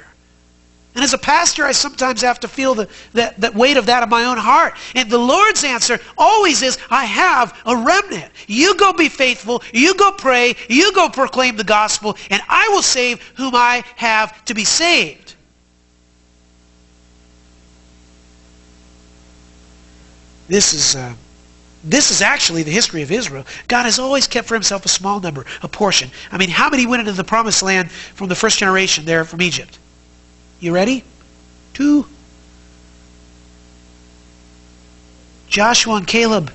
And 0.94 1.02
as 1.02 1.14
a 1.14 1.18
pastor, 1.18 1.64
I 1.64 1.72
sometimes 1.72 2.20
have 2.20 2.38
to 2.40 2.48
feel 2.48 2.74
the, 2.74 2.88
that, 3.14 3.40
that 3.40 3.54
weight 3.54 3.78
of 3.78 3.86
that 3.86 4.02
in 4.02 4.10
my 4.10 4.26
own 4.26 4.36
heart. 4.36 4.74
And 4.94 5.10
the 5.10 5.16
Lord's 5.16 5.64
answer 5.64 5.98
always 6.18 6.60
is, 6.60 6.76
I 6.90 7.06
have 7.06 7.58
a 7.64 7.74
remnant. 7.74 8.30
You 8.46 8.76
go 8.76 8.92
be 8.92 9.08
faithful. 9.08 9.62
You 9.72 9.94
go 9.94 10.12
pray. 10.12 10.54
You 10.68 10.92
go 10.92 11.08
proclaim 11.08 11.56
the 11.56 11.64
gospel. 11.64 12.14
And 12.28 12.42
I 12.46 12.68
will 12.68 12.82
save 12.82 13.22
whom 13.36 13.54
I 13.54 13.84
have 13.96 14.44
to 14.44 14.54
be 14.54 14.64
saved. 14.64 15.34
This 20.46 20.74
is... 20.74 20.94
Uh, 20.94 21.14
this 21.84 22.10
is 22.10 22.22
actually 22.22 22.62
the 22.62 22.70
history 22.70 23.02
of 23.02 23.10
Israel. 23.10 23.44
God 23.66 23.84
has 23.84 23.98
always 23.98 24.26
kept 24.26 24.46
for 24.46 24.54
himself 24.54 24.84
a 24.84 24.88
small 24.88 25.20
number, 25.20 25.44
a 25.62 25.68
portion. 25.68 26.10
I 26.30 26.38
mean, 26.38 26.48
how 26.48 26.70
many 26.70 26.86
went 26.86 27.00
into 27.00 27.12
the 27.12 27.24
promised 27.24 27.62
land 27.62 27.90
from 27.90 28.28
the 28.28 28.34
first 28.34 28.58
generation 28.58 29.04
there 29.04 29.24
from 29.24 29.42
Egypt? 29.42 29.78
You 30.60 30.72
ready? 30.72 31.02
Two. 31.74 32.06
Joshua 35.48 35.96
and 35.96 36.06
Caleb. 36.06 36.52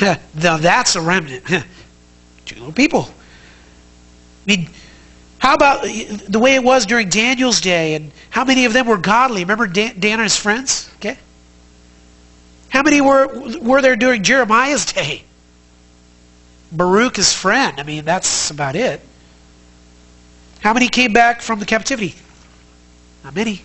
now 0.00 0.56
that's 0.56 0.96
a 0.96 1.00
remnant. 1.00 1.44
Two 2.46 2.54
little 2.56 2.72
people. 2.72 3.10
I 4.46 4.56
mean, 4.56 4.68
how 5.38 5.54
about 5.54 5.82
the 5.82 6.38
way 6.38 6.54
it 6.54 6.64
was 6.64 6.86
during 6.86 7.08
Daniel's 7.08 7.60
day 7.60 7.94
and 7.94 8.10
how 8.30 8.44
many 8.44 8.64
of 8.64 8.72
them 8.72 8.86
were 8.86 8.96
godly? 8.96 9.42
Remember 9.42 9.66
Dan, 9.66 9.98
Dan 9.98 10.14
and 10.14 10.22
his 10.22 10.36
friends? 10.36 10.90
Okay. 10.96 11.18
How 12.76 12.82
many 12.82 13.00
were, 13.00 13.26
were 13.60 13.80
there 13.80 13.96
during 13.96 14.22
Jeremiah's 14.22 14.84
day? 14.84 15.24
Baruch, 16.70 17.16
his 17.16 17.32
friend. 17.32 17.80
I 17.80 17.84
mean, 17.84 18.04
that's 18.04 18.50
about 18.50 18.76
it. 18.76 19.00
How 20.60 20.74
many 20.74 20.88
came 20.88 21.14
back 21.14 21.40
from 21.40 21.58
the 21.58 21.64
captivity? 21.64 22.14
Not 23.24 23.34
many. 23.34 23.62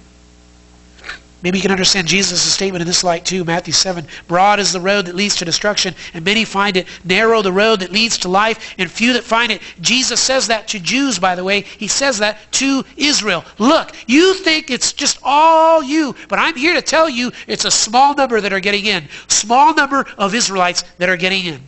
Maybe 1.44 1.58
you 1.58 1.62
can 1.64 1.72
understand 1.72 2.08
Jesus' 2.08 2.42
statement 2.42 2.82
in 2.82 2.88
this 2.88 3.04
light 3.04 3.26
too. 3.26 3.44
Matthew 3.44 3.74
7 3.74 4.06
Broad 4.28 4.60
is 4.60 4.72
the 4.72 4.80
road 4.80 5.08
that 5.08 5.16
leads 5.16 5.38
to 5.38 5.46
destruction, 5.46 5.96
and 6.14 6.24
many 6.24 6.46
find 6.46 6.78
it. 6.78 6.88
Narrow 7.04 7.42
the 7.42 7.52
road 7.52 7.80
that 7.80 7.92
leads 7.92 8.20
to 8.20 8.30
life, 8.30 8.76
and 8.78 8.92
few 8.92 9.14
that 9.14 9.24
find 9.24 9.52
it. 9.52 9.62
Jesus 9.82 10.20
says 10.20 10.48
that 10.48 10.68
to 10.70 10.80
Jews, 10.80 11.18
by 11.18 11.34
the 11.34 11.44
way. 11.44 11.62
He 11.62 11.88
says 11.88 12.20
that 12.20 12.40
to 12.54 12.86
Israel. 12.96 13.44
Look, 13.58 13.94
you 14.06 14.36
think 14.36 14.70
it's 14.70 14.94
just 14.94 15.18
all 15.24 15.82
you, 15.82 16.16
but 16.30 16.38
I'm 16.38 16.56
here 16.56 16.76
to 16.76 16.82
tell 16.82 17.10
you 17.10 17.32
it's 17.48 17.66
a 17.66 17.72
small 17.72 18.14
number 18.14 18.40
that 18.40 18.54
are 18.54 18.60
getting 18.60 18.86
in. 18.86 19.08
Small 19.28 19.74
number 19.74 20.06
of 20.20 20.36
Israelites 20.36 20.84
that 21.00 21.10
are 21.10 21.18
getting 21.18 21.46
in. 21.46 21.62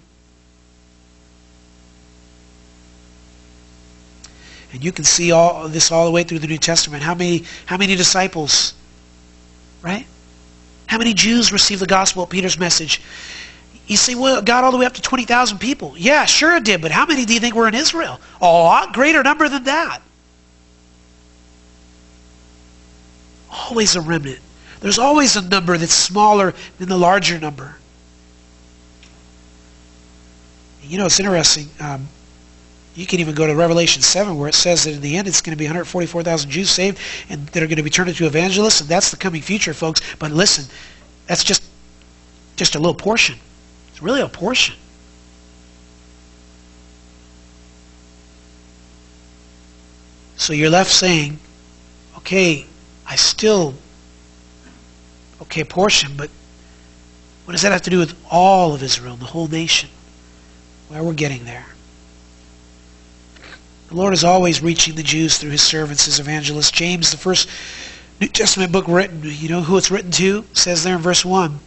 And 4.71 4.83
you 4.83 4.91
can 4.91 5.05
see 5.05 5.31
all 5.31 5.67
this 5.67 5.91
all 5.91 6.05
the 6.05 6.11
way 6.11 6.23
through 6.23 6.39
the 6.39 6.47
New 6.47 6.57
Testament. 6.57 7.01
How 7.01 7.15
many, 7.15 7.43
how 7.65 7.77
many 7.77 7.95
disciples 7.95 8.73
Right? 9.83 10.07
How 10.87 10.97
many 10.97 11.13
Jews 11.13 11.51
received 11.51 11.81
the 11.81 11.87
gospel 11.87 12.23
at 12.23 12.29
Peter's 12.29 12.57
message? 12.57 13.01
You 13.85 13.97
say, 13.97 14.15
well, 14.15 14.39
it 14.39 14.45
got 14.45 14.63
all 14.63 14.71
the 14.71 14.77
way 14.77 14.85
up 14.85 14.93
to 14.93 15.01
20,000 15.01 15.57
people. 15.57 15.93
Yeah, 15.97 16.25
sure 16.25 16.55
it 16.55 16.63
did, 16.63 16.81
but 16.81 16.91
how 16.91 17.05
many 17.05 17.25
do 17.25 17.33
you 17.33 17.39
think 17.39 17.53
were 17.53 17.67
in 17.67 17.75
Israel? 17.75 18.19
A 18.41 18.45
lot 18.45 18.93
greater 18.93 19.21
number 19.21 19.49
than 19.49 19.65
that. 19.65 20.01
Always 23.51 23.95
a 23.95 24.01
remnant. 24.01 24.39
There's 24.79 24.99
always 24.99 25.35
a 25.35 25.41
number 25.41 25.77
that's 25.77 25.93
smaller 25.93 26.53
than 26.79 26.89
the 26.89 26.97
larger 26.97 27.39
number. 27.39 27.75
You 30.83 30.97
know, 30.97 31.05
it's 31.05 31.19
interesting. 31.19 31.69
Um, 31.79 32.07
you 32.95 33.05
can 33.05 33.19
even 33.19 33.33
go 33.33 33.47
to 33.47 33.55
Revelation 33.55 34.01
7 34.01 34.37
where 34.37 34.49
it 34.49 34.55
says 34.55 34.83
that 34.83 34.93
in 34.93 35.01
the 35.01 35.17
end 35.17 35.27
it's 35.27 35.41
going 35.41 35.55
to 35.55 35.57
be 35.57 35.65
144,000 35.65 36.49
Jews 36.49 36.69
saved 36.69 36.99
and 37.29 37.47
that 37.47 37.63
are 37.63 37.67
going 37.67 37.77
to 37.77 37.83
be 37.83 37.89
turned 37.89 38.09
into 38.09 38.25
evangelists, 38.25 38.81
and 38.81 38.89
that's 38.89 39.11
the 39.11 39.17
coming 39.17 39.41
future, 39.41 39.73
folks. 39.73 40.01
But 40.19 40.31
listen, 40.31 40.65
that's 41.27 41.43
just 41.43 41.63
just 42.55 42.75
a 42.75 42.79
little 42.79 42.93
portion. 42.93 43.35
It's 43.89 44.01
really 44.01 44.21
a 44.21 44.27
portion. 44.27 44.75
So 50.37 50.53
you're 50.53 50.69
left 50.69 50.91
saying, 50.91 51.39
okay, 52.17 52.65
I 53.07 53.15
still, 53.15 53.73
okay, 55.41 55.63
portion, 55.63 56.11
but 56.17 56.29
what 57.45 57.53
does 57.53 57.61
that 57.61 57.71
have 57.71 57.81
to 57.83 57.89
do 57.89 57.99
with 57.99 58.15
all 58.29 58.73
of 58.73 58.83
Israel, 58.83 59.15
the 59.15 59.25
whole 59.25 59.47
nation? 59.47 59.89
Well, 60.89 61.05
we're 61.05 61.13
getting 61.13 61.45
there. 61.45 61.65
The 63.93 63.99
Lord 63.99 64.15
is 64.15 64.23
always 64.23 64.63
reaching 64.63 64.95
the 64.95 65.03
Jews 65.03 65.37
through 65.37 65.51
his 65.51 65.61
servants, 65.61 66.05
his 66.05 66.19
evangelists. 66.19 66.71
James, 66.71 67.11
the 67.11 67.17
first 67.17 67.47
New 68.19 68.27
Testament 68.27 68.71
book 68.71 68.87
written, 68.87 69.21
you 69.23 69.49
know 69.49 69.61
who 69.61 69.77
it's 69.77 69.91
written 69.91 70.09
to? 70.13 70.45
Says 70.53 70.83
there 70.83 70.95
in 70.95 71.01
verse 71.03 71.23
1. 71.23 71.59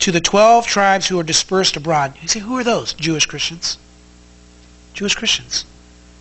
To 0.00 0.10
the 0.10 0.20
12 0.20 0.66
tribes 0.66 1.06
who 1.06 1.20
are 1.20 1.22
dispersed 1.22 1.76
abroad. 1.76 2.14
You 2.22 2.26
say, 2.26 2.40
who 2.40 2.56
are 2.56 2.64
those? 2.64 2.92
Jewish 2.94 3.26
Christians. 3.26 3.78
Jewish 4.94 5.14
Christians. 5.14 5.64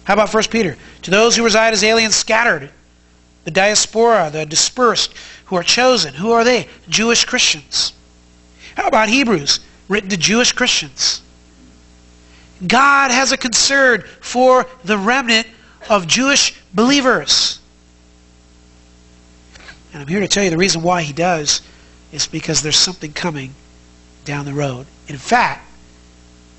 How 0.04 0.14
about 0.14 0.32
1 0.32 0.44
Peter? 0.52 0.78
To 1.02 1.10
those 1.10 1.36
who 1.36 1.44
reside 1.44 1.74
as 1.74 1.84
aliens 1.84 2.16
scattered, 2.16 2.70
the 3.44 3.50
diaspora, 3.50 4.30
the 4.32 4.46
dispersed, 4.46 5.16
who 5.46 5.56
are 5.56 5.64
chosen. 5.64 6.14
Who 6.14 6.32
are 6.32 6.44
they? 6.44 6.68
Jewish 6.90 7.26
Christians. 7.26 7.94
How 8.76 8.86
about 8.86 9.10
Hebrews? 9.10 9.62
Written 9.88 10.12
to 10.12 10.18
Jewish 10.18 10.52
Christians. 10.52 11.24
God 12.66 13.12
has 13.12 13.32
a 13.32 13.38
concern 13.38 14.04
for 14.20 14.66
the 14.84 14.98
remnant 14.98 15.48
of 15.90 16.08
Jewish 16.08 16.56
believers. 16.74 17.60
And 19.94 20.02
I'm 20.02 20.08
here 20.08 20.20
to 20.20 20.28
tell 20.28 20.44
you 20.44 20.50
the 20.50 20.58
reason 20.58 20.82
why 20.82 21.02
he 21.02 21.14
does 21.14 21.62
is 22.12 22.28
because 22.28 22.62
there's 22.62 22.78
something 22.78 23.14
coming 23.14 23.54
down 24.26 24.46
the 24.46 24.54
road. 24.54 24.86
In 25.08 25.18
fact, 25.18 25.66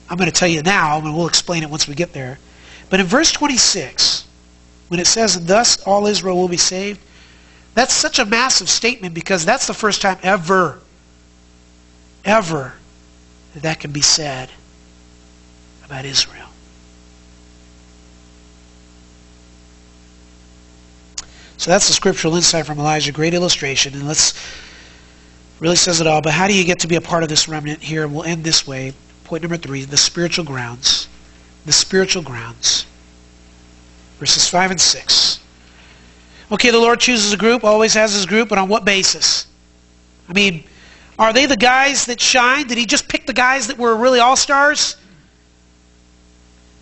I'm 0.09 0.17
going 0.17 0.31
to 0.31 0.37
tell 0.37 0.49
you 0.49 0.63
now, 0.63 0.99
and 0.99 1.17
we'll 1.17 1.29
explain 1.29 1.63
it 1.63 1.71
once 1.71 1.87
we 1.87 1.95
get 1.95 2.13
there. 2.13 2.39
But 2.89 2.99
in 2.99 3.07
verse 3.07 3.31
26, 3.31 4.25
when 4.89 4.99
it 4.99 5.07
says, 5.07 5.45
thus 5.45 5.81
all 5.83 6.07
Israel 6.07 6.37
will 6.37 6.49
be 6.49 6.57
saved, 6.57 7.01
that's 7.75 7.95
such 7.95 8.19
a 8.19 8.25
massive 8.25 8.69
statement 8.69 9.15
because 9.15 9.45
that's 9.45 9.69
the 9.69 9.75
first 9.75 10.03
time 10.03 10.19
ever, 10.23 10.81
ever, 12.25 12.75
that 13.55 13.79
can 13.79 13.93
be 13.93 14.01
said 14.01 14.51
about 15.91 16.05
Israel. 16.05 16.47
So 21.57 21.73
that's 21.73 21.89
the 21.89 21.95
scriptural 21.95 22.37
insight 22.37 22.65
from 22.65 22.79
Elijah. 22.79 23.11
Great 23.11 23.35
illustration. 23.35 23.95
And 23.95 24.07
let's 24.07 24.35
really 25.59 25.75
says 25.75 26.01
it 26.01 26.07
all. 26.07 26.23
But 26.23 26.33
how 26.33 26.47
do 26.47 26.55
you 26.55 26.65
get 26.65 26.79
to 26.81 26.87
be 26.87 26.95
a 26.95 27.01
part 27.01 27.25
of 27.25 27.29
this 27.29 27.49
remnant 27.49 27.83
here? 27.83 28.05
And 28.05 28.15
we'll 28.15 28.23
end 28.23 28.45
this 28.45 28.69
way. 28.69 28.95
Point 29.25 29.43
number 29.43 29.57
three, 29.57 29.85
the 29.85 29.97
spiritual 29.97 30.45
grounds. 30.45 31.09
The 31.67 31.73
spiritual 31.73 32.23
grounds. 32.23 32.87
Verses 34.21 34.49
5 34.49 34.71
and 34.71 34.81
6. 34.81 35.41
Okay, 36.53 36.71
the 36.71 36.79
Lord 36.79 37.01
chooses 37.01 37.33
a 37.33 37.37
group, 37.37 37.65
always 37.65 37.95
has 37.95 38.15
his 38.15 38.27
group, 38.27 38.49
but 38.49 38.59
on 38.59 38.69
what 38.69 38.85
basis? 38.85 39.47
I 40.29 40.35
mean, 40.35 40.65
are 41.19 41.33
they 41.33 41.47
the 41.47 41.57
guys 41.57 42.07
that 42.07 42.21
shine? 42.21 42.69
Did 42.69 42.79
he 42.79 42.87
just 42.87 43.09
pick 43.09 43.27
the 43.27 43.33
guys 43.33 43.67
that 43.67 43.77
were 43.77 43.97
really 43.97 44.21
all-stars? 44.21 44.97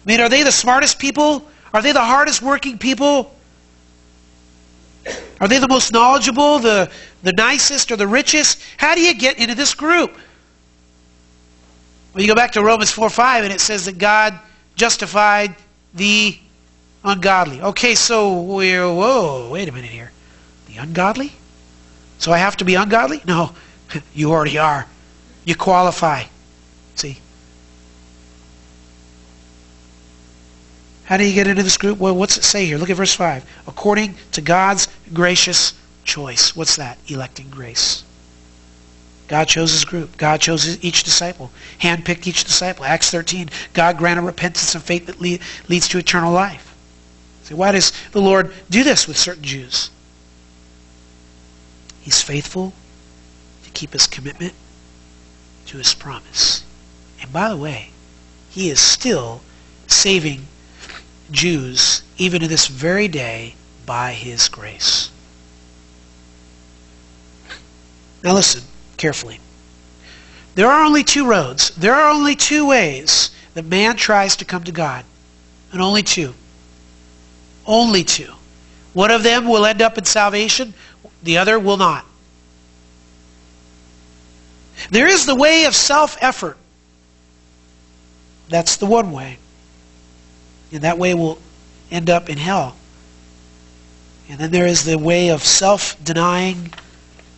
I 0.09 0.11
mean, 0.11 0.21
are 0.21 0.31
they 0.31 0.43
the 0.43 0.51
smartest 0.51 0.99
people? 0.99 1.47
Are 1.75 1.83
they 1.83 1.93
the 1.93 2.01
hardest 2.01 2.41
working 2.41 2.79
people? 2.79 3.31
Are 5.39 5.47
they 5.47 5.59
the 5.59 5.69
most 5.69 5.93
knowledgeable, 5.93 6.59
the, 6.61 6.91
the 7.23 7.35
nicest, 7.35 7.93
or 7.93 7.97
the 7.97 8.07
richest? 8.07 8.63
How 8.79 8.95
do 8.95 9.03
you 9.03 9.13
get 9.13 9.37
into 9.39 9.55
this 9.55 9.75
group? 9.75 10.17
Well, 12.15 12.23
you 12.23 12.27
go 12.27 12.35
back 12.35 12.53
to 12.53 12.65
Romans 12.65 12.91
4 12.91 13.11
5, 13.11 13.45
and 13.45 13.53
it 13.53 13.61
says 13.61 13.85
that 13.85 13.99
God 13.99 14.41
justified 14.77 15.55
the 15.93 16.39
ungodly. 17.05 17.61
Okay, 17.61 17.95
so 17.95 18.41
we're, 18.41 18.91
whoa, 18.91 19.51
wait 19.51 19.69
a 19.69 19.73
minute 19.73 19.91
here. 19.91 20.11
The 20.69 20.79
ungodly? 20.79 21.33
So 22.17 22.33
I 22.33 22.39
have 22.39 22.57
to 22.57 22.65
be 22.65 22.77
ungodly? 22.77 23.21
No, 23.27 23.53
you 24.15 24.31
already 24.33 24.57
are. 24.57 24.87
You 25.45 25.55
qualify. 25.55 26.25
See? 26.95 27.19
How 31.09 31.17
do 31.17 31.25
you 31.25 31.33
get 31.33 31.47
into 31.47 31.63
this 31.63 31.79
group? 31.79 31.97
Well, 31.99 32.15
what's 32.15 32.37
it 32.37 32.45
say 32.45 32.67
here? 32.67 32.77
Look 32.77 32.91
at 32.91 32.97
verse 32.99 33.15
5. 33.15 33.43
According 33.67 34.17
to 34.33 34.43
God's 34.43 34.89
gracious 35.15 35.73
choice. 36.05 36.55
What's 36.55 36.77
that? 36.77 36.99
Electing 37.07 37.49
grace. 37.49 38.05
God 39.27 39.49
chose 39.49 39.73
his 39.73 39.87
group. 39.87 40.19
God 40.19 40.43
chose 40.43 40.85
each 40.85 41.05
disciple. 41.05 41.51
Handpicked 41.81 42.27
each 42.27 42.45
disciple. 42.45 42.85
Acts 42.85 43.11
13. 43.11 43.49
God 43.73 43.97
granted 43.97 44.21
repentance 44.21 44.75
and 44.75 44.85
faith 44.85 45.07
that 45.07 45.19
leads 45.19 45.89
to 45.89 45.97
eternal 45.97 46.31
life. 46.31 46.75
So 47.45 47.57
why 47.57 47.73
does 47.73 47.91
the 48.13 48.21
Lord 48.21 48.53
do 48.69 48.85
this 48.85 49.09
with 49.09 49.17
certain 49.17 49.45
Jews? 49.45 49.89
He's 52.03 52.21
faithful 52.21 52.75
to 53.65 53.71
keep 53.71 53.95
his 53.95 54.07
commitment 54.07 54.53
to 55.69 55.79
his 55.79 55.95
promise. 55.95 56.65
And 57.23 57.33
by 57.33 57.49
the 57.49 57.57
way, 57.57 57.93
he 58.51 58.69
is 58.69 58.79
still 58.79 59.41
saving 59.87 60.49
Jews, 61.31 62.03
even 62.16 62.41
to 62.41 62.49
this 62.49 62.66
very 62.66 63.09
day, 63.09 63.55
by 63.87 64.12
his 64.12 64.49
grace. 64.49 65.11
Now 68.22 68.35
listen 68.35 68.62
carefully. 68.97 69.41
There 70.55 70.68
are 70.68 70.85
only 70.85 71.05
two 71.05 71.26
roads. 71.26 71.70
There 71.70 71.95
are 71.95 72.11
only 72.11 72.35
two 72.35 72.66
ways 72.66 73.31
that 73.55 73.64
man 73.64 73.97
tries 73.97 74.37
to 74.37 74.45
come 74.45 74.64
to 74.64 74.72
God. 74.72 75.05
And 75.72 75.81
only 75.81 76.03
two. 76.03 76.35
Only 77.66 78.05
two. 78.05 78.33
One 78.93 79.11
of 79.11 79.22
them 79.22 79.47
will 79.47 79.64
end 79.64 79.83
up 79.83 79.99
in 79.99 80.05
salvation. 80.05 80.74
The 81.22 81.39
other 81.39 81.59
will 81.59 81.76
not. 81.76 82.05
There 84.91 85.07
is 85.07 85.26
the 85.26 85.35
way 85.35 85.64
of 85.64 85.74
self-effort. 85.74 86.57
That's 88.49 88.76
the 88.76 88.87
one 88.87 89.12
way. 89.12 89.39
And 90.73 90.83
that 90.83 90.99
way 90.99 91.14
will 91.14 91.39
end 91.91 92.11
up 92.11 92.29
in 92.29 92.39
hell. 92.39 92.77
And 94.29 94.39
then 94.39 94.51
there 94.51 94.66
is 94.66 94.85
the 94.85 94.99
way 94.99 95.29
of 95.29 95.43
self-denying 95.43 96.73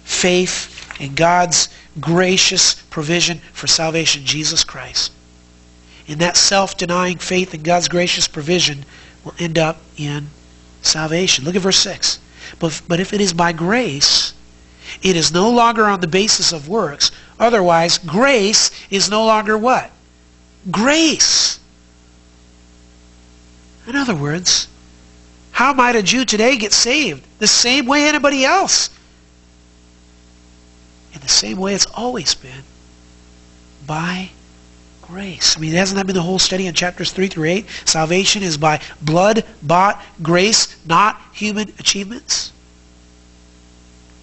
faith 0.04 1.00
in 1.00 1.14
God's 1.14 1.68
gracious 2.00 2.74
provision 2.90 3.38
for 3.52 3.66
salvation, 3.66 4.24
Jesus 4.24 4.64
Christ. 4.64 5.12
And 6.08 6.18
that 6.20 6.36
self-denying 6.36 7.18
faith 7.18 7.54
in 7.54 7.62
God's 7.62 7.86
gracious 7.86 8.26
provision 8.26 8.84
will 9.24 9.34
end 9.38 9.58
up 9.58 9.78
in 9.96 10.26
salvation. 10.82 11.44
Look 11.44 11.54
at 11.54 11.62
verse 11.62 11.78
6. 11.78 12.18
But, 12.58 12.82
but 12.88 12.98
if 12.98 13.12
it 13.12 13.20
is 13.20 13.32
by 13.32 13.52
grace, 13.52 14.34
it 15.02 15.14
is 15.14 15.32
no 15.32 15.50
longer 15.50 15.84
on 15.84 16.00
the 16.00 16.08
basis 16.08 16.52
of 16.52 16.68
works. 16.68 17.12
Otherwise, 17.38 17.98
grace 17.98 18.72
is 18.90 19.08
no 19.08 19.24
longer 19.24 19.56
what? 19.56 19.90
Grace. 20.70 21.59
In 23.86 23.96
other 23.96 24.14
words, 24.14 24.68
how 25.52 25.72
might 25.72 25.96
a 25.96 26.02
Jew 26.02 26.24
today 26.24 26.56
get 26.56 26.72
saved? 26.72 27.26
The 27.38 27.46
same 27.46 27.86
way 27.86 28.08
anybody 28.08 28.44
else. 28.44 28.90
In 31.12 31.20
the 31.20 31.28
same 31.28 31.58
way 31.58 31.74
it's 31.74 31.86
always 31.86 32.34
been. 32.34 32.62
By 33.86 34.30
grace. 35.02 35.56
I 35.56 35.60
mean, 35.60 35.72
hasn't 35.72 35.96
that 35.96 36.06
been 36.06 36.14
the 36.14 36.22
whole 36.22 36.38
study 36.38 36.66
in 36.66 36.74
chapters 36.74 37.10
3 37.10 37.28
through 37.28 37.48
8? 37.48 37.66
Salvation 37.84 38.42
is 38.42 38.56
by 38.56 38.80
blood-bought 39.02 40.00
grace, 40.22 40.76
not 40.86 41.20
human 41.32 41.72
achievements. 41.78 42.52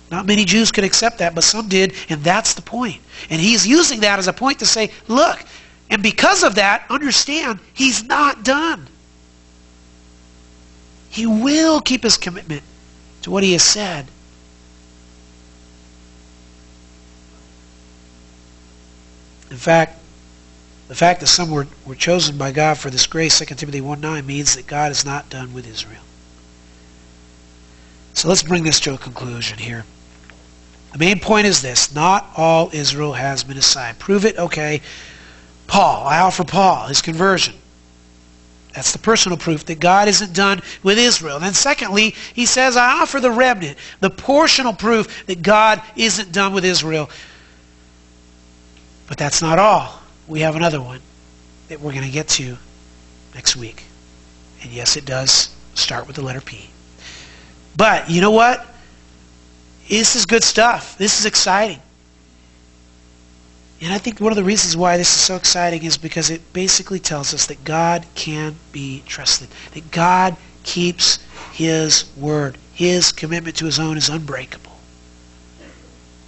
Not 0.10 0.26
many 0.26 0.46
Jews 0.46 0.72
could 0.72 0.86
accept 0.86 1.18
that, 1.18 1.36
but 1.36 1.44
some 1.44 1.68
did, 1.68 1.94
and 2.08 2.24
that's 2.24 2.54
the 2.54 2.62
point. 2.62 3.02
And 3.30 3.42
he's 3.42 3.68
using 3.68 4.00
that 4.02 4.20
as 4.20 4.28
a 4.28 4.34
point 4.34 4.60
to 4.60 4.66
say, 4.66 4.92
look, 5.10 5.44
and 5.90 6.02
because 6.02 6.44
of 6.44 6.56
that, 6.56 6.86
understand, 6.90 7.60
he's 7.74 8.04
not 8.06 8.44
done. 8.44 8.88
He 11.18 11.26
will 11.26 11.82
keep 11.82 12.04
his 12.04 12.16
commitment 12.16 12.62
to 13.24 13.32
what 13.32 13.42
he 13.42 13.54
has 13.54 13.64
said. 13.64 14.06
In 19.50 19.58
fact, 19.58 19.98
the 20.88 20.94
fact 20.94 21.22
that 21.22 21.26
some 21.26 21.50
were, 21.50 21.66
were 21.88 21.96
chosen 21.96 22.38
by 22.38 22.52
God 22.52 22.78
for 22.78 22.92
this 22.92 23.08
grace, 23.08 23.40
2 23.40 23.46
Timothy 23.56 23.82
1 23.82 24.00
9, 24.00 24.28
means 24.28 24.56
that 24.56 24.68
God 24.68 24.92
is 24.92 25.06
not 25.06 25.28
done 25.28 25.56
with 25.56 25.68
Israel. 25.68 26.04
So 28.14 28.30
let's 28.30 28.44
bring 28.44 28.64
this 28.64 28.80
to 28.82 28.94
a 28.94 28.98
conclusion 29.00 29.58
here. 29.58 29.86
The 30.92 31.00
main 31.00 31.20
point 31.20 31.48
is 31.48 31.64
this 31.64 31.96
not 31.96 32.30
all 32.38 32.70
Israel 32.74 33.14
has 33.14 33.44
been 33.44 33.58
assigned. 33.58 33.98
Prove 33.98 34.24
it, 34.24 34.38
okay. 34.38 34.84
Paul, 35.66 36.06
I 36.06 36.20
offer 36.20 36.44
Paul 36.44 36.90
his 36.90 37.02
conversion. 37.02 37.56
That's 38.78 38.92
the 38.92 39.00
personal 39.00 39.40
proof 39.40 39.66
that 39.66 39.80
God 39.80 40.08
isn't 40.08 40.36
done 40.36 40.62
with 40.84 41.00
Israel. 41.00 41.40
Then 41.40 41.56
secondly, 41.56 42.14
he 42.36 42.46
says, 42.46 42.78
I 42.78 43.02
offer 43.02 43.20
the 43.20 43.32
remnant, 43.32 43.76
the 44.02 44.12
portional 44.12 44.72
proof 44.72 45.26
that 45.26 45.42
God 45.42 45.82
isn't 45.96 46.32
done 46.32 46.54
with 46.54 46.64
Israel. 46.64 47.10
But 49.08 49.18
that's 49.18 49.42
not 49.42 49.58
all. 49.58 50.00
We 50.28 50.42
have 50.42 50.56
another 50.56 50.80
one 50.80 51.02
that 51.70 51.82
we're 51.82 51.92
going 51.92 52.06
to 52.06 52.12
get 52.12 52.28
to 52.28 52.56
next 53.34 53.56
week. 53.56 53.84
And 54.62 54.72
yes, 54.72 54.96
it 54.96 55.06
does 55.06 55.50
start 55.74 56.06
with 56.06 56.16
the 56.16 56.22
letter 56.22 56.42
P. 56.42 56.70
But 57.76 58.12
you 58.12 58.22
know 58.22 58.30
what? 58.30 58.64
This 59.90 60.16
is 60.16 60.28
good 60.28 60.44
stuff. 60.44 61.00
This 61.00 61.20
is 61.20 61.26
exciting. 61.26 61.82
And 63.80 63.94
I 63.94 64.00
think 64.00 64.20
one 64.20 64.32
of 64.32 64.36
the 64.36 64.44
reasons 64.44 64.76
why 64.76 64.98
this 64.98 65.10
is 65.10 65.22
so 65.22 65.36
exciting 65.36 65.84
is 65.84 65.98
because 65.98 66.32
it 66.32 66.42
basically 66.52 67.00
tells 67.00 67.34
us 67.34 67.46
that 67.46 67.64
God 67.64 68.06
can 68.16 68.56
be 68.72 69.04
trusted. 69.06 69.50
That 69.74 69.92
God 69.92 70.36
keeps 70.64 71.20
His 71.54 72.06
word. 72.18 72.58
His 72.74 73.12
commitment 73.12 73.56
to 73.58 73.66
His 73.66 73.80
own 73.80 73.98
is 73.98 74.10
unbreakable. 74.10 74.72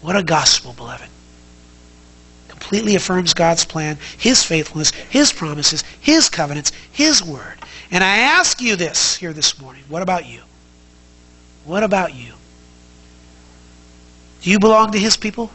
What 0.02 0.16
a 0.16 0.24
gospel, 0.24 0.74
beloved. 0.74 1.10
Completely 2.48 2.96
affirms 2.96 3.34
God's 3.34 3.66
plan, 3.66 3.98
His 4.18 4.44
faithfulness, 4.44 4.92
His 4.92 5.34
promises, 5.34 5.84
His 6.00 6.30
covenants, 6.30 6.72
His 6.92 7.24
word. 7.24 7.58
And 7.90 8.04
I 8.04 8.18
ask 8.18 8.62
you 8.62 8.76
this 8.76 9.16
here 9.16 9.34
this 9.34 9.60
morning. 9.60 9.84
What 9.90 10.04
about 10.04 10.28
you? 10.28 10.42
What 11.66 11.82
about 11.82 12.14
you? 12.14 12.34
Do 14.42 14.52
you 14.52 14.60
belong 14.60 14.92
to 14.92 15.00
His 15.00 15.18
people? 15.18 15.50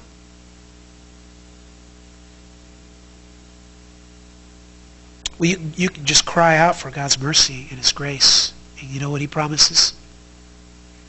Well, 5.45 5.51
you, 5.51 5.71
you 5.77 5.89
can 5.91 6.07
just 6.07 6.25
cry 6.25 6.57
out 6.57 6.75
for 6.75 6.91
God's 6.91 7.21
mercy 7.21 7.67
and 7.69 7.79
His 7.79 7.93
grace. 7.93 8.55
And 8.81 8.89
you 8.89 8.99
know 8.99 9.11
what 9.11 9.21
He 9.21 9.27
promises? 9.27 9.93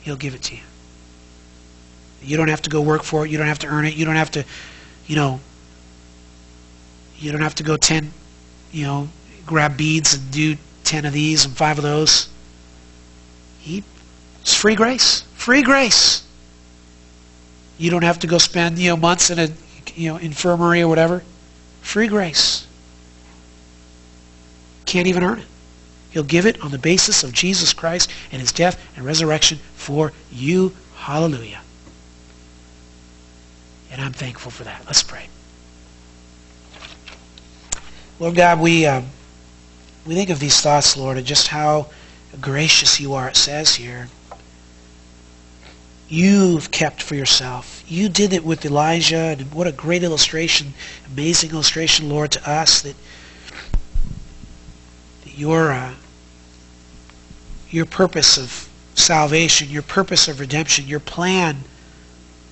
He'll 0.02 0.16
give 0.16 0.34
it 0.34 0.42
to 0.42 0.56
you. 0.56 0.60
You 2.20 2.36
don't 2.36 2.48
have 2.48 2.60
to 2.62 2.68
go 2.68 2.82
work 2.82 3.02
for 3.02 3.24
it. 3.24 3.30
You 3.30 3.38
don't 3.38 3.46
have 3.46 3.60
to 3.60 3.66
earn 3.66 3.86
it. 3.86 3.94
You 3.94 4.04
don't 4.04 4.16
have 4.16 4.32
to, 4.32 4.44
you 5.06 5.16
know, 5.16 5.40
you 7.18 7.32
don't 7.32 7.40
have 7.40 7.54
to 7.54 7.62
go 7.62 7.78
10, 7.78 8.12
you 8.72 8.84
know, 8.84 9.08
grab 9.46 9.78
beads 9.78 10.12
and 10.12 10.30
do 10.30 10.56
10 10.84 11.06
of 11.06 11.14
these 11.14 11.46
and 11.46 11.56
5 11.56 11.78
of 11.78 11.84
those. 11.84 12.28
He, 13.60 13.84
it's 14.42 14.52
free 14.52 14.74
grace. 14.74 15.22
Free 15.36 15.62
grace. 15.62 16.26
You 17.78 17.90
don't 17.90 18.04
have 18.04 18.18
to 18.18 18.26
go 18.26 18.36
spend, 18.36 18.78
you 18.78 18.90
know, 18.90 18.98
months 18.98 19.30
in 19.30 19.38
a, 19.38 19.48
you 19.94 20.10
know, 20.10 20.18
infirmary 20.18 20.82
or 20.82 20.88
whatever. 20.88 21.22
Free 21.80 22.08
grace. 22.08 22.65
Can't 24.86 25.06
even 25.06 25.22
earn 25.22 25.40
it. 25.40 25.46
He'll 26.10 26.22
give 26.22 26.46
it 26.46 26.62
on 26.62 26.70
the 26.70 26.78
basis 26.78 27.22
of 27.24 27.32
Jesus 27.32 27.74
Christ 27.74 28.10
and 28.32 28.40
his 28.40 28.52
death 28.52 28.82
and 28.96 29.04
resurrection 29.04 29.58
for 29.74 30.12
you. 30.32 30.74
Hallelujah. 30.96 31.60
And 33.90 34.00
I'm 34.00 34.12
thankful 34.12 34.50
for 34.50 34.64
that. 34.64 34.82
Let's 34.86 35.02
pray. 35.02 35.28
Lord 38.18 38.34
God, 38.34 38.60
we, 38.60 38.86
um, 38.86 39.06
we 40.06 40.14
think 40.14 40.30
of 40.30 40.40
these 40.40 40.60
thoughts, 40.60 40.96
Lord, 40.96 41.18
and 41.18 41.26
just 41.26 41.48
how 41.48 41.88
gracious 42.40 42.98
you 42.98 43.14
are, 43.14 43.28
it 43.28 43.36
says 43.36 43.74
here. 43.74 44.08
You've 46.08 46.70
kept 46.70 47.02
for 47.02 47.14
yourself. 47.14 47.84
You 47.88 48.08
did 48.08 48.32
it 48.32 48.44
with 48.44 48.64
Elijah, 48.64 49.36
and 49.38 49.52
what 49.52 49.66
a 49.66 49.72
great 49.72 50.02
illustration, 50.02 50.72
amazing 51.06 51.50
illustration, 51.50 52.08
Lord, 52.08 52.32
to 52.32 52.50
us 52.50 52.82
that, 52.82 52.94
that 52.94 52.96
your, 55.36 55.72
uh, 55.72 55.94
your 57.70 57.84
purpose 57.84 58.38
of 58.38 58.68
salvation, 58.94 59.68
your 59.68 59.82
purpose 59.82 60.28
of 60.28 60.40
redemption, 60.40 60.86
your 60.86 61.00
plan 61.00 61.56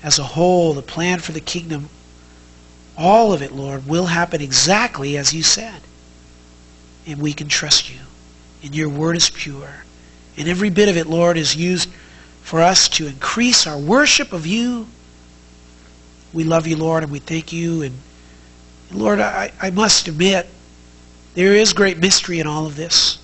as 0.02 0.18
a 0.18 0.24
whole, 0.24 0.74
the 0.74 0.82
plan 0.82 1.18
for 1.18 1.32
the 1.32 1.40
kingdom 1.40 1.88
all 2.96 3.32
of 3.32 3.42
it, 3.42 3.52
Lord, 3.52 3.86
will 3.86 4.06
happen 4.06 4.40
exactly 4.40 5.16
as 5.16 5.34
you 5.34 5.42
said. 5.42 5.80
And 7.06 7.20
we 7.20 7.32
can 7.32 7.48
trust 7.48 7.90
you. 7.90 7.98
And 8.62 8.74
your 8.74 8.88
word 8.88 9.16
is 9.16 9.30
pure. 9.30 9.84
And 10.36 10.48
every 10.48 10.70
bit 10.70 10.88
of 10.88 10.96
it, 10.96 11.06
Lord, 11.06 11.36
is 11.36 11.56
used 11.56 11.90
for 12.42 12.62
us 12.62 12.88
to 12.90 13.06
increase 13.06 13.66
our 13.66 13.78
worship 13.78 14.32
of 14.32 14.46
you. 14.46 14.86
We 16.32 16.44
love 16.44 16.66
you, 16.66 16.76
Lord, 16.76 17.02
and 17.02 17.12
we 17.12 17.18
thank 17.18 17.52
you. 17.52 17.82
And, 17.82 17.98
and 18.90 18.98
Lord, 18.98 19.20
I, 19.20 19.52
I 19.60 19.70
must 19.70 20.08
admit, 20.08 20.46
there 21.34 21.52
is 21.54 21.72
great 21.72 21.98
mystery 21.98 22.38
in 22.38 22.46
all 22.46 22.66
of 22.66 22.76
this. 22.76 23.18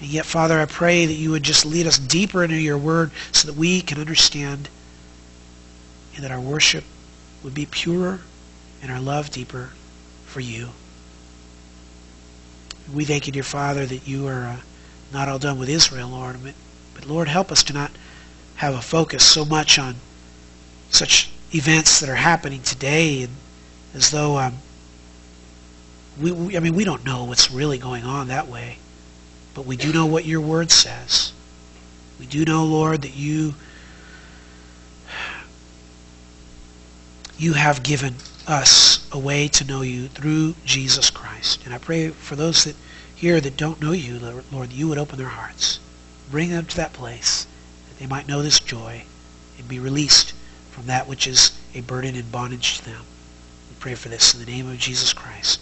And 0.00 0.10
yet, 0.10 0.26
Father, 0.26 0.60
I 0.60 0.66
pray 0.66 1.06
that 1.06 1.12
you 1.12 1.30
would 1.30 1.44
just 1.44 1.64
lead 1.64 1.86
us 1.86 1.98
deeper 1.98 2.42
into 2.42 2.56
your 2.56 2.78
word 2.78 3.12
so 3.30 3.46
that 3.46 3.56
we 3.56 3.80
can 3.80 3.98
understand 3.98 4.68
and 6.14 6.24
that 6.24 6.32
our 6.32 6.40
worship 6.40 6.84
would 7.42 7.54
be 7.54 7.66
purer 7.66 8.20
and 8.82 8.90
our 8.90 9.00
love 9.00 9.30
deeper 9.30 9.70
for 10.26 10.40
you. 10.40 10.70
We 12.92 13.04
thank 13.04 13.26
you, 13.26 13.32
dear 13.32 13.44
Father, 13.44 13.86
that 13.86 14.08
you 14.08 14.26
are 14.26 14.44
uh, 14.44 14.56
not 15.12 15.28
all 15.28 15.38
done 15.38 15.58
with 15.58 15.68
Israel, 15.68 16.08
Lord. 16.08 16.36
But, 16.94 17.06
Lord, 17.06 17.28
help 17.28 17.52
us 17.52 17.62
to 17.64 17.72
not 17.72 17.92
have 18.56 18.74
a 18.74 18.82
focus 18.82 19.24
so 19.24 19.44
much 19.44 19.78
on 19.78 19.96
such 20.90 21.30
events 21.54 22.00
that 22.00 22.08
are 22.08 22.16
happening 22.16 22.62
today, 22.62 23.22
and 23.22 23.32
as 23.94 24.10
though 24.10 24.38
um, 24.38 24.58
we, 26.20 26.32
we, 26.32 26.56
I 26.56 26.60
mean, 26.60 26.74
we 26.74 26.84
don't 26.84 27.04
know 27.04 27.24
what's 27.24 27.50
really 27.50 27.78
going 27.78 28.04
on 28.04 28.28
that 28.28 28.48
way, 28.48 28.78
but 29.54 29.66
we 29.66 29.76
do 29.76 29.92
know 29.92 30.06
what 30.06 30.24
your 30.24 30.40
word 30.40 30.70
says. 30.70 31.32
We 32.18 32.26
do 32.26 32.44
know, 32.44 32.64
Lord, 32.64 33.02
that 33.02 33.14
you 33.14 33.54
you 37.38 37.54
have 37.54 37.82
given 37.82 38.14
us 38.46 39.08
a 39.10 39.18
way 39.18 39.48
to 39.48 39.64
know 39.64 39.82
you 39.82 40.06
through 40.08 40.54
Jesus 40.64 41.10
Christ. 41.10 41.64
And 41.64 41.74
I 41.74 41.78
pray 41.78 42.10
for 42.10 42.36
those 42.36 42.64
that 42.64 42.76
here 43.16 43.40
that 43.40 43.56
don't 43.56 43.80
know 43.80 43.92
you, 43.92 44.18
Lord, 44.18 44.70
that 44.70 44.74
you 44.74 44.88
would 44.88 44.98
open 44.98 45.18
their 45.18 45.28
hearts. 45.28 45.80
Bring 46.30 46.50
them 46.50 46.66
to 46.66 46.76
that 46.76 46.92
place 46.92 47.46
that 47.88 47.98
they 47.98 48.06
might 48.06 48.28
know 48.28 48.42
this 48.42 48.60
joy 48.60 49.04
and 49.58 49.68
be 49.68 49.78
released 49.78 50.34
from 50.70 50.86
that 50.86 51.08
which 51.08 51.26
is 51.26 51.52
a 51.74 51.80
burden 51.80 52.14
and 52.14 52.30
bondage 52.30 52.78
to 52.78 52.84
them. 52.84 53.02
We 53.70 53.76
pray 53.80 53.94
for 53.94 54.08
this 54.08 54.34
in 54.34 54.40
the 54.40 54.46
name 54.46 54.68
of 54.68 54.78
Jesus 54.78 55.12
Christ. 55.12 55.60